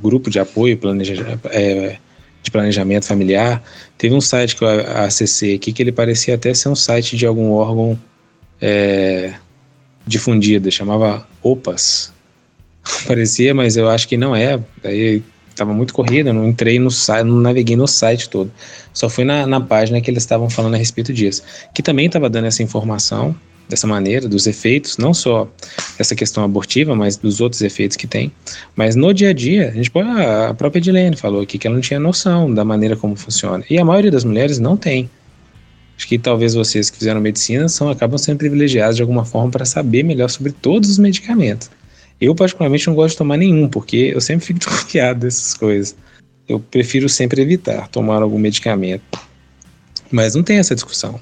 grupo 0.00 0.30
de 0.30 0.38
apoio 0.38 0.76
planeja, 0.78 1.38
é, 1.50 1.98
de 2.42 2.50
planejamento 2.50 3.06
familiar. 3.06 3.62
Teve 3.98 4.14
um 4.14 4.22
site 4.22 4.56
que 4.56 4.64
eu 4.64 4.68
acessei 4.96 5.54
aqui 5.54 5.70
que 5.70 5.82
ele 5.82 5.92
parecia 5.92 6.34
até 6.34 6.54
ser 6.54 6.70
um 6.70 6.74
site 6.74 7.14
de 7.14 7.26
algum 7.26 7.50
órgão 7.50 7.98
é, 8.60 9.34
chamava 10.70 11.28
OPAS. 11.42 12.10
Parecia, 13.06 13.54
mas 13.54 13.76
eu 13.76 13.86
acho 13.90 14.08
que 14.08 14.16
não 14.16 14.34
é. 14.34 14.58
Daí 14.82 15.22
estava 15.50 15.74
muito 15.74 15.92
corrida, 15.92 16.32
não 16.32 16.48
entrei 16.48 16.78
no 16.78 16.90
site, 16.90 17.26
não 17.26 17.36
naveguei 17.36 17.76
no 17.76 17.86
site 17.86 18.30
todo. 18.30 18.50
Só 18.94 19.10
fui 19.10 19.24
na, 19.24 19.46
na 19.46 19.60
página 19.60 20.00
que 20.00 20.10
eles 20.10 20.22
estavam 20.22 20.48
falando 20.48 20.74
a 20.74 20.78
respeito 20.78 21.12
disso. 21.12 21.42
Que 21.74 21.82
também 21.82 22.06
estava 22.06 22.30
dando 22.30 22.46
essa 22.46 22.62
informação 22.62 23.36
dessa 23.68 23.86
maneira, 23.86 24.28
dos 24.28 24.46
efeitos, 24.46 24.96
não 24.96 25.12
só 25.12 25.48
dessa 25.96 26.14
questão 26.14 26.42
abortiva, 26.42 26.94
mas 26.94 27.16
dos 27.16 27.40
outros 27.40 27.60
efeitos 27.62 27.96
que 27.96 28.06
tem. 28.06 28.32
Mas 28.74 28.96
no 28.96 29.12
dia 29.12 29.30
a 29.30 29.32
dia, 29.32 29.68
a 29.68 29.72
gente 29.72 29.90
pode, 29.90 30.08
a 30.08 30.54
própria 30.54 30.78
Edilene 30.78 31.16
falou 31.16 31.42
aqui 31.42 31.58
que 31.58 31.66
ela 31.66 31.74
não 31.74 31.82
tinha 31.82 32.00
noção 32.00 32.52
da 32.52 32.64
maneira 32.64 32.96
como 32.96 33.14
funciona. 33.14 33.64
E 33.68 33.78
a 33.78 33.84
maioria 33.84 34.10
das 34.10 34.24
mulheres 34.24 34.58
não 34.58 34.76
tem. 34.76 35.10
Acho 35.96 36.06
que 36.06 36.18
talvez 36.18 36.54
vocês 36.54 36.90
que 36.90 36.98
fizeram 36.98 37.20
medicina 37.20 37.68
são, 37.68 37.90
acabam 37.90 38.16
sendo 38.16 38.38
privilegiados 38.38 38.96
de 38.96 39.02
alguma 39.02 39.24
forma 39.24 39.50
para 39.50 39.64
saber 39.64 40.04
melhor 40.04 40.30
sobre 40.30 40.52
todos 40.52 40.88
os 40.88 40.98
medicamentos. 40.98 41.68
Eu, 42.20 42.34
particularmente, 42.34 42.86
não 42.86 42.94
gosto 42.94 43.14
de 43.14 43.18
tomar 43.18 43.36
nenhum, 43.36 43.68
porque 43.68 44.12
eu 44.14 44.20
sempre 44.20 44.46
fico 44.46 44.58
desconfiado 44.60 45.20
dessas 45.20 45.54
coisas. 45.54 45.96
Eu 46.48 46.60
prefiro 46.60 47.08
sempre 47.08 47.42
evitar 47.42 47.88
tomar 47.88 48.22
algum 48.22 48.38
medicamento. 48.38 49.02
Mas 50.10 50.34
não 50.34 50.42
tem 50.42 50.58
essa 50.58 50.74
discussão. 50.74 51.20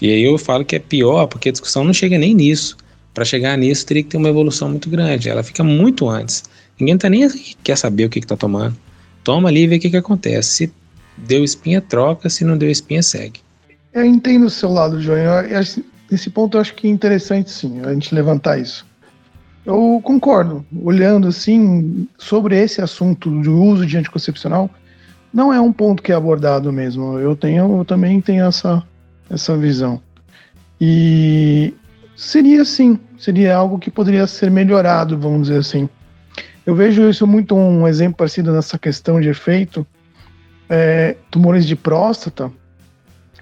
E 0.00 0.10
aí 0.10 0.22
eu 0.22 0.36
falo 0.36 0.64
que 0.64 0.76
é 0.76 0.78
pior, 0.78 1.26
porque 1.26 1.48
a 1.48 1.52
discussão 1.52 1.84
não 1.84 1.92
chega 1.92 2.18
nem 2.18 2.34
nisso. 2.34 2.76
Para 3.14 3.24
chegar 3.24 3.56
nisso, 3.56 3.86
teria 3.86 4.02
que 4.02 4.10
ter 4.10 4.18
uma 4.18 4.28
evolução 4.28 4.68
muito 4.68 4.90
grande. 4.90 5.28
Ela 5.28 5.42
fica 5.42 5.64
muito 5.64 6.08
antes. 6.08 6.44
Ninguém 6.78 6.98
tá 6.98 7.08
nem 7.08 7.26
quer 7.62 7.76
saber 7.76 8.04
o 8.04 8.10
que, 8.10 8.20
que 8.20 8.26
tá 8.26 8.36
tomando. 8.36 8.76
Toma 9.24 9.48
ali 9.48 9.62
e 9.62 9.66
vê 9.66 9.76
o 9.76 9.80
que, 9.80 9.90
que 9.90 9.96
acontece. 9.96 10.50
Se 10.50 10.72
deu 11.16 11.42
espinha, 11.42 11.80
troca. 11.80 12.28
Se 12.28 12.44
não 12.44 12.58
deu 12.58 12.70
espinha, 12.70 13.02
segue. 13.02 13.40
Eu 13.92 14.04
entendo 14.04 14.46
o 14.46 14.50
seu 14.50 14.70
lado, 14.70 15.00
João. 15.00 15.18
Nesse 16.10 16.28
ponto 16.30 16.56
eu 16.56 16.60
acho 16.60 16.74
que 16.74 16.86
é 16.86 16.90
interessante 16.90 17.50
sim 17.50 17.80
a 17.80 17.92
gente 17.94 18.14
levantar 18.14 18.58
isso. 18.58 18.86
Eu 19.64 20.00
concordo. 20.04 20.64
Olhando 20.82 21.28
assim 21.28 22.06
sobre 22.18 22.62
esse 22.62 22.82
assunto 22.82 23.30
do 23.30 23.62
uso 23.62 23.86
de 23.86 23.96
anticoncepcional, 23.96 24.70
não 25.32 25.52
é 25.52 25.60
um 25.60 25.72
ponto 25.72 26.02
que 26.02 26.12
é 26.12 26.14
abordado 26.14 26.70
mesmo. 26.72 27.18
Eu 27.18 27.34
tenho, 27.34 27.78
eu 27.78 27.84
também 27.84 28.20
tenho 28.20 28.44
essa 28.44 28.86
essa 29.30 29.56
visão. 29.56 30.00
E 30.80 31.74
seria 32.14 32.64
sim, 32.64 32.98
seria 33.18 33.56
algo 33.56 33.78
que 33.78 33.90
poderia 33.90 34.26
ser 34.26 34.50
melhorado, 34.50 35.18
vamos 35.18 35.48
dizer 35.48 35.60
assim. 35.60 35.88
Eu 36.64 36.74
vejo 36.74 37.08
isso 37.08 37.26
muito 37.26 37.54
um 37.54 37.86
exemplo 37.86 38.16
parecido 38.16 38.52
nessa 38.52 38.78
questão 38.78 39.20
de 39.20 39.28
efeito. 39.28 39.86
É, 40.68 41.16
tumores 41.30 41.64
de 41.64 41.76
próstata, 41.76 42.50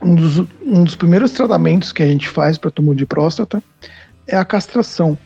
um 0.02 0.14
dos, 0.14 0.38
um 0.60 0.84
dos 0.84 0.94
primeiros 0.94 1.32
tratamentos 1.32 1.90
que 1.90 2.02
a 2.02 2.06
gente 2.06 2.28
faz 2.28 2.58
para 2.58 2.70
tumor 2.70 2.94
de 2.94 3.06
próstata 3.06 3.62
é 4.26 4.36
a 4.36 4.44
castração. 4.44 5.16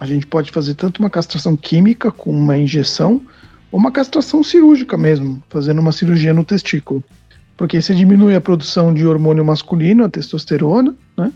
A 0.00 0.06
gente 0.06 0.26
pode 0.26 0.50
fazer 0.50 0.74
tanto 0.74 0.98
uma 0.98 1.10
castração 1.10 1.56
química 1.56 2.10
com 2.10 2.30
uma 2.30 2.56
injeção, 2.56 3.22
ou 3.70 3.78
uma 3.78 3.92
castração 3.92 4.42
cirúrgica 4.42 4.96
mesmo, 4.96 5.42
fazendo 5.48 5.80
uma 5.80 5.92
cirurgia 5.92 6.32
no 6.32 6.44
testículo. 6.44 7.02
Porque 7.58 7.82
você 7.82 7.92
diminui 7.92 8.36
a 8.36 8.40
produção 8.40 8.94
de 8.94 9.04
hormônio 9.04 9.44
masculino, 9.44 10.04
a 10.04 10.08
testosterona, 10.08 10.94
né? 11.16 11.32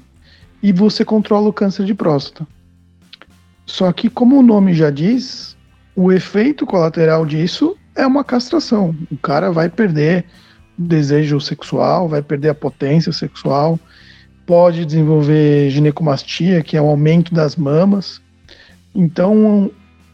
E 0.62 0.72
você 0.72 1.04
controla 1.04 1.48
o 1.48 1.52
câncer 1.52 1.84
de 1.84 1.94
próstata. 1.94 2.46
Só 3.66 3.92
que, 3.92 4.08
como 4.08 4.38
o 4.38 4.42
nome 4.42 4.72
já 4.72 4.88
diz, 4.88 5.56
o 5.96 6.12
efeito 6.12 6.64
colateral 6.64 7.26
disso 7.26 7.76
é 7.96 8.06
uma 8.06 8.22
castração. 8.22 8.94
O 9.10 9.16
cara 9.16 9.50
vai 9.50 9.68
perder 9.68 10.24
o 10.78 10.82
desejo 10.82 11.40
sexual, 11.40 12.08
vai 12.08 12.22
perder 12.22 12.50
a 12.50 12.54
potência 12.54 13.12
sexual, 13.12 13.78
pode 14.46 14.84
desenvolver 14.84 15.70
ginecomastia, 15.70 16.62
que 16.62 16.76
é 16.76 16.80
o 16.80 16.86
aumento 16.86 17.34
das 17.34 17.56
mamas. 17.56 18.22
Então, 18.94 19.72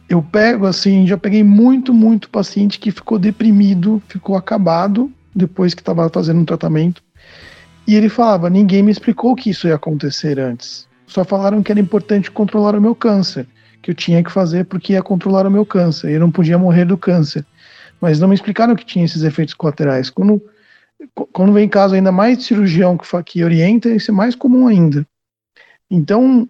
eu 0.09 0.23
pego 0.23 0.65
assim, 0.65 1.05
já 1.05 1.19
peguei 1.19 1.43
muito, 1.43 1.93
muito 1.93 2.31
paciente 2.31 2.79
que 2.79 2.89
ficou 2.89 3.19
deprimido, 3.19 4.01
ficou 4.07 4.35
acabado 4.35 5.13
depois 5.35 5.73
que 5.73 5.81
estava 5.81 6.09
fazendo 6.09 6.39
um 6.39 6.45
tratamento. 6.45 7.03
E 7.87 7.95
ele 7.95 8.09
falava: 8.09 8.49
ninguém 8.49 8.83
me 8.83 8.91
explicou 8.91 9.35
que 9.35 9.49
isso 9.49 9.67
ia 9.67 9.75
acontecer 9.75 10.39
antes. 10.39 10.87
Só 11.07 11.23
falaram 11.23 11.63
que 11.63 11.71
era 11.71 11.79
importante 11.79 12.29
controlar 12.29 12.75
o 12.75 12.81
meu 12.81 12.93
câncer, 12.93 13.47
que 13.81 13.89
eu 13.89 13.95
tinha 13.95 14.23
que 14.23 14.31
fazer 14.31 14.65
porque 14.65 14.93
ia 14.93 15.01
controlar 15.01 15.47
o 15.47 15.51
meu 15.51 15.65
câncer. 15.65 16.11
Eu 16.11 16.19
não 16.19 16.31
podia 16.31 16.57
morrer 16.57 16.85
do 16.85 16.97
câncer. 16.97 17.45
Mas 17.99 18.19
não 18.19 18.27
me 18.27 18.35
explicaram 18.35 18.75
que 18.75 18.85
tinha 18.85 19.03
esses 19.03 19.23
efeitos 19.23 19.53
colaterais. 19.53 20.09
Quando, 20.09 20.41
quando 21.33 21.51
vem 21.51 21.67
caso 21.67 21.95
ainda 21.95 22.11
mais 22.11 22.37
de 22.37 22.43
cirurgião 22.43 22.97
que, 22.97 23.05
que 23.23 23.43
orienta, 23.43 23.89
isso 23.89 24.11
é 24.11 24.13
mais 24.13 24.35
comum 24.35 24.67
ainda. 24.67 25.05
Então, 25.89 26.47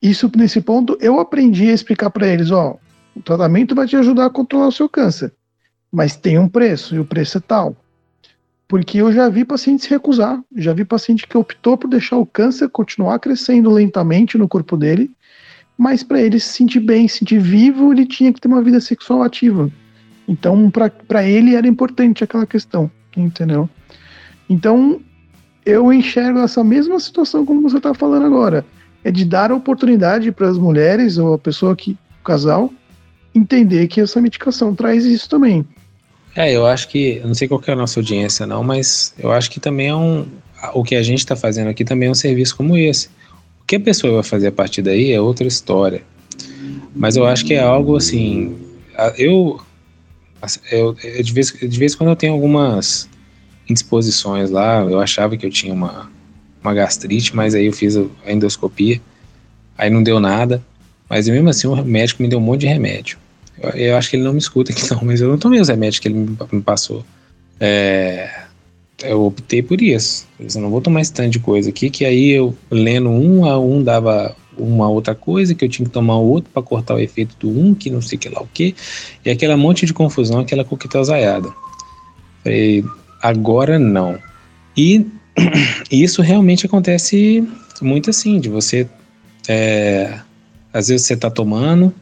isso 0.00 0.30
nesse 0.36 0.60
ponto 0.60 0.96
eu 1.00 1.20
aprendi 1.20 1.70
a 1.70 1.74
explicar 1.74 2.10
para 2.10 2.26
eles, 2.26 2.50
ó, 2.50 2.78
o 3.14 3.22
tratamento 3.22 3.74
vai 3.74 3.86
te 3.86 3.96
ajudar 3.96 4.26
a 4.26 4.30
controlar 4.30 4.68
o 4.68 4.72
seu 4.72 4.88
câncer, 4.88 5.32
mas 5.90 6.16
tem 6.16 6.38
um 6.38 6.48
preço 6.48 6.94
e 6.94 6.98
o 6.98 7.04
preço 7.04 7.38
é 7.38 7.40
tal. 7.40 7.76
Porque 8.66 8.98
eu 8.98 9.12
já 9.12 9.28
vi 9.28 9.44
pacientes 9.44 9.86
recusar, 9.86 10.42
já 10.56 10.72
vi 10.72 10.84
paciente 10.84 11.26
que 11.26 11.36
optou 11.36 11.76
por 11.76 11.88
deixar 11.88 12.16
o 12.16 12.26
câncer 12.26 12.68
continuar 12.70 13.18
crescendo 13.18 13.70
lentamente 13.70 14.38
no 14.38 14.48
corpo 14.48 14.76
dele, 14.76 15.10
mas 15.76 16.02
para 16.02 16.20
ele 16.20 16.40
se 16.40 16.48
sentir 16.48 16.80
bem, 16.80 17.06
se 17.06 17.18
sentir 17.18 17.38
vivo, 17.38 17.92
ele 17.92 18.06
tinha 18.06 18.32
que 18.32 18.40
ter 18.40 18.48
uma 18.48 18.62
vida 18.62 18.80
sexual 18.80 19.22
ativa. 19.22 19.70
Então, 20.26 20.70
para 20.70 21.24
ele 21.24 21.54
era 21.54 21.68
importante 21.68 22.24
aquela 22.24 22.46
questão, 22.46 22.90
entendeu? 23.16 23.68
Então, 24.48 25.00
eu 25.66 25.92
enxergo 25.92 26.38
essa 26.38 26.64
mesma 26.64 26.98
situação 26.98 27.44
como 27.44 27.62
você 27.62 27.76
está 27.76 27.92
falando 27.92 28.26
agora 28.26 28.64
é 29.04 29.10
de 29.10 29.24
dar 29.24 29.52
oportunidade 29.52 30.32
para 30.32 30.48
as 30.48 30.56
mulheres 30.56 31.18
ou 31.18 31.34
a 31.34 31.38
pessoa 31.38 31.76
que, 31.76 31.92
o 32.20 32.24
casal, 32.24 32.72
entender 33.34 33.86
que 33.86 34.00
essa 34.00 34.20
medicação 34.20 34.74
traz 34.74 35.04
isso 35.04 35.28
também. 35.28 35.66
É, 36.36 36.52
eu 36.52 36.66
acho 36.66 36.88
que, 36.88 37.20
eu 37.22 37.26
não 37.28 37.34
sei 37.34 37.46
qual 37.46 37.62
é 37.66 37.72
a 37.72 37.76
nossa 37.76 38.00
audiência 38.00 38.46
não, 38.46 38.64
mas 38.64 39.14
eu 39.18 39.30
acho 39.30 39.50
que 39.50 39.60
também 39.60 39.88
é 39.88 39.94
um, 39.94 40.26
o 40.72 40.82
que 40.82 40.96
a 40.96 41.02
gente 41.02 41.20
está 41.20 41.36
fazendo 41.36 41.68
aqui 41.68 41.84
também 41.84 42.08
é 42.08 42.10
um 42.10 42.14
serviço 42.14 42.56
como 42.56 42.76
esse. 42.76 43.06
O 43.62 43.66
que 43.66 43.76
a 43.76 43.80
pessoa 43.80 44.14
vai 44.14 44.22
fazer 44.22 44.48
a 44.48 44.52
partir 44.52 44.82
daí 44.82 45.12
é 45.12 45.20
outra 45.20 45.46
história. 45.46 46.02
Mas 46.94 47.16
eu 47.16 47.24
acho 47.26 47.44
que 47.44 47.54
é 47.54 47.60
algo 47.60 47.96
assim, 47.96 48.56
eu, 49.16 49.60
eu 50.70 50.92
de, 50.92 51.32
vez, 51.32 51.52
de 51.52 51.78
vez 51.78 51.94
em 51.94 51.96
quando 51.96 52.10
eu 52.10 52.16
tenho 52.16 52.32
algumas 52.32 53.08
indisposições 53.68 54.50
lá, 54.50 54.80
eu 54.82 55.00
achava 55.00 55.36
que 55.36 55.46
eu 55.46 55.50
tinha 55.50 55.72
uma, 55.72 56.10
uma 56.62 56.74
gastrite, 56.74 57.34
mas 57.34 57.54
aí 57.54 57.66
eu 57.66 57.72
fiz 57.72 57.96
a 57.96 58.06
endoscopia, 58.26 59.00
aí 59.78 59.88
não 59.88 60.02
deu 60.02 60.20
nada, 60.20 60.62
mas 61.08 61.28
mesmo 61.28 61.48
assim 61.48 61.66
o 61.66 61.84
médico 61.84 62.22
me 62.22 62.28
deu 62.28 62.38
um 62.38 62.42
monte 62.42 62.60
de 62.60 62.66
remédio. 62.66 63.18
Eu, 63.74 63.96
acho 63.96 64.10
que 64.10 64.16
ele 64.16 64.24
não 64.24 64.32
me 64.32 64.38
escuta 64.38 64.72
aqui 64.72 64.88
não, 64.92 65.00
mas 65.02 65.20
eu 65.20 65.28
não 65.28 65.38
tomei 65.38 65.60
os 65.60 65.68
remédios 65.68 66.00
que 66.00 66.08
ele 66.08 66.36
me, 66.52 66.62
passou. 66.62 67.04
É, 67.60 68.42
eu 69.02 69.24
optei 69.24 69.62
por 69.62 69.80
isso. 69.80 70.26
Eu 70.38 70.60
não 70.60 70.70
vou 70.70 70.80
tomar 70.80 71.00
esse 71.00 71.12
tanto 71.12 71.30
de 71.30 71.38
coisa 71.38 71.70
aqui, 71.70 71.90
que 71.90 72.04
aí 72.04 72.30
eu 72.30 72.56
lendo 72.70 73.08
um 73.08 73.44
a 73.46 73.58
um 73.58 73.82
dava 73.82 74.36
uma 74.56 74.88
outra 74.88 75.14
coisa, 75.14 75.54
que 75.54 75.64
eu 75.64 75.68
tinha 75.68 75.86
que 75.86 75.92
tomar 75.92 76.16
outro 76.16 76.50
para 76.52 76.62
cortar 76.62 76.94
o 76.94 77.00
efeito 77.00 77.36
do 77.38 77.48
um, 77.48 77.74
que 77.74 77.90
não 77.90 78.00
sei 78.00 78.16
que 78.16 78.28
lá 78.28 78.40
o 78.40 78.46
que, 78.46 78.74
e 79.24 79.30
aquela 79.30 79.56
monte 79.56 79.84
de 79.84 79.92
confusão, 79.92 80.40
aquela 80.40 80.64
coquetelzaiada. 80.64 81.52
Falei, 82.42 82.84
agora 83.20 83.78
não. 83.78 84.18
E 84.76 85.06
isso 85.90 86.22
realmente 86.22 86.66
acontece 86.66 87.46
muito 87.82 88.10
assim, 88.10 88.38
de 88.38 88.48
você. 88.48 88.88
É, 89.48 90.20
às 90.72 90.88
vezes 90.88 91.06
você 91.06 91.14
está 91.14 91.30
tomando, 91.30 91.92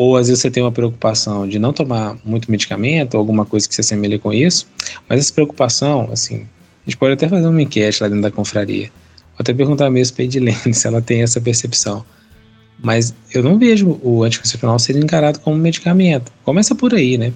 ou 0.00 0.16
às 0.16 0.28
vezes 0.28 0.40
você 0.40 0.50
tem 0.50 0.62
uma 0.62 0.72
preocupação 0.72 1.46
de 1.46 1.58
não 1.58 1.74
tomar 1.74 2.16
muito 2.24 2.50
medicamento, 2.50 3.12
ou 3.12 3.20
alguma 3.20 3.44
coisa 3.44 3.68
que 3.68 3.74
se 3.74 3.82
assemelhe 3.82 4.18
com 4.18 4.32
isso, 4.32 4.66
mas 5.06 5.20
essa 5.20 5.30
preocupação, 5.30 6.08
assim, 6.10 6.48
a 6.86 6.88
gente 6.88 6.96
pode 6.96 7.12
até 7.12 7.28
fazer 7.28 7.46
uma 7.46 7.60
enquete 7.60 8.02
lá 8.02 8.08
dentro 8.08 8.22
da 8.22 8.30
confraria. 8.30 8.86
Vou 8.86 9.40
até 9.40 9.52
perguntar 9.52 9.90
mesmo 9.90 10.16
para 10.16 10.22
a 10.22 10.24
Edilene 10.24 10.56
se 10.72 10.86
ela 10.86 11.02
tem 11.02 11.22
essa 11.22 11.38
percepção. 11.38 12.02
Mas 12.82 13.14
eu 13.34 13.42
não 13.42 13.58
vejo 13.58 14.00
o 14.02 14.22
anticoncepcional 14.22 14.78
ser 14.78 14.96
encarado 14.96 15.38
como 15.40 15.58
medicamento. 15.58 16.32
Começa 16.44 16.74
por 16.74 16.94
aí, 16.94 17.18
né? 17.18 17.34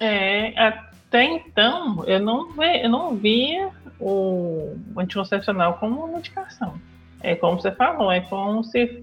É, 0.00 0.58
até 0.58 1.22
então 1.22 2.02
eu 2.06 2.18
não, 2.18 2.50
ve, 2.52 2.82
eu 2.82 2.88
não 2.88 3.14
via 3.14 3.68
o 4.00 4.74
anticoncepcional 4.96 5.74
como 5.74 6.08
medicação. 6.08 6.80
É 7.20 7.34
como 7.34 7.60
você 7.60 7.72
falou, 7.72 8.10
é 8.10 8.22
como 8.22 8.64
se. 8.64 9.02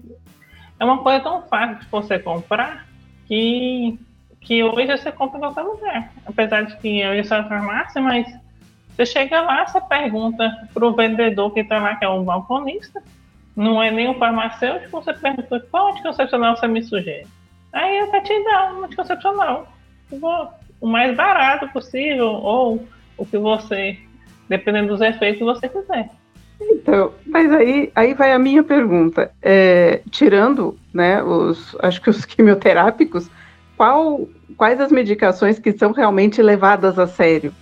É 0.82 0.84
uma 0.84 0.98
coisa 0.98 1.20
tão 1.20 1.42
fácil 1.42 1.76
de 1.76 1.86
você 1.86 2.18
comprar 2.18 2.88
que, 3.28 3.96
que 4.40 4.64
hoje 4.64 4.88
você 4.88 5.12
compra 5.12 5.38
em 5.38 5.40
qualquer 5.42 5.62
lugar. 5.62 6.12
Apesar 6.26 6.62
de 6.62 6.76
que 6.78 6.98
eu 6.98 7.14
ia 7.14 7.22
só 7.22 7.36
na 7.36 7.48
farmácia, 7.48 8.02
mas 8.02 8.26
você 8.88 9.06
chega 9.06 9.42
lá, 9.42 9.64
você 9.64 9.80
pergunta 9.82 10.68
para 10.74 10.84
o 10.84 10.92
vendedor 10.92 11.54
que 11.54 11.60
está 11.60 11.78
lá, 11.78 11.94
que 11.94 12.04
é 12.04 12.08
um 12.08 12.24
balconista, 12.24 13.00
não 13.54 13.80
é 13.80 13.92
nem 13.92 14.08
um 14.08 14.18
farmacêutico, 14.18 15.00
você 15.00 15.12
pergunta 15.12 15.60
qual 15.70 15.92
anticoncepcional 15.92 16.56
você 16.56 16.66
me 16.66 16.82
sugere. 16.82 17.28
Aí 17.72 17.98
eu 17.98 18.10
vou 18.10 18.20
te 18.20 18.42
dar 18.42 18.74
um 18.74 18.82
anticoncepcional. 18.82 19.68
O 20.80 20.86
mais 20.88 21.16
barato 21.16 21.68
possível, 21.68 22.26
ou 22.26 22.88
o 23.16 23.24
que 23.24 23.38
você 23.38 24.00
dependendo 24.48 24.88
dos 24.88 25.00
efeitos 25.00 25.38
que 25.38 25.44
você 25.44 25.68
quiser. 25.68 26.10
Então, 26.70 27.12
mas 27.26 27.50
aí, 27.52 27.90
aí 27.94 28.14
vai 28.14 28.32
a 28.32 28.38
minha 28.38 28.62
pergunta. 28.62 29.30
É, 29.42 30.00
tirando, 30.10 30.78
né, 30.92 31.22
os, 31.22 31.76
acho 31.80 32.00
que 32.00 32.10
os 32.10 32.24
quimioterápicos, 32.26 33.28
qual, 33.76 34.28
quais 34.56 34.80
as 34.80 34.92
medicações 34.92 35.58
que 35.58 35.72
são 35.72 35.92
realmente 35.92 36.40
levadas 36.42 36.98
a 36.98 37.06
sério? 37.06 37.52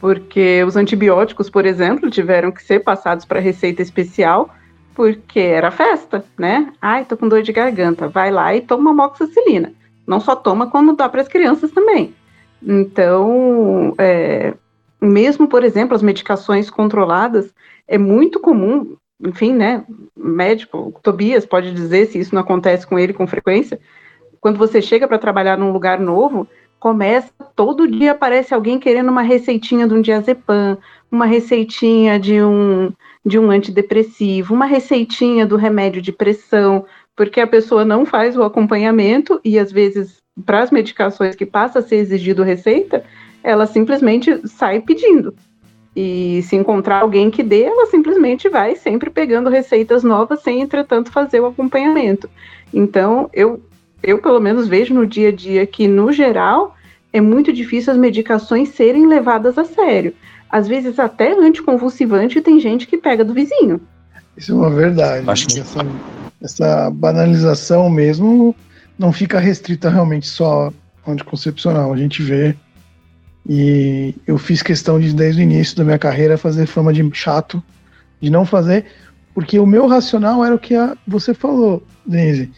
Porque 0.00 0.62
os 0.64 0.76
antibióticos, 0.76 1.50
por 1.50 1.66
exemplo, 1.66 2.10
tiveram 2.10 2.52
que 2.52 2.62
ser 2.62 2.80
passados 2.80 3.24
para 3.24 3.40
receita 3.40 3.82
especial 3.82 4.54
porque 4.98 5.38
era 5.38 5.70
festa, 5.70 6.24
né? 6.36 6.72
Ai, 6.82 7.04
tô 7.04 7.16
com 7.16 7.28
dor 7.28 7.40
de 7.40 7.52
garganta. 7.52 8.08
Vai 8.08 8.32
lá 8.32 8.52
e 8.56 8.60
toma 8.60 8.92
moxicilina. 8.92 9.72
Não 10.04 10.18
só 10.18 10.34
toma, 10.34 10.68
como 10.68 10.96
dá 10.96 11.08
para 11.08 11.20
as 11.22 11.28
crianças 11.28 11.70
também. 11.70 12.12
Então, 12.60 13.94
é, 13.96 14.54
mesmo, 15.00 15.46
por 15.46 15.62
exemplo, 15.62 15.94
as 15.94 16.02
medicações 16.02 16.68
controladas, 16.68 17.54
é 17.88 17.96
muito 17.98 18.38
comum, 18.38 18.96
enfim, 19.20 19.54
né, 19.54 19.84
médico, 20.16 20.94
Tobias 21.02 21.44
pode 21.44 21.72
dizer 21.72 22.06
se 22.06 22.18
isso 22.18 22.34
não 22.34 22.42
acontece 22.42 22.86
com 22.86 22.98
ele 22.98 23.12
com 23.12 23.26
frequência, 23.26 23.80
quando 24.40 24.58
você 24.58 24.80
chega 24.80 25.08
para 25.08 25.18
trabalhar 25.18 25.58
num 25.58 25.72
lugar 25.72 25.98
novo, 25.98 26.46
começa, 26.78 27.32
todo 27.56 27.88
dia 27.88 28.12
aparece 28.12 28.54
alguém 28.54 28.78
querendo 28.78 29.08
uma 29.08 29.22
receitinha 29.22 29.88
de 29.88 29.94
um 29.94 30.00
diazepam, 30.00 30.78
uma 31.10 31.26
receitinha 31.26 32.20
de 32.20 32.40
um, 32.40 32.92
de 33.24 33.38
um 33.38 33.50
antidepressivo, 33.50 34.54
uma 34.54 34.66
receitinha 34.66 35.44
do 35.44 35.56
remédio 35.56 36.00
de 36.00 36.12
pressão, 36.12 36.86
porque 37.16 37.40
a 37.40 37.46
pessoa 37.46 37.84
não 37.84 38.06
faz 38.06 38.36
o 38.36 38.44
acompanhamento 38.44 39.40
e 39.44 39.58
às 39.58 39.72
vezes 39.72 40.18
para 40.46 40.62
as 40.62 40.70
medicações 40.70 41.34
que 41.34 41.44
passa 41.44 41.80
a 41.80 41.82
ser 41.82 41.96
exigido 41.96 42.44
receita, 42.44 43.04
ela 43.42 43.66
simplesmente 43.66 44.46
sai 44.46 44.80
pedindo. 44.80 45.34
E 46.00 46.44
se 46.44 46.54
encontrar 46.54 47.00
alguém 47.00 47.28
que 47.28 47.42
dê, 47.42 47.64
ela 47.64 47.86
simplesmente 47.86 48.48
vai 48.48 48.76
sempre 48.76 49.10
pegando 49.10 49.50
receitas 49.50 50.04
novas, 50.04 50.40
sem, 50.42 50.60
entretanto, 50.60 51.10
fazer 51.10 51.40
o 51.40 51.46
acompanhamento. 51.46 52.30
Então, 52.72 53.28
eu, 53.34 53.60
eu 54.00 54.18
pelo 54.18 54.38
menos 54.38 54.68
vejo 54.68 54.94
no 54.94 55.04
dia 55.04 55.30
a 55.30 55.32
dia 55.32 55.66
que, 55.66 55.88
no 55.88 56.12
geral, 56.12 56.76
é 57.12 57.20
muito 57.20 57.52
difícil 57.52 57.92
as 57.92 57.98
medicações 57.98 58.68
serem 58.68 59.08
levadas 59.08 59.58
a 59.58 59.64
sério. 59.64 60.14
Às 60.48 60.68
vezes, 60.68 61.00
até 61.00 61.32
anticonvulsivante 61.32 62.40
tem 62.40 62.60
gente 62.60 62.86
que 62.86 62.96
pega 62.96 63.24
do 63.24 63.34
vizinho. 63.34 63.80
Isso 64.36 64.52
é 64.52 64.54
uma 64.54 64.70
verdade. 64.70 65.28
Acho 65.28 65.48
que... 65.48 65.58
essa, 65.58 65.84
essa 66.40 66.90
banalização 66.90 67.90
mesmo 67.90 68.54
não 68.96 69.12
fica 69.12 69.40
restrita 69.40 69.90
realmente 69.90 70.28
só 70.28 70.72
ao 71.04 71.12
anticoncepcional. 71.12 71.92
A 71.92 71.96
gente 71.96 72.22
vê 72.22 72.54
E 73.46 74.14
eu 74.26 74.38
fiz 74.38 74.62
questão 74.62 74.98
de, 75.00 75.14
desde 75.14 75.40
o 75.40 75.44
início 75.44 75.76
da 75.76 75.84
minha 75.84 75.98
carreira, 75.98 76.38
fazer 76.38 76.66
fama 76.66 76.92
de 76.92 77.08
chato, 77.12 77.62
de 78.20 78.30
não 78.30 78.44
fazer, 78.44 78.86
porque 79.34 79.58
o 79.58 79.66
meu 79.66 79.86
racional 79.86 80.44
era 80.44 80.54
o 80.54 80.58
que 80.58 80.74
a, 80.74 80.96
você 81.06 81.32
falou, 81.32 81.82
Denise. 82.04 82.50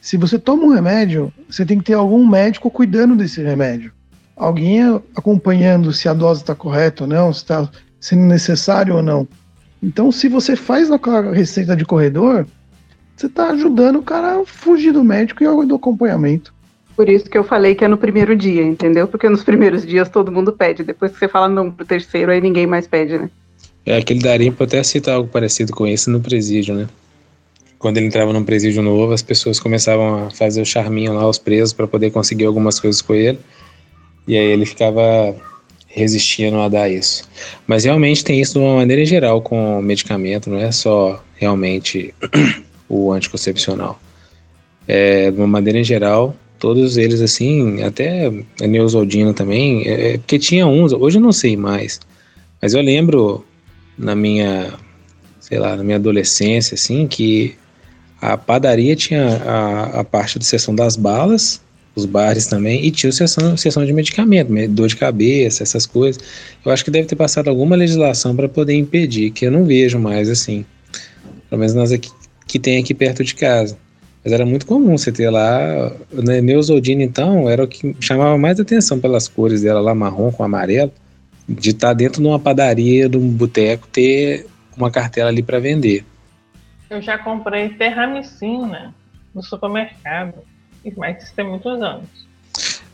Se 0.00 0.16
você 0.16 0.38
toma 0.38 0.64
um 0.64 0.74
remédio, 0.74 1.32
você 1.48 1.66
tem 1.66 1.78
que 1.78 1.84
ter 1.84 1.94
algum 1.94 2.26
médico 2.26 2.70
cuidando 2.70 3.16
desse 3.16 3.42
remédio. 3.42 3.92
Alguém 4.36 4.80
acompanhando 5.16 5.92
se 5.92 6.08
a 6.08 6.14
dose 6.14 6.42
está 6.42 6.54
correta 6.54 7.04
ou 7.04 7.08
não, 7.10 7.32
se 7.32 7.40
está 7.40 7.68
sendo 8.00 8.22
necessário 8.22 8.96
ou 8.96 9.02
não. 9.02 9.26
Então, 9.82 10.10
se 10.12 10.28
você 10.28 10.54
faz 10.54 10.90
a 10.90 10.98
receita 11.32 11.74
de 11.76 11.84
corredor, 11.84 12.46
você 13.16 13.26
está 13.26 13.50
ajudando 13.50 13.96
o 13.96 14.02
cara 14.02 14.40
a 14.40 14.46
fugir 14.46 14.92
do 14.92 15.02
médico 15.02 15.42
e 15.42 15.66
do 15.66 15.74
acompanhamento. 15.74 16.54
Por 16.98 17.08
isso 17.08 17.26
que 17.26 17.38
eu 17.38 17.44
falei 17.44 17.76
que 17.76 17.84
é 17.84 17.88
no 17.88 17.96
primeiro 17.96 18.34
dia, 18.34 18.60
entendeu? 18.60 19.06
Porque 19.06 19.28
nos 19.28 19.44
primeiros 19.44 19.86
dias 19.86 20.08
todo 20.08 20.32
mundo 20.32 20.52
pede. 20.52 20.82
Depois 20.82 21.12
que 21.12 21.18
você 21.20 21.28
fala 21.28 21.48
não 21.48 21.70
pro 21.70 21.86
terceiro, 21.86 22.32
aí 22.32 22.40
ninguém 22.40 22.66
mais 22.66 22.88
pede, 22.88 23.16
né? 23.16 23.30
É, 23.86 23.98
aquele 23.98 24.18
daria 24.18 24.50
pra 24.50 24.66
até 24.66 24.82
citar 24.82 25.14
algo 25.14 25.28
parecido 25.28 25.72
com 25.72 25.86
esse 25.86 26.10
no 26.10 26.20
presídio, 26.20 26.74
né? 26.74 26.88
Quando 27.78 27.98
ele 27.98 28.06
entrava 28.06 28.32
num 28.32 28.42
presídio 28.42 28.82
novo, 28.82 29.12
as 29.12 29.22
pessoas 29.22 29.60
começavam 29.60 30.26
a 30.26 30.30
fazer 30.30 30.60
o 30.60 30.66
charminho 30.66 31.12
lá 31.14 31.22
aos 31.22 31.38
presos 31.38 31.72
para 31.72 31.86
poder 31.86 32.10
conseguir 32.10 32.46
algumas 32.46 32.80
coisas 32.80 33.00
com 33.00 33.14
ele. 33.14 33.38
E 34.26 34.36
aí 34.36 34.46
ele 34.46 34.66
ficava 34.66 35.36
resistindo 35.86 36.58
a 36.58 36.68
dar 36.68 36.88
isso. 36.88 37.28
Mas 37.64 37.84
realmente 37.84 38.24
tem 38.24 38.40
isso 38.40 38.54
de 38.54 38.58
uma 38.58 38.74
maneira 38.74 39.04
geral 39.04 39.40
com 39.40 39.80
medicamento, 39.80 40.50
não 40.50 40.58
é 40.58 40.72
só 40.72 41.22
realmente 41.36 42.12
o 42.88 43.12
anticoncepcional. 43.12 44.00
É, 44.88 45.30
de 45.30 45.38
uma 45.38 45.46
maneira 45.46 45.84
geral, 45.84 46.34
todos 46.58 46.96
eles 46.96 47.20
assim, 47.20 47.82
até 47.82 48.26
a 48.60 48.66
Neosaldina 48.66 49.32
também, 49.32 49.86
é, 49.86 50.14
é, 50.14 50.18
porque 50.18 50.38
tinha 50.38 50.66
uns, 50.66 50.92
hoje 50.92 51.18
eu 51.18 51.22
não 51.22 51.32
sei 51.32 51.56
mais, 51.56 52.00
mas 52.60 52.74
eu 52.74 52.82
lembro 52.82 53.44
na 53.96 54.14
minha, 54.14 54.74
sei 55.40 55.58
lá, 55.58 55.76
na 55.76 55.82
minha 55.82 55.96
adolescência, 55.96 56.74
assim, 56.74 57.06
que 57.06 57.54
a 58.20 58.36
padaria 58.36 58.96
tinha 58.96 59.36
a, 59.44 60.00
a 60.00 60.04
parte 60.04 60.38
de 60.38 60.44
sessão 60.44 60.74
das 60.74 60.96
balas, 60.96 61.60
os 61.94 62.04
bares 62.04 62.46
também, 62.46 62.84
e 62.84 62.90
tinha 62.90 63.10
sessão, 63.10 63.56
sessão 63.56 63.84
de 63.84 63.92
medicamento, 63.92 64.50
dor 64.68 64.88
de 64.88 64.96
cabeça, 64.96 65.62
essas 65.62 65.84
coisas. 65.86 66.22
Eu 66.64 66.70
acho 66.70 66.84
que 66.84 66.90
deve 66.90 67.08
ter 67.08 67.16
passado 67.16 67.48
alguma 67.48 67.74
legislação 67.74 68.34
para 68.34 68.48
poder 68.48 68.74
impedir, 68.74 69.30
que 69.30 69.46
eu 69.46 69.50
não 69.50 69.64
vejo 69.64 69.98
mais 69.98 70.28
assim. 70.28 70.64
Pelo 71.48 71.58
menos 71.58 71.74
nós 71.74 71.92
aqui, 71.92 72.10
que 72.46 72.58
tem 72.58 72.78
aqui 72.78 72.94
perto 72.94 73.24
de 73.24 73.34
casa. 73.34 73.76
Mas 74.28 74.32
era 74.34 74.44
muito 74.44 74.66
comum 74.66 74.98
você 74.98 75.10
ter 75.10 75.30
lá. 75.30 75.90
Né, 76.12 76.42
Neusodina, 76.42 77.02
então, 77.02 77.48
era 77.48 77.64
o 77.64 77.66
que 77.66 77.96
chamava 77.98 78.36
mais 78.36 78.60
atenção 78.60 79.00
pelas 79.00 79.26
cores 79.26 79.62
dela 79.62 79.80
lá, 79.80 79.94
marrom 79.94 80.30
com 80.30 80.44
amarelo, 80.44 80.92
de 81.48 81.70
estar 81.70 81.88
tá 81.88 81.94
dentro 81.94 82.20
de 82.20 82.28
uma 82.28 82.38
padaria, 82.38 83.08
de 83.08 83.16
um 83.16 83.26
boteco, 83.26 83.88
ter 83.88 84.46
uma 84.76 84.90
cartela 84.90 85.30
ali 85.30 85.42
para 85.42 85.58
vender. 85.58 86.04
Eu 86.90 87.00
já 87.00 87.16
comprei 87.16 87.70
terramicina 87.70 88.94
no 89.34 89.42
supermercado, 89.42 90.34
mas 90.94 91.22
isso 91.22 91.32
tem 91.34 91.46
muitos 91.46 91.80
anos. 91.80 92.28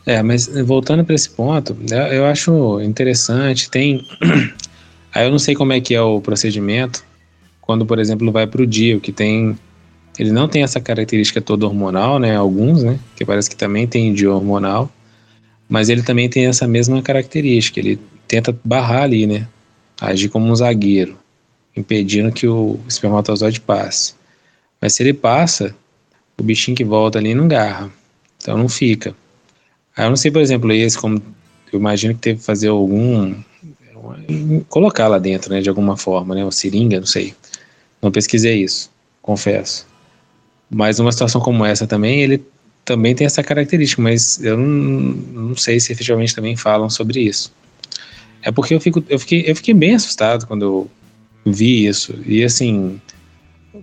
É, 0.06 0.22
mas 0.22 0.46
voltando 0.64 1.04
para 1.04 1.16
esse 1.16 1.30
ponto, 1.30 1.74
né, 1.74 2.16
eu 2.16 2.26
acho 2.26 2.80
interessante. 2.80 3.68
Tem. 3.68 4.06
Aí 5.12 5.26
eu 5.26 5.32
não 5.32 5.38
sei 5.40 5.56
como 5.56 5.72
é 5.72 5.80
que 5.80 5.96
é 5.96 6.00
o 6.00 6.20
procedimento, 6.20 7.04
quando, 7.60 7.84
por 7.84 7.98
exemplo, 7.98 8.30
vai 8.30 8.46
para 8.46 8.62
o 8.62 8.66
DIO, 8.66 9.00
que 9.00 9.10
tem. 9.10 9.58
Ele 10.18 10.30
não 10.30 10.46
tem 10.48 10.62
essa 10.62 10.80
característica 10.80 11.40
toda 11.40 11.66
hormonal, 11.66 12.18
né? 12.18 12.36
Alguns, 12.36 12.82
né? 12.82 12.98
Que 13.16 13.24
parece 13.24 13.50
que 13.50 13.56
também 13.56 13.86
tem 13.86 14.12
DIO 14.14 14.34
hormonal. 14.34 14.90
Mas 15.68 15.88
ele 15.88 16.02
também 16.02 16.28
tem 16.28 16.46
essa 16.46 16.68
mesma 16.68 17.02
característica. 17.02 17.80
Ele 17.80 17.98
tenta 18.28 18.56
barrar 18.64 19.02
ali, 19.02 19.26
né? 19.26 19.48
Agir 20.00 20.28
como 20.28 20.46
um 20.46 20.54
zagueiro, 20.54 21.16
impedindo 21.76 22.32
que 22.32 22.46
o 22.46 22.78
espermatozoide 22.88 23.60
passe. 23.60 24.14
Mas 24.80 24.94
se 24.94 25.02
ele 25.02 25.12
passa, 25.12 25.74
o 26.38 26.42
bichinho 26.42 26.76
que 26.76 26.84
volta 26.84 27.18
ali 27.18 27.34
não 27.34 27.48
garra. 27.48 27.90
Então 28.40 28.56
não 28.56 28.68
fica. 28.68 29.14
Aí 29.96 30.04
eu 30.04 30.10
não 30.10 30.16
sei, 30.16 30.30
por 30.30 30.42
exemplo, 30.42 30.70
esse, 30.72 30.98
como 30.98 31.22
eu 31.72 31.78
imagino 31.78 32.14
que 32.14 32.20
teve 32.20 32.38
que 32.38 32.44
fazer 32.44 32.68
algum. 32.68 33.34
colocar 34.68 35.08
lá 35.08 35.18
dentro, 35.18 35.50
né? 35.50 35.60
De 35.60 35.68
alguma 35.68 35.96
forma, 35.96 36.34
né? 36.34 36.44
Uma 36.44 36.52
seringa, 36.52 37.00
não 37.00 37.06
sei. 37.06 37.34
Não 38.00 38.12
pesquisei 38.12 38.62
isso, 38.62 38.90
confesso. 39.22 39.86
Mas 40.70 40.98
numa 40.98 41.12
situação 41.12 41.40
como 41.40 41.64
essa 41.64 41.86
também, 41.86 42.20
ele 42.20 42.42
também 42.84 43.14
tem 43.14 43.26
essa 43.26 43.42
característica, 43.42 44.02
mas 44.02 44.42
eu 44.42 44.56
não, 44.56 44.66
não 45.48 45.56
sei 45.56 45.80
se 45.80 45.92
efetivamente 45.92 46.34
também 46.34 46.56
falam 46.56 46.90
sobre 46.90 47.20
isso. 47.20 47.52
É 48.42 48.52
porque 48.52 48.74
eu, 48.74 48.80
fico, 48.80 49.02
eu, 49.08 49.18
fiquei, 49.18 49.44
eu 49.46 49.56
fiquei 49.56 49.72
bem 49.72 49.94
assustado 49.94 50.46
quando 50.46 50.62
eu 50.62 50.90
vi 51.46 51.86
isso. 51.86 52.14
E 52.26 52.44
assim, 52.44 53.00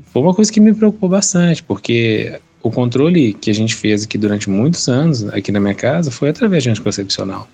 foi 0.05 0.21
uma 0.21 0.33
coisa 0.33 0.51
que 0.51 0.59
me 0.59 0.73
preocupou 0.73 1.09
bastante, 1.09 1.63
porque 1.63 2.39
o 2.61 2.69
controle 2.69 3.33
que 3.33 3.49
a 3.49 3.53
gente 3.53 3.73
fez 3.73 4.03
aqui 4.03 4.17
durante 4.17 4.49
muitos 4.49 4.87
anos, 4.87 5.23
aqui 5.29 5.51
na 5.51 5.59
minha 5.59 5.73
casa, 5.73 6.11
foi 6.11 6.29
através 6.29 6.63
de 6.63 6.69
anticoncepcional. 6.69 7.47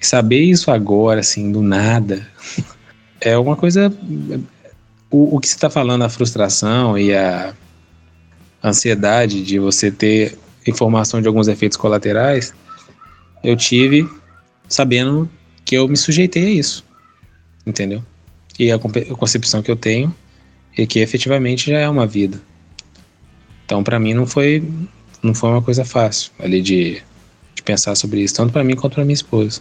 E 0.00 0.06
saber 0.06 0.40
isso 0.40 0.70
agora, 0.70 1.20
assim, 1.20 1.52
do 1.52 1.60
nada, 1.60 2.26
é 3.20 3.36
uma 3.36 3.54
coisa 3.54 3.92
o, 5.14 5.36
o 5.36 5.40
que 5.40 5.46
você 5.46 5.54
está 5.54 5.70
falando, 5.70 6.02
a 6.02 6.08
frustração 6.08 6.98
e 6.98 7.14
a 7.14 7.54
ansiedade 8.64 9.42
de 9.42 9.58
você 9.58 9.90
ter 9.90 10.38
informação 10.66 11.20
de 11.20 11.28
alguns 11.28 11.46
efeitos 11.48 11.76
colaterais, 11.76 12.54
eu 13.42 13.54
tive 13.54 14.08
sabendo 14.66 15.28
que 15.64 15.74
eu 15.74 15.86
me 15.86 15.96
sujeitei 15.96 16.46
a 16.46 16.50
isso, 16.50 16.84
entendeu? 17.66 18.02
E 18.58 18.72
a, 18.72 18.78
concepção 18.78 19.62
que 19.62 19.70
eu 19.70 19.76
tenho 19.76 20.14
é 20.76 20.86
que 20.86 21.00
efetivamente 21.00 21.70
já 21.70 21.78
é 21.78 21.88
uma 21.88 22.06
vida. 22.06 22.40
Então, 23.66 23.84
para 23.84 23.98
mim, 23.98 24.14
não 24.14 24.26
foi, 24.26 24.62
não 25.22 25.34
foi 25.34 25.50
uma 25.50 25.62
coisa 25.62 25.84
fácil 25.84 26.32
ali 26.38 26.62
de, 26.62 27.02
de 27.54 27.62
pensar 27.62 27.94
sobre 27.94 28.20
isso, 28.20 28.34
tanto 28.34 28.52
para 28.52 28.64
mim 28.64 28.74
quanto 28.74 28.94
para 28.94 29.04
minha 29.04 29.14
esposa. 29.14 29.60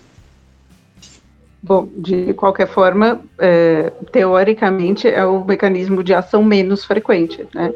Bom, 1.61 1.89
de 1.97 2.33
qualquer 2.33 2.67
forma, 2.67 3.21
é, 3.39 3.89
teoricamente 4.11 5.07
é 5.07 5.25
o 5.25 5.45
mecanismo 5.45 6.03
de 6.03 6.13
ação 6.13 6.43
menos 6.43 6.83
frequente, 6.83 7.45
né? 7.53 7.73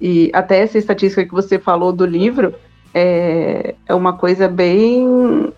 E 0.00 0.30
até 0.32 0.58
essa 0.58 0.78
estatística 0.78 1.24
que 1.24 1.32
você 1.32 1.58
falou 1.58 1.92
do 1.92 2.04
livro 2.04 2.54
é, 2.92 3.74
é 3.86 3.94
uma 3.94 4.12
coisa 4.14 4.48
bem, 4.48 5.52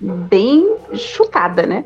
bem 0.00 0.76
chutada, 0.94 1.66
né? 1.66 1.84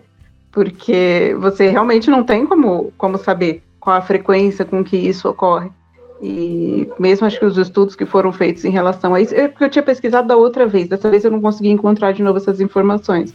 Porque 0.51 1.37
você 1.39 1.69
realmente 1.69 2.11
não 2.11 2.25
tem 2.25 2.47
como, 2.47 2.93
como 2.97 3.19
saber 3.19 3.63
qual 3.81 3.97
a 3.97 4.03
frequência 4.03 4.65
com 4.65 4.85
que 4.85 4.97
isso 4.97 5.29
ocorre. 5.29 5.71
E 6.21 6.89
mesmo 6.99 7.27
acho 7.27 7.39
que 7.39 7.45
os 7.45 7.57
estudos 7.57 7.95
que 7.95 8.05
foram 8.05 8.33
feitos 8.33 8.65
em 8.65 8.71
relação 8.71 9.15
a 9.15 9.21
isso, 9.21 9.35
é 9.35 9.47
porque 9.47 9.65
eu 9.65 9.71
tinha 9.71 9.83
pesquisado 9.83 10.27
da 10.27 10.37
outra 10.37 10.67
vez, 10.67 10.89
dessa 10.89 11.09
vez 11.09 11.25
eu 11.25 11.31
não 11.31 11.41
consegui 11.41 11.69
encontrar 11.69 12.13
de 12.13 12.23
novo 12.23 12.39
essas 12.39 12.61
informações 12.61 13.33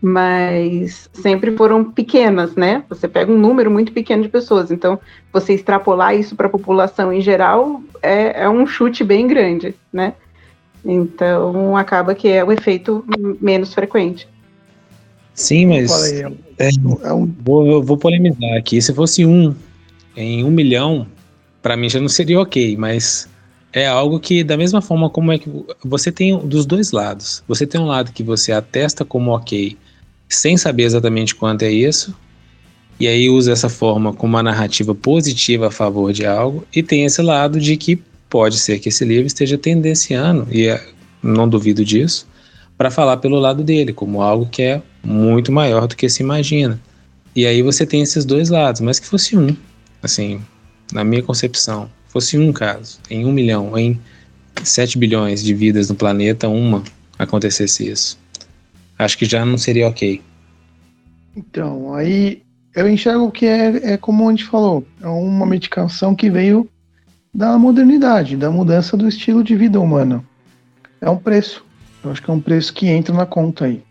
mas 0.00 1.10
sempre 1.12 1.56
foram 1.56 1.84
pequenas, 1.84 2.54
né? 2.54 2.84
Você 2.88 3.08
pega 3.08 3.32
um 3.32 3.38
número 3.38 3.70
muito 3.70 3.92
pequeno 3.92 4.22
de 4.22 4.28
pessoas, 4.28 4.70
então 4.70 4.98
você 5.32 5.54
extrapolar 5.54 6.14
isso 6.14 6.36
para 6.36 6.46
a 6.46 6.50
população 6.50 7.12
em 7.12 7.20
geral 7.20 7.82
é, 8.00 8.42
é, 8.42 8.48
um 8.48 8.66
chute 8.66 9.02
bem 9.02 9.26
grande, 9.26 9.74
né? 9.92 10.14
Então 10.84 11.76
acaba 11.76 12.14
que 12.14 12.28
é 12.28 12.44
o 12.44 12.52
efeito 12.52 13.04
menos 13.40 13.74
frequente. 13.74 14.28
Sim, 15.34 15.66
mas 15.66 16.12
é, 16.12 16.28
é 16.58 17.12
um... 17.12 17.26
vou, 17.40 17.82
vou 17.82 17.96
polemizar 17.96 18.56
aqui. 18.56 18.80
Se 18.80 18.94
fosse 18.94 19.24
um 19.24 19.54
em 20.16 20.44
um 20.44 20.50
milhão, 20.50 21.06
para 21.60 21.76
mim 21.76 21.88
já 21.88 22.00
não 22.00 22.08
seria 22.08 22.40
ok, 22.40 22.76
mas 22.76 23.28
é 23.72 23.86
algo 23.86 24.18
que, 24.18 24.42
da 24.42 24.56
mesma 24.56 24.80
forma 24.80 25.10
como 25.10 25.32
é 25.32 25.38
que 25.38 25.50
você 25.84 26.10
tem 26.10 26.38
dos 26.38 26.66
dois 26.66 26.92
lados, 26.92 27.42
você 27.46 27.66
tem 27.66 27.80
um 27.80 27.86
lado 27.86 28.12
que 28.12 28.22
você 28.22 28.52
atesta 28.52 29.04
como 29.04 29.32
ok 29.32 29.76
sem 30.28 30.56
saber 30.56 30.84
exatamente 30.84 31.34
quanto 31.34 31.62
é 31.62 31.70
isso, 31.70 32.14
e 33.00 33.06
aí 33.06 33.30
usa 33.30 33.52
essa 33.52 33.68
forma 33.68 34.12
como 34.12 34.34
uma 34.34 34.42
narrativa 34.42 34.94
positiva 34.94 35.68
a 35.68 35.70
favor 35.70 36.12
de 36.12 36.26
algo, 36.26 36.66
e 36.74 36.82
tem 36.82 37.04
esse 37.04 37.22
lado 37.22 37.60
de 37.60 37.76
que 37.76 38.02
pode 38.28 38.58
ser 38.58 38.78
que 38.78 38.88
esse 38.88 39.04
livro 39.04 39.26
esteja 39.26 39.56
tendenciando, 39.56 40.46
e 40.50 40.66
é, 40.66 40.84
não 41.22 41.48
duvido 41.48 41.84
disso, 41.84 42.26
para 42.76 42.90
falar 42.90 43.16
pelo 43.16 43.38
lado 43.38 43.64
dele, 43.64 43.92
como 43.92 44.22
algo 44.22 44.46
que 44.46 44.62
é 44.62 44.82
muito 45.02 45.50
maior 45.50 45.86
do 45.86 45.96
que 45.96 46.08
se 46.08 46.22
imagina. 46.22 46.80
E 47.34 47.46
aí 47.46 47.62
você 47.62 47.86
tem 47.86 48.02
esses 48.02 48.24
dois 48.24 48.50
lados, 48.50 48.80
mas 48.80 48.98
que 48.98 49.06
fosse 49.06 49.36
um, 49.36 49.56
assim, 50.02 50.40
na 50.92 51.04
minha 51.04 51.22
concepção, 51.22 51.90
fosse 52.08 52.36
um 52.36 52.52
caso, 52.52 52.98
em 53.08 53.24
um 53.24 53.32
milhão, 53.32 53.76
em 53.78 53.98
7 54.62 54.98
bilhões 54.98 55.42
de 55.42 55.54
vidas 55.54 55.88
no 55.88 55.94
planeta, 55.94 56.48
uma 56.48 56.82
acontecesse 57.18 57.88
isso 57.88 58.18
acho 58.98 59.16
que 59.16 59.24
já 59.24 59.44
não 59.44 59.56
seria 59.56 59.88
ok. 59.88 60.20
Então, 61.36 61.94
aí 61.94 62.42
eu 62.74 62.88
enxergo 62.88 63.30
que 63.30 63.46
é, 63.46 63.92
é 63.92 63.96
como 63.96 64.28
a 64.28 64.30
gente 64.30 64.44
falou, 64.44 64.84
é 65.00 65.06
uma 65.06 65.46
medicação 65.46 66.14
que 66.14 66.28
veio 66.28 66.68
da 67.32 67.56
modernidade, 67.58 68.36
da 68.36 68.50
mudança 68.50 68.96
do 68.96 69.08
estilo 69.08 69.44
de 69.44 69.54
vida 69.54 69.80
humano. 69.80 70.26
É 71.00 71.08
um 71.08 71.16
preço. 71.16 71.64
Eu 72.02 72.10
acho 72.10 72.22
que 72.22 72.30
é 72.30 72.32
um 72.32 72.40
preço 72.40 72.72
que 72.72 72.88
entra 72.88 73.14
na 73.14 73.26
conta 73.26 73.66
aí. 73.66 73.82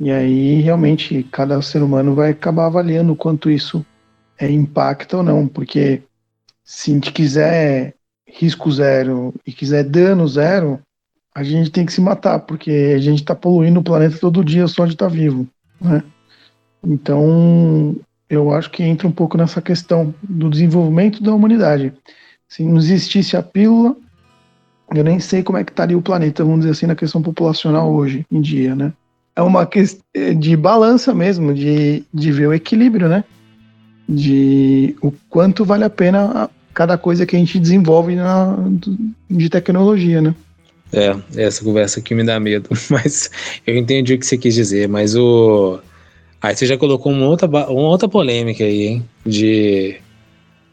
E 0.00 0.10
aí, 0.10 0.60
realmente, 0.60 1.26
cada 1.30 1.60
ser 1.60 1.82
humano 1.82 2.14
vai 2.14 2.30
acabar 2.30 2.66
avaliando 2.66 3.12
o 3.12 3.16
quanto 3.16 3.50
isso 3.50 3.84
é, 4.38 4.50
impacta 4.50 5.16
ou 5.16 5.22
não, 5.22 5.46
porque 5.46 6.02
se 6.64 6.90
a 6.90 6.94
gente 6.94 7.12
quiser 7.12 7.94
risco 8.26 8.70
zero 8.70 9.34
e 9.46 9.52
quiser 9.52 9.84
dano 9.84 10.28
zero, 10.28 10.78
a 11.38 11.44
gente 11.44 11.70
tem 11.70 11.86
que 11.86 11.92
se 11.92 12.00
matar, 12.00 12.40
porque 12.40 12.92
a 12.96 12.98
gente 12.98 13.20
está 13.20 13.32
poluindo 13.32 13.78
o 13.78 13.82
planeta 13.82 14.18
todo 14.18 14.44
dia 14.44 14.66
só 14.66 14.84
de 14.84 14.94
estar 14.94 15.06
tá 15.06 15.12
vivo, 15.12 15.46
né? 15.80 16.02
Então, 16.84 17.94
eu 18.28 18.52
acho 18.52 18.70
que 18.70 18.82
entra 18.82 19.06
um 19.06 19.12
pouco 19.12 19.38
nessa 19.38 19.62
questão 19.62 20.12
do 20.22 20.50
desenvolvimento 20.50 21.22
da 21.22 21.32
humanidade. 21.32 21.92
Se 22.48 22.64
não 22.64 22.78
existisse 22.78 23.36
a 23.36 23.42
pílula, 23.42 23.96
eu 24.92 25.04
nem 25.04 25.20
sei 25.20 25.44
como 25.44 25.58
é 25.58 25.64
que 25.64 25.70
estaria 25.70 25.96
o 25.96 26.02
planeta, 26.02 26.42
vamos 26.42 26.60
dizer 26.60 26.72
assim, 26.72 26.86
na 26.86 26.96
questão 26.96 27.22
populacional 27.22 27.92
hoje 27.92 28.26
em 28.32 28.40
dia, 28.40 28.74
né? 28.74 28.92
É 29.36 29.42
uma 29.42 29.64
questão 29.64 30.02
de 30.40 30.56
balança 30.56 31.14
mesmo, 31.14 31.54
de, 31.54 32.02
de 32.12 32.32
ver 32.32 32.48
o 32.48 32.54
equilíbrio, 32.54 33.08
né? 33.08 33.22
De 34.08 34.96
o 35.00 35.12
quanto 35.28 35.64
vale 35.64 35.84
a 35.84 35.90
pena 35.90 36.50
cada 36.74 36.98
coisa 36.98 37.24
que 37.24 37.36
a 37.36 37.38
gente 37.38 37.60
desenvolve 37.60 38.16
na, 38.16 38.56
de 39.30 39.48
tecnologia, 39.48 40.20
né? 40.20 40.34
É, 40.92 41.14
essa 41.36 41.62
conversa 41.62 42.00
aqui 42.00 42.14
me 42.14 42.24
dá 42.24 42.40
medo, 42.40 42.70
mas 42.90 43.30
eu 43.66 43.76
entendi 43.76 44.14
o 44.14 44.18
que 44.18 44.26
você 44.26 44.38
quis 44.38 44.54
dizer, 44.54 44.88
mas 44.88 45.14
o. 45.14 45.80
Aí 46.40 46.54
você 46.54 46.66
já 46.66 46.78
colocou 46.78 47.12
uma 47.12 47.26
outra, 47.26 47.48
uma 47.48 47.88
outra 47.88 48.08
polêmica 48.08 48.64
aí, 48.64 48.86
hein? 48.86 49.08
De 49.26 49.96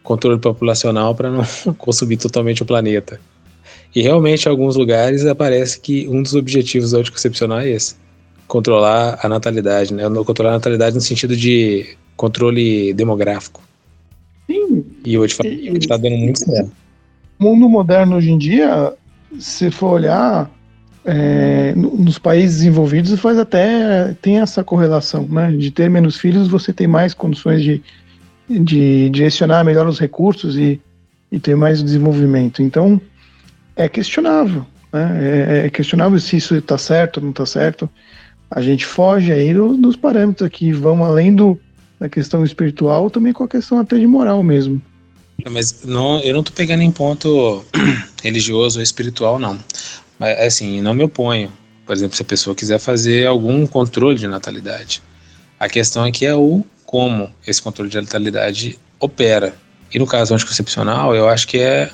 controle 0.04 0.40
populacional 0.40 1.16
para 1.16 1.32
não 1.32 1.44
consumir 1.78 2.18
totalmente 2.18 2.62
o 2.62 2.66
planeta. 2.66 3.20
E 3.94 4.02
realmente, 4.02 4.46
em 4.46 4.50
alguns 4.50 4.76
lugares, 4.76 5.26
aparece 5.26 5.80
que 5.80 6.08
um 6.08 6.22
dos 6.22 6.36
objetivos 6.36 6.92
do 6.92 6.98
anticoncepcional 6.98 7.60
é 7.60 7.70
esse: 7.70 7.96
controlar 8.48 9.20
a 9.22 9.28
natalidade, 9.28 9.94
né? 9.94 10.04
Controlar 10.24 10.52
a 10.52 10.56
natalidade 10.56 10.96
no 10.96 11.02
sentido 11.02 11.36
de 11.36 11.98
controle 12.16 12.94
demográfico. 12.94 13.62
Sim. 14.48 14.86
E 15.04 15.18
hoje 15.18 15.36
está 15.78 15.98
dando 15.98 16.18
muito 16.18 16.40
certo. 16.40 16.72
O 17.40 17.44
mundo 17.44 17.68
moderno 17.68 18.18
hoje 18.18 18.32
em 18.32 18.38
dia, 18.38 18.94
se 19.40 19.72
for 19.72 19.94
olhar, 19.94 20.50
é, 21.06 21.74
nos 21.76 22.18
países 22.18 22.58
desenvolvidos 22.58 23.20
faz 23.20 23.38
até 23.38 24.16
tem 24.22 24.40
essa 24.40 24.64
correlação, 24.64 25.28
né? 25.28 25.52
De 25.52 25.70
ter 25.70 25.90
menos 25.90 26.18
filhos, 26.18 26.48
você 26.48 26.74
tem 26.74 26.88
mais 26.88 27.14
condições 27.14 27.62
de, 27.62 27.84
de 28.50 29.10
direcionar 29.10 29.64
melhor 29.64 29.88
os 29.88 30.00
recursos 30.00 30.58
e, 30.58 30.82
e 31.32 31.40
ter 31.40 31.56
mais 31.56 31.84
desenvolvimento. 31.84 32.64
Então, 32.64 33.00
é 33.76 33.88
questionável, 33.88 34.66
né? 34.92 35.20
É, 35.22 35.66
é 35.68 35.70
questionável 35.70 36.20
se 36.20 36.38
isso 36.38 36.56
está 36.56 36.78
certo 36.78 37.18
ou 37.18 37.24
não 37.24 37.30
está 37.32 37.46
certo. 37.46 37.90
A 38.50 38.62
gente 38.62 38.86
foge 38.86 39.32
aí 39.32 39.54
do, 39.54 39.78
dos 39.78 39.96
parâmetros 39.96 40.50
que 40.50 40.72
vão 40.72 41.04
além 41.04 41.36
do, 41.36 41.60
da 42.00 42.10
questão 42.10 42.44
espiritual, 42.44 43.10
também 43.12 43.34
com 43.34 43.44
a 43.44 43.48
questão 43.48 43.80
até 43.80 43.98
de 43.98 44.08
moral 44.08 44.42
mesmo. 44.42 44.82
Mas 45.50 45.84
não, 45.84 46.20
eu 46.22 46.34
não 46.34 46.44
tô 46.44 46.52
pegando 46.52 46.82
em 46.82 46.92
ponto 46.92 47.64
religioso 48.24 48.80
ou 48.80 48.84
espiritual, 48.84 49.38
não. 49.38 49.60
Mas, 50.18 50.40
assim, 50.40 50.82
não 50.82 50.94
me 50.94 51.04
oponho. 51.04 51.52
Por 51.86 51.94
exemplo, 51.94 52.16
se 52.16 52.22
a 52.22 52.26
pessoa 52.26 52.56
quiser 52.56 52.80
fazer 52.80 53.28
algum 53.28 53.68
controle 53.68 54.18
de 54.18 54.28
natalidade. 54.28 55.04
A 55.60 55.70
questão 55.70 56.04
aqui 56.04 56.26
é 56.26 56.36
o 56.36 56.64
como 56.86 57.32
esse 57.46 57.62
controle 57.62 57.90
de 57.90 58.00
natalidade 58.00 58.80
opera. 59.00 59.56
E 59.94 60.00
no 60.00 60.08
caso 60.08 60.34
anticoncepcional, 60.34 61.16
eu 61.16 61.30
acho 61.30 61.48
que 61.48 61.60
é, 61.60 61.92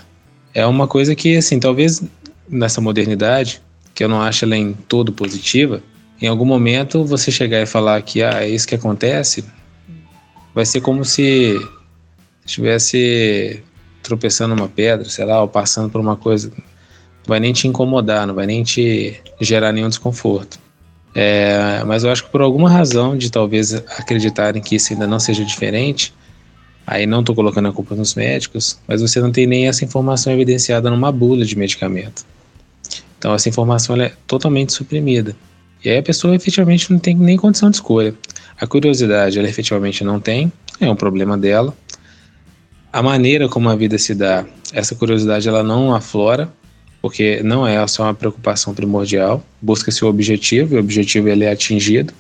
é 0.54 0.66
uma 0.66 0.88
coisa 0.88 1.16
que, 1.16 1.36
assim, 1.36 1.60
talvez 1.60 2.02
nessa 2.48 2.80
modernidade, 2.80 3.62
que 3.94 4.04
eu 4.04 4.10
não 4.10 4.22
acho 4.22 4.46
ela 4.46 4.56
em 4.56 4.74
todo 4.74 5.12
positiva, 5.12 5.82
em 6.22 6.28
algum 6.28 6.46
momento 6.46 7.04
você 7.04 7.32
chegar 7.32 7.62
e 7.62 7.66
falar 7.66 8.02
que 8.02 8.22
ah, 8.22 8.44
é 8.44 8.50
isso 8.50 8.68
que 8.68 8.76
acontece, 8.76 9.44
vai 10.54 10.66
ser 10.66 10.82
como 10.82 11.04
se 11.04 11.60
estivesse 12.52 13.64
tropeçando 14.04 14.54
uma 14.54 14.68
pedra, 14.68 15.10
sei 15.10 15.26
lá, 15.26 15.42
ou 15.42 15.48
passando 15.48 15.90
por 15.90 16.02
uma 16.02 16.16
coisa, 16.16 16.50
não 16.50 17.28
vai 17.28 17.40
nem 17.40 17.54
te 17.54 17.68
incomodar, 17.68 18.28
não 18.28 18.34
vai 18.34 18.46
nem 18.46 18.64
te 18.64 19.20
gerar 19.40 19.72
nenhum 19.72 19.90
desconforto. 19.90 20.60
É, 21.14 21.84
mas 21.86 22.04
eu 22.04 22.12
acho 22.12 22.24
que 22.24 22.30
por 22.30 22.42
alguma 22.42 22.70
razão 22.70 23.18
de 23.18 23.30
talvez 23.32 23.74
acreditarem 23.74 24.62
que 24.62 24.76
isso 24.76 24.94
ainda 24.94 25.06
não 25.06 25.20
seja 25.20 25.44
diferente, 25.44 26.14
aí 26.86 27.06
não 27.06 27.20
estou 27.20 27.36
colocando 27.36 27.68
a 27.68 27.74
culpa 27.74 27.96
nos 27.96 28.16
médicos, 28.16 28.80
mas 28.88 29.02
você 29.02 29.20
não 29.20 29.32
tem 29.32 29.46
nem 29.46 29.68
essa 29.68 29.84
informação 29.86 30.32
evidenciada 30.34 30.90
numa 30.90 31.12
bula 31.12 31.46
de 31.46 31.58
medicamento. 31.58 32.26
Então 33.18 33.34
essa 33.34 33.48
informação 33.50 33.96
é 34.02 34.14
totalmente 34.26 34.74
suprimida. 34.74 35.36
E 35.84 35.90
aí 35.90 35.98
a 35.98 36.04
pessoa 36.04 36.36
efetivamente 36.36 36.92
não 36.92 37.00
tem 37.00 37.16
nem 37.16 37.38
condição 37.38 37.70
de 37.70 37.78
escolha. 37.78 38.16
A 38.60 38.66
curiosidade 38.66 39.38
ela 39.38 39.50
efetivamente 39.50 40.04
não 40.04 40.20
tem, 40.20 40.52
é 40.80 40.90
um 40.90 40.96
problema 40.96 41.38
dela 41.38 41.76
a 42.92 43.02
maneira 43.02 43.48
como 43.48 43.70
a 43.70 43.76
vida 43.76 43.98
se 43.98 44.14
dá, 44.14 44.46
essa 44.74 44.96
curiosidade 44.96 45.48
ela 45.48 45.64
não 45.64 45.94
aflora, 45.94 46.52
porque 47.02 47.42
não 47.44 47.66
é 47.66 47.86
só 47.88 48.04
uma 48.04 48.14
preocupação 48.14 48.74
primordial, 48.74 49.44
busca-se 49.62 50.04
o 50.06 50.08
objetivo, 50.08 50.76
e 50.76 50.78
o 50.78 50.80
objetivo 50.80 51.30
ele 51.30 51.46
é 51.46 51.52
atingido, 51.52 52.14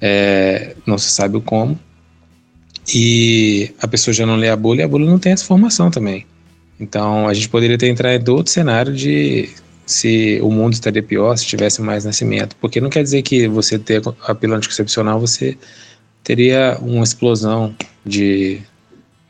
é, 0.00 0.74
não 0.86 0.98
se 0.98 1.10
sabe 1.10 1.36
o 1.36 1.40
como, 1.40 1.78
e 2.92 3.72
a 3.80 3.88
pessoa 3.88 4.12
já 4.12 4.26
não 4.26 4.36
lê 4.36 4.48
a 4.48 4.56
bula 4.56 4.80
e 4.80 4.82
a 4.82 4.88
bula 4.88 5.06
não 5.06 5.18
tem 5.18 5.32
essa 5.32 5.44
formação 5.44 5.90
também. 5.90 6.26
Então 6.78 7.28
a 7.28 7.32
gente 7.32 7.48
poderia 7.48 7.78
ter 7.78 7.88
entrado 7.88 8.28
em 8.28 8.32
outro 8.32 8.52
cenário 8.52 8.92
de 8.92 9.48
se 9.86 10.40
o 10.42 10.50
mundo 10.50 10.72
estaria 10.72 11.02
pior 11.02 11.36
se 11.36 11.46
tivesse 11.46 11.80
mais 11.80 12.04
nascimento, 12.04 12.56
porque 12.60 12.80
não 12.80 12.90
quer 12.90 13.02
dizer 13.02 13.22
que 13.22 13.46
você 13.48 13.78
ter 13.78 14.02
a 14.26 14.34
pílula 14.34 14.58
anticoncepcional 14.58 15.20
você 15.20 15.56
teria 16.22 16.78
uma 16.80 17.04
explosão 17.04 17.74
de 18.04 18.60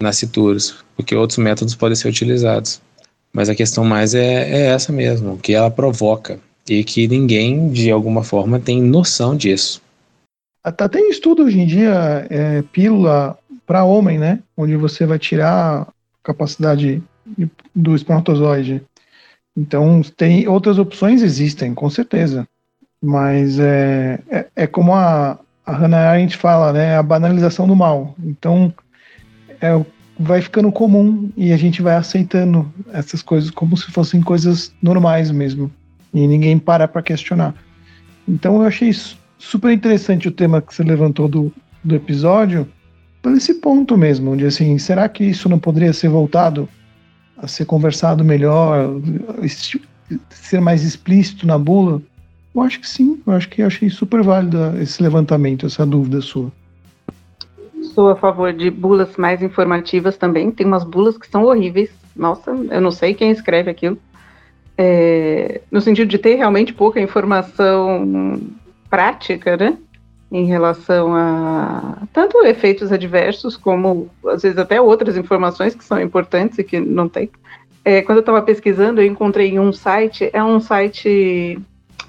nascituros, 0.00 0.83
porque 0.96 1.14
outros 1.14 1.38
métodos 1.38 1.74
podem 1.74 1.96
ser 1.96 2.08
utilizados. 2.08 2.80
Mas 3.32 3.48
a 3.48 3.54
questão 3.54 3.84
mais 3.84 4.14
é, 4.14 4.48
é 4.48 4.66
essa 4.66 4.92
mesmo, 4.92 5.36
que 5.38 5.54
ela 5.54 5.70
provoca 5.70 6.38
e 6.68 6.84
que 6.84 7.08
ninguém, 7.08 7.68
de 7.68 7.90
alguma 7.90 8.22
forma, 8.22 8.60
tem 8.60 8.80
noção 8.80 9.36
disso. 9.36 9.82
Até 10.62 10.88
tem 10.88 11.10
estudo 11.10 11.42
hoje 11.42 11.60
em 11.60 11.66
dia, 11.66 12.26
é, 12.30 12.62
pílula 12.62 13.36
para 13.66 13.84
homem, 13.84 14.18
né? 14.18 14.40
Onde 14.56 14.76
você 14.76 15.04
vai 15.04 15.18
tirar 15.18 15.82
a 15.82 15.86
capacidade 16.22 17.02
do 17.74 17.94
espermatozoide. 17.94 18.82
Então, 19.56 20.00
tem 20.16 20.48
outras 20.48 20.78
opções, 20.78 21.22
existem, 21.22 21.74
com 21.74 21.90
certeza. 21.90 22.48
Mas 23.02 23.58
é, 23.58 24.18
é, 24.30 24.46
é 24.56 24.66
como 24.66 24.94
a, 24.94 25.38
a 25.66 25.72
Hannah 25.72 26.10
Arendt 26.10 26.36
fala, 26.36 26.72
né? 26.72 26.96
A 26.96 27.02
banalização 27.02 27.66
do 27.66 27.76
mal. 27.76 28.14
Então, 28.24 28.72
é, 29.60 29.84
vai 30.18 30.40
ficando 30.40 30.70
comum 30.70 31.30
e 31.36 31.52
a 31.52 31.56
gente 31.56 31.82
vai 31.82 31.96
aceitando 31.96 32.72
essas 32.92 33.22
coisas 33.22 33.50
como 33.50 33.76
se 33.76 33.90
fossem 33.90 34.20
coisas 34.20 34.72
normais 34.82 35.30
mesmo. 35.30 35.70
E 36.12 36.26
ninguém 36.26 36.58
para 36.58 36.86
para 36.86 37.02
questionar. 37.02 37.54
Então 38.28 38.56
eu 38.56 38.62
achei 38.62 38.92
super 39.38 39.72
interessante 39.72 40.28
o 40.28 40.32
tema 40.32 40.62
que 40.62 40.74
você 40.74 40.82
levantou 40.82 41.28
do, 41.28 41.52
do 41.82 41.94
episódio, 41.94 42.68
por 43.20 43.32
esse 43.32 43.54
ponto 43.54 43.96
mesmo, 43.96 44.36
de 44.36 44.46
assim, 44.46 44.78
será 44.78 45.08
que 45.08 45.24
isso 45.24 45.48
não 45.48 45.58
poderia 45.58 45.92
ser 45.92 46.08
voltado 46.08 46.68
a 47.36 47.48
ser 47.48 47.64
conversado 47.64 48.24
melhor, 48.24 49.00
ser 50.30 50.60
mais 50.60 50.82
explícito 50.82 51.46
na 51.46 51.58
bula? 51.58 52.00
Eu 52.54 52.62
acho 52.62 52.80
que 52.80 52.88
sim, 52.88 53.20
eu 53.26 53.32
acho 53.32 53.48
que 53.48 53.62
eu 53.62 53.66
achei 53.66 53.90
super 53.90 54.22
válido 54.22 54.58
esse 54.80 55.02
levantamento, 55.02 55.66
essa 55.66 55.84
dúvida 55.84 56.20
sua 56.20 56.52
sou 57.94 58.10
a 58.10 58.16
favor 58.16 58.52
de 58.52 58.70
bulas 58.70 59.16
mais 59.16 59.42
informativas 59.42 60.16
também. 60.16 60.50
Tem 60.50 60.66
umas 60.66 60.84
bulas 60.84 61.16
que 61.16 61.28
são 61.28 61.44
horríveis. 61.44 61.90
Nossa, 62.14 62.50
eu 62.50 62.80
não 62.80 62.90
sei 62.90 63.14
quem 63.14 63.30
escreve 63.30 63.70
aquilo. 63.70 63.96
É, 64.76 65.60
no 65.70 65.80
sentido 65.80 66.08
de 66.08 66.18
ter 66.18 66.34
realmente 66.34 66.74
pouca 66.74 67.00
informação 67.00 68.40
prática, 68.90 69.56
né? 69.56 69.78
Em 70.30 70.46
relação 70.46 71.14
a 71.14 72.02
tanto 72.12 72.44
efeitos 72.44 72.90
adversos, 72.90 73.56
como 73.56 74.10
às 74.26 74.42
vezes 74.42 74.58
até 74.58 74.80
outras 74.80 75.16
informações 75.16 75.74
que 75.74 75.84
são 75.84 76.00
importantes 76.00 76.58
e 76.58 76.64
que 76.64 76.80
não 76.80 77.08
tem. 77.08 77.30
É, 77.84 78.02
quando 78.02 78.18
eu 78.18 78.20
estava 78.20 78.42
pesquisando, 78.42 79.00
eu 79.00 79.06
encontrei 79.06 79.58
um 79.58 79.72
site, 79.72 80.28
é 80.32 80.42
um 80.42 80.58
site 80.58 81.58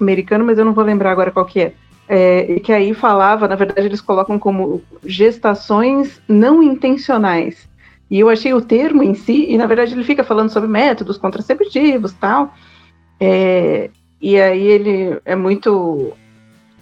americano, 0.00 0.44
mas 0.44 0.58
eu 0.58 0.64
não 0.64 0.72
vou 0.72 0.82
lembrar 0.82 1.12
agora 1.12 1.30
qual 1.30 1.46
que 1.46 1.60
é 1.60 1.72
é, 2.08 2.52
e 2.52 2.60
que 2.60 2.72
aí 2.72 2.94
falava, 2.94 3.48
na 3.48 3.56
verdade, 3.56 3.86
eles 3.86 4.00
colocam 4.00 4.38
como 4.38 4.82
gestações 5.04 6.20
não 6.28 6.62
intencionais. 6.62 7.68
E 8.10 8.20
eu 8.20 8.28
achei 8.28 8.54
o 8.54 8.60
termo 8.60 9.02
em 9.02 9.14
si, 9.14 9.46
e 9.48 9.58
na 9.58 9.66
verdade 9.66 9.92
ele 9.92 10.04
fica 10.04 10.22
falando 10.22 10.50
sobre 10.50 10.68
métodos 10.68 11.18
contraceptivos 11.18 12.12
tal. 12.12 12.54
É, 13.18 13.90
e 14.20 14.40
aí 14.40 14.64
ele 14.64 15.20
é 15.24 15.34
muito, 15.34 16.12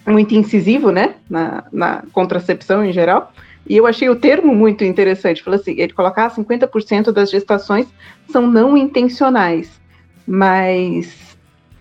muito 0.07 0.35
incisivo, 0.35 0.91
né, 0.91 1.15
na, 1.29 1.65
na 1.73 2.03
contracepção 2.13 2.85
em 2.85 2.93
geral. 2.93 3.33
E 3.67 3.77
eu 3.77 3.87
achei 3.87 4.11
o 4.11 4.17
termo 4.17 4.55
muito 4.55 4.85
interessante. 4.85 5.43
Falou 5.43 5.59
assim, 5.59 5.75
ele 5.79 5.95
colocar 5.95 6.27
ah, 6.27 6.31
50% 6.31 7.11
das 7.11 7.31
gestações 7.31 7.87
são 8.29 8.47
não 8.47 8.77
intencionais, 8.77 9.81
mas 10.27 11.37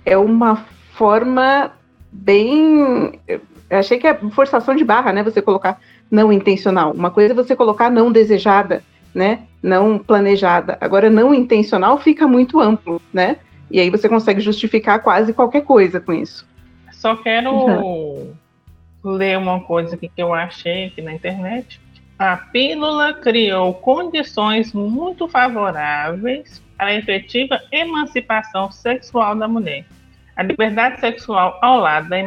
é 0.05 0.17
uma 0.17 0.65
forma 0.93 1.73
bem. 2.13 3.19
Eu 3.27 3.41
achei 3.79 3.97
que 3.97 4.07
é 4.07 4.13
forçação 4.31 4.75
de 4.75 4.83
barra, 4.83 5.11
né? 5.11 5.23
Você 5.23 5.41
colocar 5.41 5.79
não 6.09 6.31
intencional. 6.31 6.91
Uma 6.91 7.09
coisa 7.09 7.33
é 7.33 7.35
você 7.35 7.55
colocar 7.55 7.89
não 7.89 8.11
desejada, 8.11 8.83
né? 9.13 9.41
Não 9.61 9.97
planejada. 9.97 10.77
Agora, 10.79 11.09
não 11.09 11.33
intencional 11.33 11.97
fica 11.97 12.27
muito 12.27 12.59
amplo, 12.59 13.01
né? 13.11 13.37
E 13.71 13.79
aí 13.79 13.89
você 13.89 14.07
consegue 14.07 14.39
justificar 14.39 15.01
quase 15.01 15.33
qualquer 15.33 15.61
coisa 15.61 15.99
com 15.99 16.13
isso. 16.13 16.47
Só 16.91 17.15
quero 17.15 17.51
uhum. 17.51 18.33
ler 19.03 19.37
uma 19.37 19.59
coisa 19.61 19.95
aqui 19.95 20.07
que 20.07 20.21
eu 20.21 20.33
achei 20.33 20.85
aqui 20.85 21.01
na 21.01 21.13
internet. 21.13 21.81
A 22.19 22.37
pílula 22.37 23.13
criou 23.13 23.73
condições 23.73 24.71
muito 24.71 25.27
favoráveis 25.27 26.61
para 26.77 26.87
a 26.87 26.95
efetiva 26.95 27.59
emancipação 27.71 28.71
sexual 28.71 29.35
da 29.35 29.47
mulher. 29.47 29.85
A 30.35 30.43
liberdade 30.43 30.99
sexual 30.99 31.59
ao 31.61 31.79
lado 31.79 32.09
da 32.09 32.17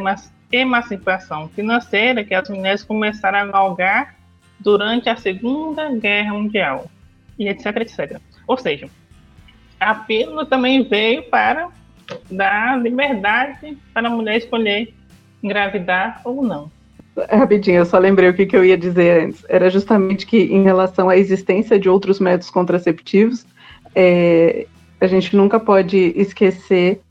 emancipação 0.51 1.49
financeira 1.49 2.23
que 2.23 2.33
as 2.33 2.49
mulheres 2.49 2.83
começaram 2.83 3.39
a 3.39 3.45
galgar 3.45 4.15
durante 4.59 5.09
a 5.09 5.15
Segunda 5.15 5.91
Guerra 5.91 6.33
Mundial, 6.33 6.89
e 7.37 7.47
etc, 7.47 7.77
etc. 7.77 8.19
Ou 8.47 8.57
seja, 8.57 8.89
a 9.79 9.93
pílula 9.93 10.45
também 10.45 10.83
veio 10.83 11.23
para 11.23 11.69
dar 12.31 12.81
liberdade 12.81 13.77
para 13.93 14.07
a 14.07 14.11
mulher 14.11 14.37
escolher 14.37 14.93
engravidar 15.43 16.21
ou 16.23 16.41
não. 16.41 16.71
Rapidinho, 17.29 17.77
eu 17.77 17.85
só 17.85 17.97
lembrei 17.97 18.29
o 18.29 18.33
que, 18.33 18.55
eu 18.55 18.63
ia 18.63 18.77
dizer 18.77 19.23
antes. 19.25 19.43
Era 19.49 19.69
justamente 19.69 20.25
que, 20.25 20.37
em 20.37 20.63
relação 20.63 21.09
à 21.09 21.17
existência 21.17 21.79
de 21.79 21.89
outros 21.89 22.19
métodos 22.19 22.49
contraceptivos, 22.49 23.45
é, 23.95 24.67
a 25.01 25.07
gente 25.07 25.35
nunca 25.35 25.59
pode 25.59 26.13
esquecer 26.15 27.01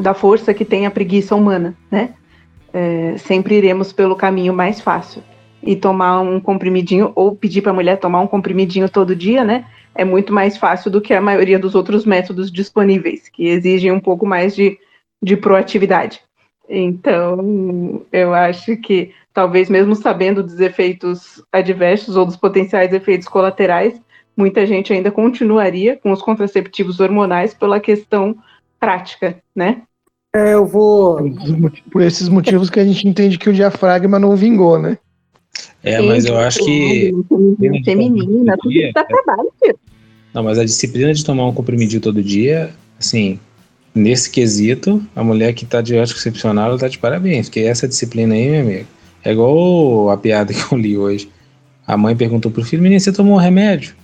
da 0.00 0.14
força 0.14 0.54
que 0.54 0.64
tem 0.64 0.86
a 0.86 0.90
preguiça 0.90 1.34
humana, 1.34 1.76
né? 1.90 2.14
É, 2.72 3.16
sempre 3.18 3.56
iremos 3.56 3.92
pelo 3.92 4.16
caminho 4.16 4.54
mais 4.54 4.80
fácil. 4.80 5.22
E 5.62 5.76
tomar 5.76 6.20
um 6.20 6.40
comprimidinho, 6.40 7.12
ou 7.14 7.36
pedir 7.36 7.60
para 7.60 7.70
a 7.70 7.74
mulher 7.74 7.98
tomar 7.98 8.20
um 8.20 8.26
comprimidinho 8.26 8.88
todo 8.88 9.14
dia, 9.14 9.44
né? 9.44 9.66
É 9.94 10.04
muito 10.04 10.32
mais 10.32 10.56
fácil 10.56 10.90
do 10.90 11.00
que 11.00 11.12
a 11.12 11.20
maioria 11.20 11.58
dos 11.58 11.74
outros 11.74 12.06
métodos 12.06 12.50
disponíveis, 12.50 13.28
que 13.28 13.48
exigem 13.48 13.92
um 13.92 14.00
pouco 14.00 14.24
mais 14.24 14.54
de, 14.54 14.78
de 15.22 15.36
proatividade. 15.36 16.20
Então, 16.68 18.02
eu 18.12 18.32
acho 18.32 18.76
que 18.76 19.12
talvez 19.34 19.68
mesmo 19.68 19.94
sabendo 19.94 20.42
dos 20.42 20.60
efeitos 20.60 21.42
adversos 21.52 22.16
ou 22.16 22.24
dos 22.24 22.36
potenciais 22.36 22.92
efeitos 22.92 23.28
colaterais, 23.28 24.00
muita 24.36 24.64
gente 24.64 24.92
ainda 24.92 25.10
continuaria 25.10 25.96
com 25.96 26.12
os 26.12 26.22
contraceptivos 26.22 27.00
hormonais 27.00 27.52
pela 27.52 27.80
questão 27.80 28.36
prática, 28.78 29.42
né? 29.54 29.82
É, 30.34 30.54
eu 30.54 30.66
vou. 30.66 31.18
Por 31.90 32.02
esses 32.02 32.28
motivos 32.28 32.70
que 32.70 32.78
a 32.78 32.84
gente 32.84 33.06
entende 33.06 33.38
que 33.38 33.50
o 33.50 33.52
diafragma 33.52 34.18
não 34.18 34.36
vingou, 34.36 34.78
né? 34.78 34.96
É, 35.82 36.00
mas 36.00 36.24
eu 36.24 36.38
acho 36.38 36.64
que. 36.64 37.12
Feminina, 37.84 38.56
tudo 38.58 38.72
isso 38.72 38.92
dá 38.94 39.04
trabalho, 39.04 39.50
filho. 39.60 39.78
Não, 40.32 40.44
mas 40.44 40.58
a 40.58 40.64
disciplina 40.64 41.12
de 41.12 41.24
tomar 41.24 41.46
um 41.46 41.52
comprimidinho 41.52 42.00
todo 42.00 42.22
dia, 42.22 42.70
assim, 42.98 43.40
nesse 43.92 44.30
quesito, 44.30 45.02
a 45.16 45.24
mulher 45.24 45.52
que 45.54 45.66
tá 45.66 45.80
de 45.80 45.96
anticoncepcional, 45.96 46.70
ela 46.70 46.78
tá 46.78 46.86
de 46.86 46.98
parabéns, 46.98 47.48
porque 47.48 47.60
essa 47.60 47.88
disciplina 47.88 48.34
aí, 48.34 48.48
meu 48.48 48.60
amigo, 48.60 48.86
é 49.24 49.32
igual 49.32 50.10
a 50.10 50.16
piada 50.16 50.52
que 50.54 50.72
eu 50.72 50.78
li 50.78 50.96
hoje. 50.96 51.28
A 51.86 51.96
mãe 51.96 52.14
perguntou 52.14 52.52
pro 52.52 52.64
filho, 52.64 52.82
menino, 52.82 53.00
você 53.00 53.12
tomou 53.12 53.34
um 53.34 53.40
remédio? 53.40 53.94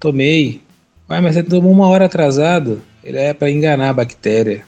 Tomei. 0.00 0.60
Ué, 1.08 1.20
mas 1.20 1.34
você 1.34 1.44
tomou 1.44 1.70
uma 1.70 1.86
hora 1.86 2.06
atrasado. 2.06 2.82
Ele 3.04 3.18
é 3.18 3.32
para 3.32 3.50
enganar 3.50 3.90
a 3.90 3.92
bactéria. 3.92 4.64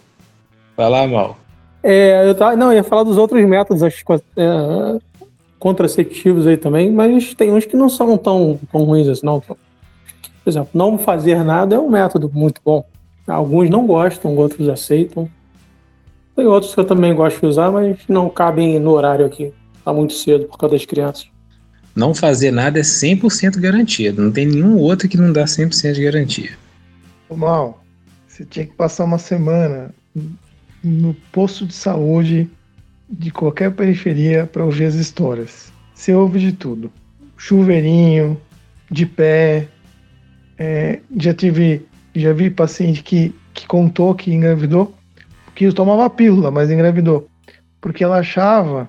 Vai 0.76 0.88
lá, 0.88 1.06
mal. 1.06 1.36
É, 1.82 2.28
eu 2.28 2.34
tava, 2.34 2.56
não, 2.56 2.68
eu 2.68 2.76
ia 2.76 2.84
falar 2.84 3.02
dos 3.02 3.16
outros 3.16 3.44
métodos 3.44 3.82
acho, 3.82 4.04
é, 4.36 4.98
contraceptivos 5.58 6.46
aí 6.46 6.56
também, 6.56 6.90
mas 6.90 7.34
tem 7.34 7.52
uns 7.52 7.64
que 7.64 7.76
não 7.76 7.88
são 7.88 8.16
tão, 8.16 8.58
tão 8.70 8.84
ruins 8.84 9.08
assim, 9.08 9.26
não. 9.26 9.40
Por 9.40 9.56
exemplo, 10.46 10.70
não 10.72 10.98
fazer 10.98 11.42
nada 11.44 11.74
é 11.74 11.78
um 11.78 11.90
método 11.90 12.30
muito 12.32 12.60
bom. 12.64 12.84
Alguns 13.26 13.70
não 13.70 13.86
gostam, 13.86 14.36
outros 14.36 14.68
aceitam. 14.68 15.28
Tem 16.34 16.46
outros 16.46 16.74
que 16.74 16.80
eu 16.80 16.84
também 16.84 17.14
gosto 17.14 17.40
de 17.40 17.46
usar, 17.46 17.70
mas 17.70 17.98
não 18.08 18.28
cabem 18.28 18.78
no 18.80 18.90
horário 18.90 19.26
aqui. 19.26 19.52
Tá 19.84 19.92
muito 19.92 20.14
cedo 20.14 20.46
por 20.46 20.58
causa 20.58 20.76
das 20.76 20.84
crianças. 20.84 21.28
Não 21.94 22.14
fazer 22.14 22.50
nada 22.50 22.78
é 22.78 22.82
100% 22.82 23.60
garantido. 23.60 24.22
Não 24.22 24.32
tem 24.32 24.46
nenhum 24.46 24.78
outro 24.78 25.08
que 25.08 25.16
não 25.16 25.32
dá 25.32 25.44
100% 25.44 25.92
de 25.92 26.04
garantia. 26.04 26.50
Mal, 27.30 27.82
você 28.26 28.44
tinha 28.44 28.66
que 28.66 28.74
passar 28.74 29.04
uma 29.04 29.18
semana 29.18 29.94
no 30.82 31.14
posto 31.30 31.66
de 31.66 31.74
saúde 31.74 32.48
de 33.08 33.30
qualquer 33.30 33.70
periferia 33.72 34.46
para 34.46 34.64
ouvir 34.64 34.84
as 34.84 34.94
histórias. 34.94 35.72
Você 35.94 36.14
ouve 36.14 36.40
de 36.40 36.52
tudo. 36.52 36.90
Chuveirinho, 37.36 38.40
de 38.90 39.06
pé. 39.06 39.68
É, 40.58 41.00
já 41.16 41.34
tive, 41.34 41.86
já 42.14 42.32
vi 42.32 42.50
paciente 42.50 43.02
que, 43.02 43.34
que 43.52 43.66
contou 43.66 44.14
que 44.14 44.32
engravidou, 44.32 44.94
que 45.54 45.70
tomava 45.72 46.08
pílula, 46.08 46.50
mas 46.50 46.70
engravidou. 46.70 47.28
Porque 47.80 48.04
ela 48.04 48.18
achava 48.18 48.88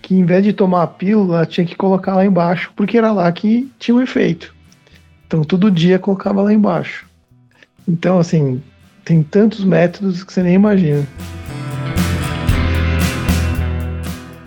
que 0.00 0.14
em 0.14 0.24
vez 0.24 0.44
de 0.44 0.52
tomar 0.52 0.82
a 0.82 0.86
pílula, 0.86 1.44
tinha 1.44 1.66
que 1.66 1.76
colocar 1.76 2.14
lá 2.14 2.24
embaixo, 2.24 2.72
porque 2.76 2.96
era 2.96 3.12
lá 3.12 3.30
que 3.32 3.70
tinha 3.78 3.94
um 3.94 4.00
efeito. 4.00 4.54
Então 5.26 5.42
todo 5.42 5.70
dia 5.70 5.98
colocava 5.98 6.42
lá 6.42 6.52
embaixo. 6.52 7.06
Então, 7.86 8.18
assim, 8.18 8.62
tem 9.08 9.22
tantos 9.22 9.64
métodos 9.64 10.22
que 10.22 10.30
você 10.30 10.42
nem 10.42 10.52
imagina. 10.52 11.08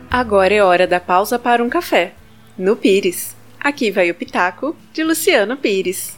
Agora 0.08 0.54
é 0.54 0.64
hora 0.64 0.86
da 0.86 1.00
pausa 1.00 1.40
para 1.40 1.64
um 1.64 1.70
café. 1.70 2.14
No 2.56 2.76
Pires. 2.76 3.36
Aqui 3.60 3.90
vai 3.90 4.12
o 4.12 4.14
Pitaco 4.14 4.76
de 4.94 5.04
Luciano 5.04 5.58
Pires. 5.58 6.16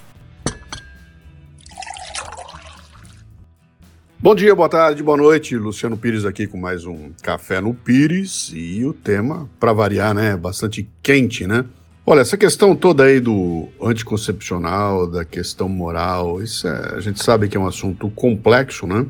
Bom 4.20 4.36
dia, 4.36 4.54
boa 4.54 4.68
tarde, 4.68 5.02
boa 5.02 5.16
noite. 5.18 5.56
Luciano 5.56 5.96
Pires 5.96 6.26
aqui 6.26 6.46
com 6.46 6.58
mais 6.58 6.86
um 6.86 7.12
Café 7.22 7.62
no 7.62 7.74
Pires 7.74 8.52
e 8.54 8.84
o 8.84 8.92
tema, 8.92 9.50
para 9.58 9.72
variar, 9.72 10.14
né, 10.14 10.36
bastante 10.36 10.90
quente, 11.02 11.48
né? 11.48 11.64
Olha, 12.06 12.20
essa 12.20 12.36
questão 12.36 12.76
toda 12.76 13.06
aí 13.06 13.22
do 13.22 13.70
anticoncepcional, 13.82 15.08
da 15.08 15.24
questão 15.24 15.70
moral, 15.70 16.44
isso 16.44 16.68
é, 16.68 16.96
a 16.98 17.00
gente 17.00 17.24
sabe 17.24 17.48
que 17.48 17.56
é 17.56 17.60
um 17.60 17.66
assunto 17.66 18.10
complexo, 18.10 18.86
né? 18.86 19.06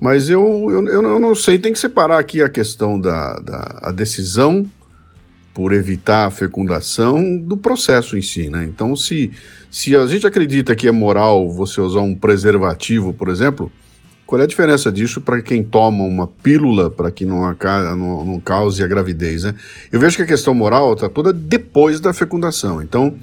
Mas 0.00 0.30
eu, 0.30 0.68
eu, 0.70 0.86
eu 0.86 1.18
não 1.18 1.34
sei, 1.34 1.58
tem 1.58 1.72
que 1.72 1.78
separar 1.78 2.20
aqui 2.20 2.40
a 2.40 2.48
questão 2.48 3.00
da, 3.00 3.40
da 3.40 3.80
a 3.82 3.90
decisão 3.90 4.64
por 5.52 5.72
evitar 5.72 6.26
a 6.26 6.30
fecundação 6.30 7.36
do 7.36 7.56
processo 7.56 8.16
em 8.16 8.22
si, 8.22 8.48
né? 8.48 8.64
Então, 8.64 8.94
se, 8.94 9.32
se 9.68 9.96
a 9.96 10.06
gente 10.06 10.24
acredita 10.24 10.76
que 10.76 10.86
é 10.86 10.92
moral 10.92 11.50
você 11.50 11.80
usar 11.80 12.02
um 12.02 12.14
preservativo, 12.14 13.12
por 13.12 13.28
exemplo, 13.28 13.72
qual 14.28 14.42
é 14.42 14.44
a 14.44 14.46
diferença 14.46 14.92
disso 14.92 15.22
para 15.22 15.40
quem 15.40 15.64
toma 15.64 16.04
uma 16.04 16.26
pílula 16.26 16.90
para 16.90 17.10
que 17.10 17.24
não, 17.24 17.40
não, 17.96 18.24
não, 18.26 18.38
cause 18.38 18.84
a 18.84 18.86
gravidez? 18.86 19.44
Né? 19.44 19.54
Eu 19.90 19.98
vejo 19.98 20.16
que 20.16 20.22
a 20.22 20.26
questão 20.26 20.52
moral 20.52 20.92
está 20.92 21.08
toda 21.08 21.32
depois 21.32 21.98
da 21.98 22.12
fecundação. 22.12 22.82
Então, 22.82 23.16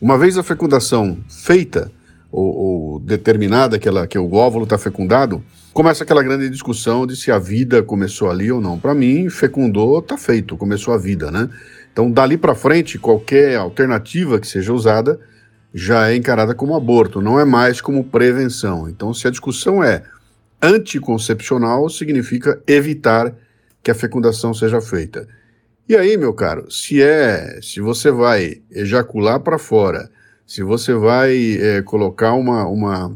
uma 0.00 0.16
vez 0.16 0.38
a 0.38 0.42
fecundação 0.44 1.18
feita 1.28 1.90
ou, 2.30 2.54
ou 2.54 3.00
determinada 3.00 3.76
que, 3.76 3.88
ela, 3.88 4.06
que 4.06 4.16
o 4.16 4.34
óvulo 4.34 4.62
está 4.62 4.78
fecundado, 4.78 5.42
começa 5.72 6.04
aquela 6.04 6.22
grande 6.22 6.48
discussão 6.48 7.08
de 7.08 7.16
se 7.16 7.32
a 7.32 7.40
vida 7.40 7.82
começou 7.82 8.30
ali 8.30 8.52
ou 8.52 8.60
não. 8.60 8.78
Para 8.78 8.94
mim, 8.94 9.28
fecundou, 9.28 9.98
está 9.98 10.16
feito, 10.16 10.56
começou 10.56 10.94
a 10.94 10.96
vida, 10.96 11.28
né? 11.32 11.50
Então, 11.92 12.08
dali 12.08 12.36
para 12.36 12.54
frente, 12.54 13.00
qualquer 13.00 13.56
alternativa 13.56 14.38
que 14.38 14.46
seja 14.46 14.72
usada 14.72 15.18
já 15.74 16.08
é 16.08 16.14
encarada 16.14 16.54
como 16.54 16.76
aborto, 16.76 17.20
não 17.20 17.40
é 17.40 17.44
mais 17.44 17.80
como 17.80 18.04
prevenção. 18.04 18.88
Então, 18.88 19.12
se 19.12 19.26
a 19.26 19.30
discussão 19.30 19.82
é 19.82 20.04
anticoncepcional 20.62 21.88
significa 21.88 22.62
evitar 22.66 23.34
que 23.82 23.90
a 23.90 23.94
fecundação 23.94 24.54
seja 24.54 24.80
feita. 24.80 25.26
E 25.88 25.96
aí, 25.96 26.16
meu 26.16 26.32
caro, 26.32 26.70
se 26.70 27.02
é, 27.02 27.58
se 27.60 27.80
você 27.80 28.10
vai 28.10 28.62
ejacular 28.70 29.40
para 29.40 29.58
fora, 29.58 30.08
se 30.46 30.62
você 30.62 30.94
vai 30.94 31.56
é, 31.60 31.82
colocar 31.82 32.34
uma, 32.34 32.66
uma, 32.66 33.08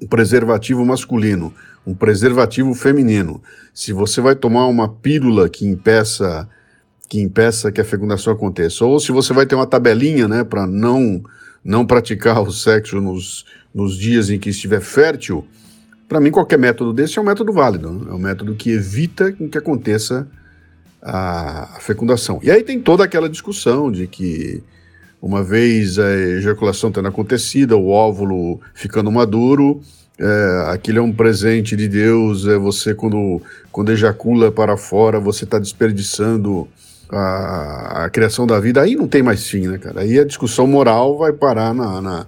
um 0.00 0.06
preservativo 0.06 0.84
masculino, 0.84 1.52
um 1.86 1.94
preservativo 1.94 2.74
feminino, 2.74 3.42
se 3.74 3.92
você 3.92 4.20
vai 4.20 4.34
tomar 4.34 4.66
uma 4.66 4.88
pílula 4.88 5.48
que 5.48 5.66
impeça 5.66 6.48
que 7.06 7.20
impeça 7.20 7.70
que 7.70 7.80
a 7.80 7.84
fecundação 7.84 8.32
aconteça, 8.32 8.84
ou 8.84 8.98
se 8.98 9.12
você 9.12 9.32
vai 9.34 9.44
ter 9.44 9.54
uma 9.54 9.66
tabelinha, 9.66 10.26
né, 10.26 10.42
para 10.42 10.66
não 10.66 11.22
não 11.62 11.86
praticar 11.86 12.42
o 12.42 12.50
sexo 12.50 13.00
nos, 13.00 13.44
nos 13.74 13.96
dias 13.96 14.30
em 14.30 14.38
que 14.38 14.50
estiver 14.50 14.80
fértil, 14.80 15.46
para 16.08 16.20
mim, 16.20 16.30
qualquer 16.30 16.58
método 16.58 16.92
desse 16.92 17.18
é 17.18 17.22
um 17.22 17.24
método 17.24 17.52
válido, 17.52 17.90
né? 17.90 18.10
é 18.10 18.14
um 18.14 18.18
método 18.18 18.54
que 18.54 18.70
evita 18.70 19.32
que 19.32 19.58
aconteça 19.58 20.26
a 21.02 21.76
fecundação. 21.80 22.40
E 22.42 22.50
aí 22.50 22.62
tem 22.62 22.80
toda 22.80 23.04
aquela 23.04 23.28
discussão 23.28 23.90
de 23.92 24.06
que, 24.06 24.62
uma 25.20 25.42
vez 25.42 25.98
a 25.98 26.10
ejaculação 26.14 26.90
tendo 26.90 27.08
acontecido, 27.08 27.76
o 27.78 27.88
óvulo 27.88 28.60
ficando 28.74 29.10
maduro, 29.12 29.82
é, 30.18 30.66
aquilo 30.72 30.98
é 30.98 31.02
um 31.02 31.12
presente 31.12 31.76
de 31.76 31.88
Deus, 31.88 32.46
é 32.46 32.56
você 32.56 32.94
quando, 32.94 33.42
quando 33.70 33.92
ejacula 33.92 34.50
para 34.50 34.76
fora, 34.76 35.18
você 35.18 35.44
está 35.44 35.58
desperdiçando 35.58 36.68
a, 37.10 38.04
a, 38.04 38.10
criação 38.10 38.46
da 38.46 38.58
vida, 38.60 38.80
aí 38.80 38.96
não 38.96 39.08
tem 39.08 39.22
mais 39.22 39.46
fim, 39.46 39.66
né, 39.66 39.76
cara? 39.78 40.00
Aí 40.00 40.18
a 40.18 40.24
discussão 40.24 40.66
moral 40.66 41.18
vai 41.18 41.32
parar 41.32 41.74
na, 41.74 42.00
na, 42.00 42.26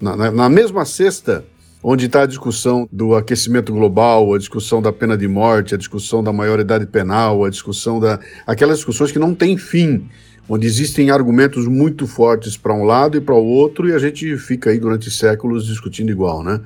na, 0.00 0.30
na 0.30 0.48
mesma 0.48 0.84
cesta 0.84 1.44
onde 1.82 2.06
está 2.06 2.22
a 2.22 2.26
discussão 2.26 2.88
do 2.90 3.14
aquecimento 3.14 3.72
global, 3.72 4.34
a 4.34 4.38
discussão 4.38 4.82
da 4.82 4.92
pena 4.92 5.16
de 5.16 5.28
morte, 5.28 5.74
a 5.74 5.78
discussão 5.78 6.22
da 6.22 6.32
maioridade 6.32 6.86
penal, 6.86 7.44
a 7.44 7.50
discussão 7.50 8.00
da. 8.00 8.18
aquelas 8.46 8.78
discussões 8.78 9.12
que 9.12 9.18
não 9.18 9.34
têm 9.34 9.56
fim, 9.56 10.08
onde 10.48 10.66
existem 10.66 11.10
argumentos 11.10 11.66
muito 11.66 12.06
fortes 12.06 12.56
para 12.56 12.74
um 12.74 12.84
lado 12.84 13.16
e 13.16 13.20
para 13.20 13.34
o 13.34 13.44
outro, 13.44 13.88
e 13.88 13.92
a 13.92 13.98
gente 13.98 14.36
fica 14.38 14.70
aí 14.70 14.78
durante 14.78 15.10
séculos 15.10 15.66
discutindo 15.66 16.10
igual, 16.10 16.42
né? 16.42 16.60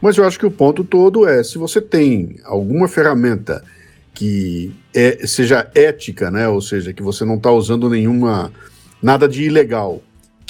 Mas 0.00 0.16
eu 0.16 0.24
acho 0.24 0.38
que 0.38 0.46
o 0.46 0.50
ponto 0.50 0.84
todo 0.84 1.26
é: 1.26 1.42
se 1.42 1.58
você 1.58 1.80
tem 1.80 2.36
alguma 2.44 2.86
ferramenta 2.86 3.64
que 4.12 4.72
é, 4.94 5.26
seja 5.26 5.68
ética, 5.74 6.30
né, 6.30 6.46
ou 6.46 6.60
seja, 6.60 6.92
que 6.92 7.02
você 7.02 7.24
não 7.24 7.34
está 7.34 7.50
usando 7.50 7.90
nenhuma 7.90 8.52
nada 9.02 9.28
de 9.28 9.42
ilegal 9.42 10.00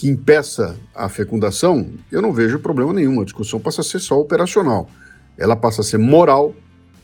que 0.04 0.08
impeça 0.10 0.76
a 0.94 1.08
fecundação, 1.08 1.88
eu 2.12 2.20
não 2.20 2.30
vejo 2.30 2.58
problema 2.58 2.92
nenhum. 2.92 3.22
A 3.22 3.24
discussão 3.24 3.58
passa 3.58 3.80
a 3.80 3.84
ser 3.84 4.00
só 4.00 4.20
operacional. 4.20 4.86
Ela 5.38 5.56
passa 5.56 5.80
a 5.80 5.84
ser 5.84 5.96
moral 5.96 6.54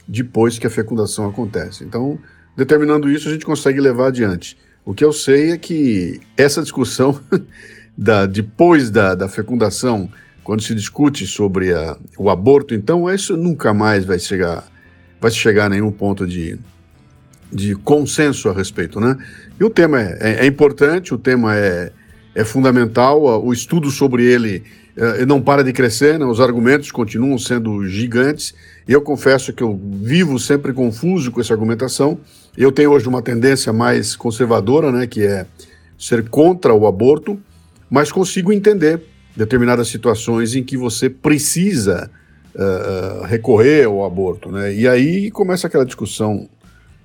depois 0.06 0.58
que 0.58 0.66
a 0.66 0.70
fecundação 0.70 1.26
acontece. 1.26 1.82
Então, 1.82 2.18
determinando 2.54 3.10
isso, 3.10 3.26
a 3.26 3.32
gente 3.32 3.46
consegue 3.46 3.80
levar 3.80 4.08
adiante. 4.08 4.54
O 4.84 4.92
que 4.92 5.02
eu 5.02 5.14
sei 5.14 5.52
é 5.52 5.56
que 5.56 6.20
essa 6.36 6.60
discussão 6.60 7.18
da, 7.96 8.26
depois 8.26 8.90
da, 8.90 9.14
da 9.14 9.30
fecundação 9.30 10.10
quando 10.44 10.62
se 10.62 10.74
discute 10.74 11.26
sobre 11.26 11.72
a, 11.72 11.96
o 12.18 12.28
aborto, 12.28 12.74
então 12.74 13.08
isso 13.08 13.34
nunca 13.34 13.72
mais 13.72 14.04
vai 14.04 14.18
chegar, 14.18 14.62
vai 15.18 15.30
chegar 15.30 15.66
a 15.66 15.68
nenhum 15.70 15.90
ponto 15.90 16.26
de, 16.26 16.58
de 17.50 17.74
consenso 17.76 18.50
a 18.50 18.52
respeito, 18.52 19.00
né? 19.00 19.16
E 19.58 19.64
o 19.64 19.70
tema 19.70 20.02
é, 20.02 20.18
é, 20.20 20.32
é 20.40 20.46
importante, 20.46 21.14
o 21.14 21.18
tema 21.18 21.56
é, 21.56 21.92
é 22.34 22.44
fundamental, 22.44 23.44
o 23.44 23.52
estudo 23.52 23.90
sobre 23.90 24.24
ele 24.24 24.62
é, 24.96 25.24
não 25.24 25.40
para 25.40 25.64
de 25.64 25.72
crescer, 25.72 26.18
né? 26.18 26.24
os 26.24 26.40
argumentos 26.40 26.90
continuam 26.90 27.38
sendo 27.38 27.86
gigantes. 27.86 28.54
Eu 28.86 29.00
confesso 29.00 29.52
que 29.52 29.62
eu 29.62 29.78
vivo 30.02 30.38
sempre 30.38 30.72
confuso 30.72 31.30
com 31.30 31.40
essa 31.40 31.54
argumentação. 31.54 32.18
Eu 32.56 32.72
tenho 32.72 32.90
hoje 32.90 33.08
uma 33.08 33.22
tendência 33.22 33.72
mais 33.72 34.16
conservadora, 34.16 34.90
né, 34.92 35.06
que 35.06 35.22
é 35.22 35.46
ser 35.98 36.28
contra 36.28 36.74
o 36.74 36.86
aborto, 36.86 37.38
mas 37.88 38.10
consigo 38.10 38.52
entender 38.52 39.00
determinadas 39.36 39.88
situações 39.88 40.54
em 40.54 40.62
que 40.62 40.76
você 40.76 41.08
precisa 41.08 42.10
uh, 42.54 43.24
recorrer 43.24 43.86
ao 43.86 44.04
aborto, 44.04 44.50
né? 44.50 44.74
E 44.74 44.88
aí 44.88 45.30
começa 45.30 45.66
aquela 45.66 45.84
discussão 45.84 46.48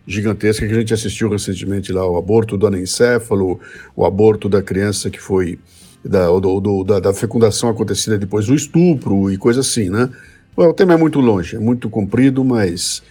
gigantesca 0.08 0.68
que 0.68 0.74
a 0.74 0.80
gente 0.80 0.94
assistiu 0.94 1.30
recentemente 1.30 1.92
lá, 1.92 2.08
o 2.08 2.18
aborto 2.18 2.58
do 2.58 2.68
anencéfalo, 2.68 3.60
o 3.96 4.06
aborto 4.06 4.48
da 4.48 4.62
criança 4.62 5.10
que 5.10 5.20
foi 5.20 5.60
da, 6.04 6.28
do, 6.28 6.60
do, 6.60 6.84
da, 6.84 7.00
da, 7.00 7.14
fecundação 7.14 7.70
acontecida 7.70 8.18
depois 8.18 8.46
do 8.46 8.54
estupro 8.54 9.32
e 9.32 9.38
coisa 9.38 9.62
assim, 9.62 9.90
né? 9.90 10.10
o 10.56 10.74
tema 10.74 10.94
é 10.94 10.98
muito 10.98 11.20
longe, 11.20 11.56
é 11.56 11.60
muito 11.60 11.90
comprido, 11.90 12.44
mas 12.44 13.02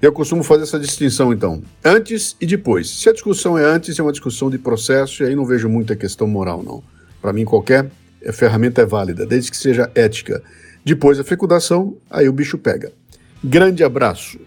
eu 0.00 0.12
costumo 0.12 0.42
fazer 0.42 0.62
essa 0.62 0.78
distinção 0.78 1.32
então, 1.32 1.62
antes 1.84 2.36
e 2.40 2.46
depois. 2.46 2.88
Se 2.88 3.08
a 3.08 3.12
discussão 3.12 3.58
é 3.58 3.64
antes, 3.64 3.98
é 3.98 4.02
uma 4.02 4.12
discussão 4.12 4.50
de 4.50 4.58
processo 4.58 5.22
e 5.22 5.26
aí 5.26 5.34
não 5.34 5.44
vejo 5.44 5.68
muita 5.68 5.96
questão 5.96 6.26
moral, 6.26 6.62
não. 6.62 6.82
Para 7.20 7.32
mim, 7.32 7.44
qualquer 7.44 7.90
a 8.26 8.32
ferramenta 8.32 8.82
é 8.82 8.86
válida, 8.86 9.26
desde 9.26 9.50
que 9.50 9.56
seja 9.56 9.90
ética. 9.94 10.42
Depois 10.84 11.18
da 11.18 11.24
fecundação, 11.24 11.96
aí 12.10 12.28
o 12.28 12.32
bicho 12.32 12.58
pega. 12.58 12.92
Grande 13.42 13.82
abraço. 13.82 14.38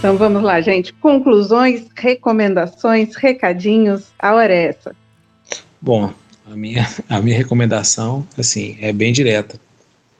Então 0.00 0.16
vamos 0.16 0.42
lá, 0.42 0.62
gente. 0.62 0.94
Conclusões, 0.94 1.82
recomendações, 1.94 3.14
recadinhos, 3.14 4.04
a 4.18 4.34
hora 4.34 4.50
é 4.50 4.68
essa. 4.68 4.96
Bom, 5.78 6.10
a 6.50 6.56
minha, 6.56 6.88
a 7.06 7.20
minha 7.20 7.36
recomendação, 7.36 8.26
assim, 8.38 8.78
é 8.80 8.94
bem 8.94 9.12
direta. 9.12 9.60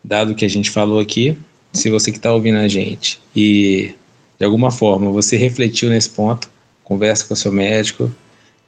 Dado 0.05 0.35
que 0.35 0.45
a 0.45 0.49
gente 0.49 0.71
falou 0.71 1.01
aqui, 1.01 1.35
se 1.73 1.89
você 1.89 2.11
que 2.11 2.19
está 2.19 2.31
ouvindo 2.31 2.59
a 2.59 2.69
gente 2.69 3.23
e 3.35 3.95
de 4.39 4.45
alguma 4.45 4.71
forma 4.71 5.11
você 5.11 5.39
refletiu 5.39 5.89
nesse 5.89 6.11
ponto, 6.11 6.51
converse 6.85 7.25
com 7.25 7.33
o 7.33 7.37
seu 7.37 7.51
médico, 7.51 8.13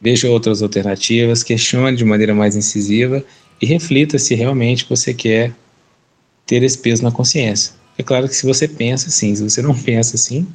veja 0.01 0.31
outras 0.31 0.63
alternativas, 0.63 1.43
questione 1.43 1.95
de 1.95 2.07
maneira 2.07 2.35
mais 2.35 2.57
incisiva 2.57 3.23
e 3.61 3.67
reflita 3.67 4.19
se 4.19 4.35
realmente 4.35 4.87
você 4.89 5.13
quer 5.13 5.53
ter 6.47 6.63
esse 6.63 6.79
peso 6.79 7.03
na 7.03 7.13
consciência. 7.13 7.75
É 7.99 8.03
claro 8.03 8.27
que 8.27 8.35
se 8.35 8.47
você 8.47 8.67
pensa 8.67 9.09
assim, 9.09 9.37
se 9.37 9.43
você 9.43 9.61
não 9.61 9.75
pensa 9.79 10.17
assim, 10.17 10.47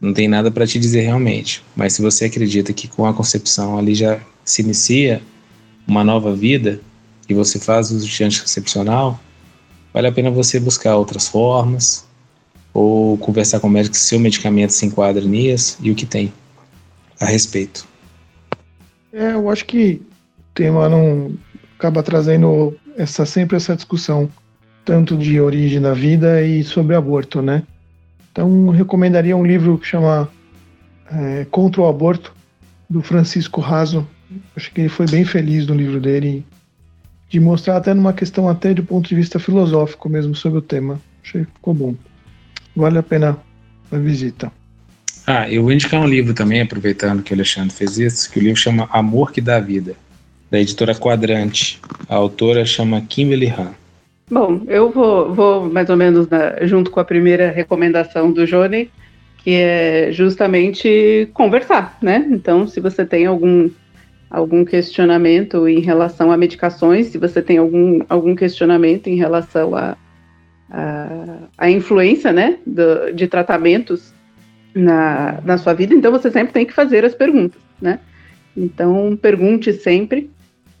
não 0.00 0.12
tem 0.12 0.28
nada 0.28 0.50
para 0.50 0.66
te 0.66 0.78
dizer 0.78 1.02
realmente. 1.02 1.64
Mas 1.74 1.94
se 1.94 2.02
você 2.02 2.26
acredita 2.26 2.72
que 2.72 2.88
com 2.88 3.06
a 3.06 3.14
concepção 3.14 3.78
ali 3.78 3.94
já 3.94 4.20
se 4.44 4.62
inicia 4.62 5.22
uma 5.86 6.04
nova 6.04 6.34
vida 6.34 6.80
e 7.28 7.34
você 7.34 7.58
faz 7.58 7.90
uso 7.90 8.06
de 8.06 8.24
anticoncepcional, 8.24 9.18
vale 9.92 10.06
a 10.06 10.12
pena 10.12 10.30
você 10.30 10.60
buscar 10.60 10.96
outras 10.96 11.28
formas, 11.28 12.06
ou 12.76 13.16
conversar 13.16 13.58
com 13.58 13.68
o 13.68 13.70
médico 13.70 13.96
se 13.96 14.02
seu 14.02 14.20
medicamento 14.20 14.70
se 14.70 14.84
enquadra 14.84 15.24
nisso 15.24 15.78
e 15.80 15.90
o 15.90 15.94
que 15.94 16.04
tem 16.04 16.30
a 17.18 17.24
respeito. 17.24 17.88
É, 19.14 19.32
eu 19.32 19.48
acho 19.48 19.64
que 19.64 20.02
o 20.38 20.54
tema 20.54 20.86
não 20.86 21.34
acaba 21.78 22.02
trazendo 22.02 22.76
essa 22.98 23.24
sempre 23.24 23.56
essa 23.56 23.74
discussão 23.74 24.28
tanto 24.84 25.16
de 25.16 25.40
origem 25.40 25.80
da 25.80 25.94
vida 25.94 26.42
e 26.42 26.62
sobre 26.62 26.94
aborto, 26.94 27.40
né? 27.40 27.62
Então 28.36 28.68
recomendaria 28.68 29.34
um 29.34 29.46
livro 29.46 29.78
que 29.78 29.86
chama 29.86 30.28
é, 31.10 31.46
Contra 31.50 31.80
o 31.80 31.88
Aborto 31.88 32.34
do 32.88 33.00
Francisco 33.00 33.62
Raso. 33.62 34.06
Acho 34.54 34.70
que 34.72 34.82
ele 34.82 34.90
foi 34.90 35.06
bem 35.06 35.24
feliz 35.24 35.66
no 35.66 35.74
livro 35.74 35.98
dele 35.98 36.44
de 37.30 37.40
mostrar 37.40 37.78
até 37.78 37.94
numa 37.94 38.12
questão 38.12 38.46
até 38.46 38.74
do 38.74 38.84
ponto 38.84 39.08
de 39.08 39.14
vista 39.14 39.38
filosófico 39.38 40.08
mesmo 40.10 40.34
sobre 40.34 40.58
o 40.58 40.62
tema. 40.62 41.00
Achei 41.24 41.46
que 41.46 41.50
ficou 41.52 41.72
bom 41.72 41.94
vale 42.76 42.98
a 42.98 43.02
pena 43.02 43.38
a 43.90 43.96
visita. 43.96 44.52
Ah, 45.26 45.50
eu 45.50 45.62
vou 45.62 45.72
indicar 45.72 46.00
um 46.00 46.06
livro 46.06 46.34
também, 46.34 46.60
aproveitando 46.60 47.22
que 47.22 47.32
o 47.32 47.34
Alexandre 47.34 47.74
fez 47.74 47.98
isso, 47.98 48.30
que 48.30 48.38
o 48.38 48.42
livro 48.42 48.60
chama 48.60 48.86
Amor 48.92 49.32
que 49.32 49.40
dá 49.40 49.58
vida, 49.58 49.96
da 50.50 50.60
editora 50.60 50.94
Quadrante. 50.94 51.80
A 52.06 52.14
autora 52.14 52.66
chama 52.66 53.00
Kimberly 53.00 53.48
Han. 53.48 53.72
Bom, 54.28 54.62
eu 54.66 54.90
vou, 54.90 55.32
vou 55.32 55.70
mais 55.70 55.88
ou 55.88 55.96
menos 55.96 56.28
na, 56.28 56.64
junto 56.66 56.90
com 56.90 56.98
a 56.98 57.04
primeira 57.04 57.48
recomendação 57.50 58.32
do 58.32 58.44
Johnny, 58.44 58.90
que 59.38 59.54
é 59.54 60.10
justamente 60.10 61.30
conversar, 61.32 61.96
né? 62.02 62.26
Então, 62.30 62.66
se 62.66 62.80
você 62.80 63.06
tem 63.06 63.26
algum, 63.26 63.70
algum 64.28 64.64
questionamento 64.64 65.68
em 65.68 65.78
relação 65.78 66.32
a 66.32 66.36
medicações, 66.36 67.06
se 67.06 67.18
você 67.18 67.40
tem 67.40 67.58
algum, 67.58 68.00
algum 68.08 68.34
questionamento 68.34 69.06
em 69.06 69.14
relação 69.14 69.76
a, 69.76 69.96
a, 70.68 71.38
a 71.56 71.70
influência 71.70 72.32
né, 72.32 72.58
do, 72.66 73.12
de 73.12 73.28
tratamentos 73.28 74.12
na, 74.74 75.40
na 75.44 75.56
sua 75.56 75.72
vida, 75.72 75.94
então 75.94 76.10
você 76.10 76.32
sempre 76.32 76.52
tem 76.52 76.66
que 76.66 76.72
fazer 76.72 77.04
as 77.04 77.14
perguntas, 77.14 77.60
né? 77.80 78.00
Então, 78.56 79.16
pergunte 79.16 79.72
sempre 79.72 80.28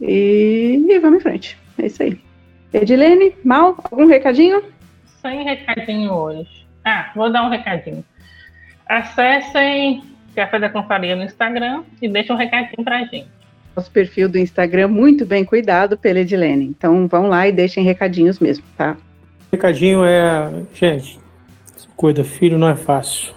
e, 0.00 0.84
e 0.88 0.98
vamos 0.98 1.20
em 1.20 1.22
frente. 1.22 1.56
É 1.78 1.86
isso 1.86 2.02
aí. 2.02 2.26
Edilene, 2.72 3.34
Mal, 3.44 3.76
algum 3.90 4.06
recadinho? 4.06 4.62
Sem 5.22 5.44
recadinho 5.44 6.12
hoje. 6.12 6.66
Ah, 6.84 7.10
vou 7.14 7.30
dar 7.32 7.44
um 7.44 7.50
recadinho. 7.50 8.04
Acessem 8.88 10.02
Café 10.34 10.58
da 10.58 10.68
Confraria 10.68 11.16
no 11.16 11.22
Instagram 11.22 11.82
e 12.00 12.08
deixem 12.08 12.34
um 12.34 12.38
recadinho 12.38 12.84
pra 12.84 12.98
gente. 13.04 13.26
Nosso 13.74 13.90
perfil 13.90 14.28
do 14.28 14.38
Instagram 14.38 14.88
muito 14.88 15.26
bem 15.26 15.44
cuidado 15.44 15.96
pela 15.96 16.20
Edilene. 16.20 16.64
Então 16.64 17.06
vão 17.08 17.28
lá 17.28 17.48
e 17.48 17.52
deixem 17.52 17.84
recadinhos 17.84 18.38
mesmo, 18.38 18.64
tá? 18.76 18.96
recadinho 19.50 20.04
é, 20.04 20.52
gente, 20.74 21.18
cuida, 21.96 22.22
filho 22.22 22.58
não 22.58 22.68
é 22.68 22.76
fácil. 22.76 23.34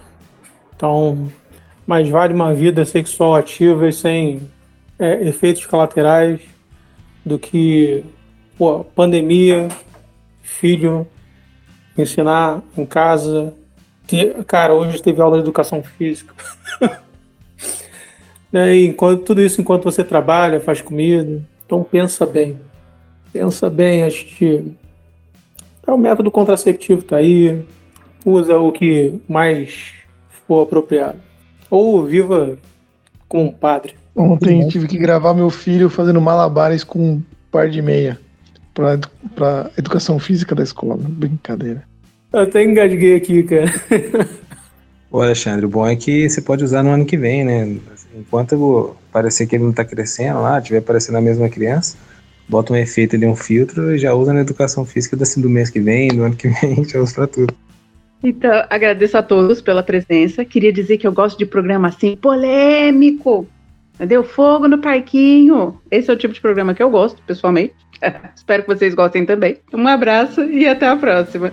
Então, 0.76 1.32
mais 1.88 2.08
vale 2.10 2.34
uma 2.34 2.54
vida 2.54 2.86
sexual 2.86 3.36
ativa 3.36 3.88
e 3.88 3.94
sem 3.94 4.50
é, 4.98 5.28
efeitos 5.28 5.66
colaterais 5.66 6.42
do 7.26 7.40
que 7.40 8.04
pô, 8.60 8.84
pandemia, 8.84 9.70
filho, 10.41 11.07
ensinar 11.97 12.62
em 12.78 12.86
casa. 12.86 13.53
Cara, 14.45 14.74
hoje 14.74 15.01
teve 15.01 15.22
aula 15.22 15.38
de 15.38 15.43
educação 15.43 15.82
física. 15.82 16.34
é, 18.51 18.76
enquanto, 18.82 19.24
tudo 19.24 19.41
isso 19.41 19.62
enquanto 19.62 19.86
você 19.86 20.03
trabalha, 20.03 20.60
faz 20.60 20.82
comida. 20.82 21.41
Então 21.66 21.82
pensa 21.84 22.26
bem. 22.26 22.60
Pensa 23.32 23.70
bem 23.70 24.03
antes 24.03 24.26
de 24.38 24.66
é 25.88 25.91
o 25.91 25.97
método 25.97 26.30
contraceptivo 26.30 27.01
tá 27.01 27.16
aí, 27.16 27.66
usa 28.24 28.60
o 28.60 28.72
que 28.72 29.20
mais 29.28 29.93
for 30.45 30.64
apropriado. 30.64 31.18
Ou 31.68 32.05
viva 32.05 32.57
com 33.28 33.45
um 33.45 33.51
padre. 33.51 33.95
Ontem 34.16 34.68
tive 34.68 34.88
que 34.88 34.97
gravar 34.97 35.34
meu 35.34 35.49
filho 35.49 35.89
fazendo 35.89 36.20
malabares 36.20 36.84
com 36.84 36.99
um 36.99 37.24
par 37.49 37.70
de 37.70 37.82
meia 37.82 38.20
pra, 38.80 39.00
pra 39.36 39.72
educação 39.78 40.18
física 40.18 40.56
da 40.56 40.64
escola. 40.64 40.98
Brincadeira. 40.98 41.84
Eu 42.32 42.42
até 42.42 42.64
engasguei 42.64 43.16
aqui, 43.16 43.44
cara. 43.44 43.70
Ô 45.12 45.22
Alexandre, 45.22 45.66
o 45.66 45.70
bom 45.70 45.86
é 45.86 45.96
que 45.96 46.30
você 46.30 46.42
pode 46.42 46.64
usar 46.64 46.84
no 46.84 46.92
ano 46.92 47.06
que 47.06 47.18
vem, 47.18 47.44
né? 47.44 47.78
Enquanto 48.16 48.96
parecer 49.12 49.48
que 49.48 49.56
ele 49.56 49.66
não 49.66 49.74
tá 49.74 49.84
crescendo 49.84 50.42
lá, 50.42 50.62
tiver 50.62 50.82
parecendo 50.82 51.18
a 51.18 51.22
mesma 51.22 51.50
criança, 51.50 51.98
bota 52.48 52.74
um 52.74 52.76
efeito 52.76 53.16
ali, 53.16 53.26
um 53.26 53.36
filtro 53.36 53.96
e 53.96 53.98
já 53.98 54.14
usa 54.14 54.34
na 54.34 54.42
educação 54.42 54.86
física 54.86 55.18
assim, 55.22 55.42
do 55.42 55.50
mês 55.50 55.70
que 55.70 55.80
vem, 55.80 56.10
do 56.10 56.24
ano 56.24 56.36
que 56.36 56.48
vem, 56.48 56.84
já 56.88 57.00
usa 57.00 57.16
pra 57.16 57.28
tudo. 57.28 57.54
Então, 58.24 58.66
agradeço 58.70 59.18
a 59.18 59.24
todos 59.24 59.62
pela 59.62 59.82
presença. 59.82 60.46
Queria 60.46 60.72
dizer 60.72 60.98
que 60.98 61.08
eu 61.08 61.12
gosto 61.12 61.38
de 61.38 61.46
programa 61.46 61.88
assim, 61.88 62.16
polêmico. 62.16 63.48
Entendeu? 63.96 64.24
Fogo 64.24 64.68
no 64.68 64.78
parquinho. 64.78 65.80
Esse 65.90 66.10
é 66.10 66.14
o 66.14 66.18
tipo 66.18 66.34
de 66.34 66.40
programa 66.40 66.74
que 66.74 66.84
eu 66.84 66.90
gosto, 66.90 67.22
pessoalmente. 67.24 67.74
Espero 68.36 68.64
que 68.64 68.70
vocês 68.70 68.93
gostem 68.93 69.26
também. 69.26 69.58
Um 69.74 69.88
abraço 69.88 70.43
e 70.43 70.68
até 70.68 70.88
a 70.88 70.95
próxima. 70.95 71.52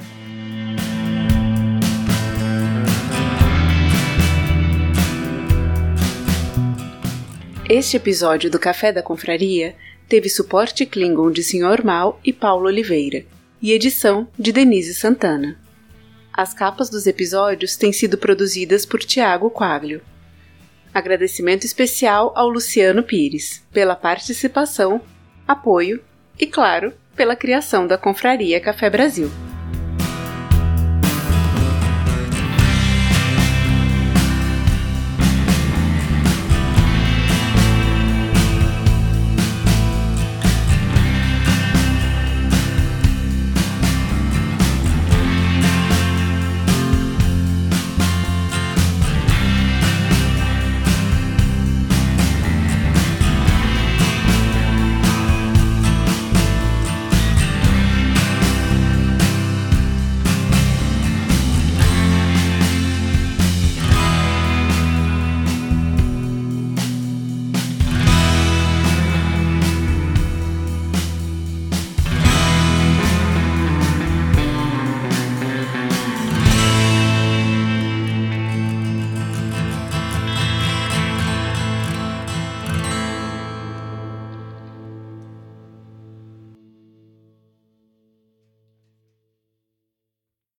Este 7.68 7.96
episódio 7.96 8.48
do 8.48 8.60
Café 8.60 8.92
da 8.92 9.02
Confraria 9.02 9.74
teve 10.08 10.28
suporte 10.28 10.86
Klingon 10.86 11.32
de 11.32 11.42
Sr. 11.42 11.84
Mal 11.84 12.20
e 12.24 12.32
Paulo 12.32 12.66
Oliveira 12.66 13.24
e 13.60 13.72
edição 13.72 14.28
de 14.38 14.52
Denise 14.52 14.94
Santana. 14.94 15.58
As 16.32 16.54
capas 16.54 16.88
dos 16.88 17.08
episódios 17.08 17.76
têm 17.76 17.92
sido 17.92 18.16
produzidas 18.16 18.86
por 18.86 19.00
Tiago 19.00 19.50
Quaglio. 19.50 20.00
Agradecimento 20.94 21.64
especial 21.64 22.32
ao 22.36 22.48
Luciano 22.48 23.02
Pires 23.02 23.64
pela 23.72 23.96
participação, 23.96 25.00
apoio 25.48 26.00
e, 26.38 26.46
claro, 26.46 26.92
pela 27.14 27.36
criação 27.36 27.86
da 27.86 27.96
Confraria 27.96 28.60
Café 28.60 28.90
Brasil. 28.90 29.30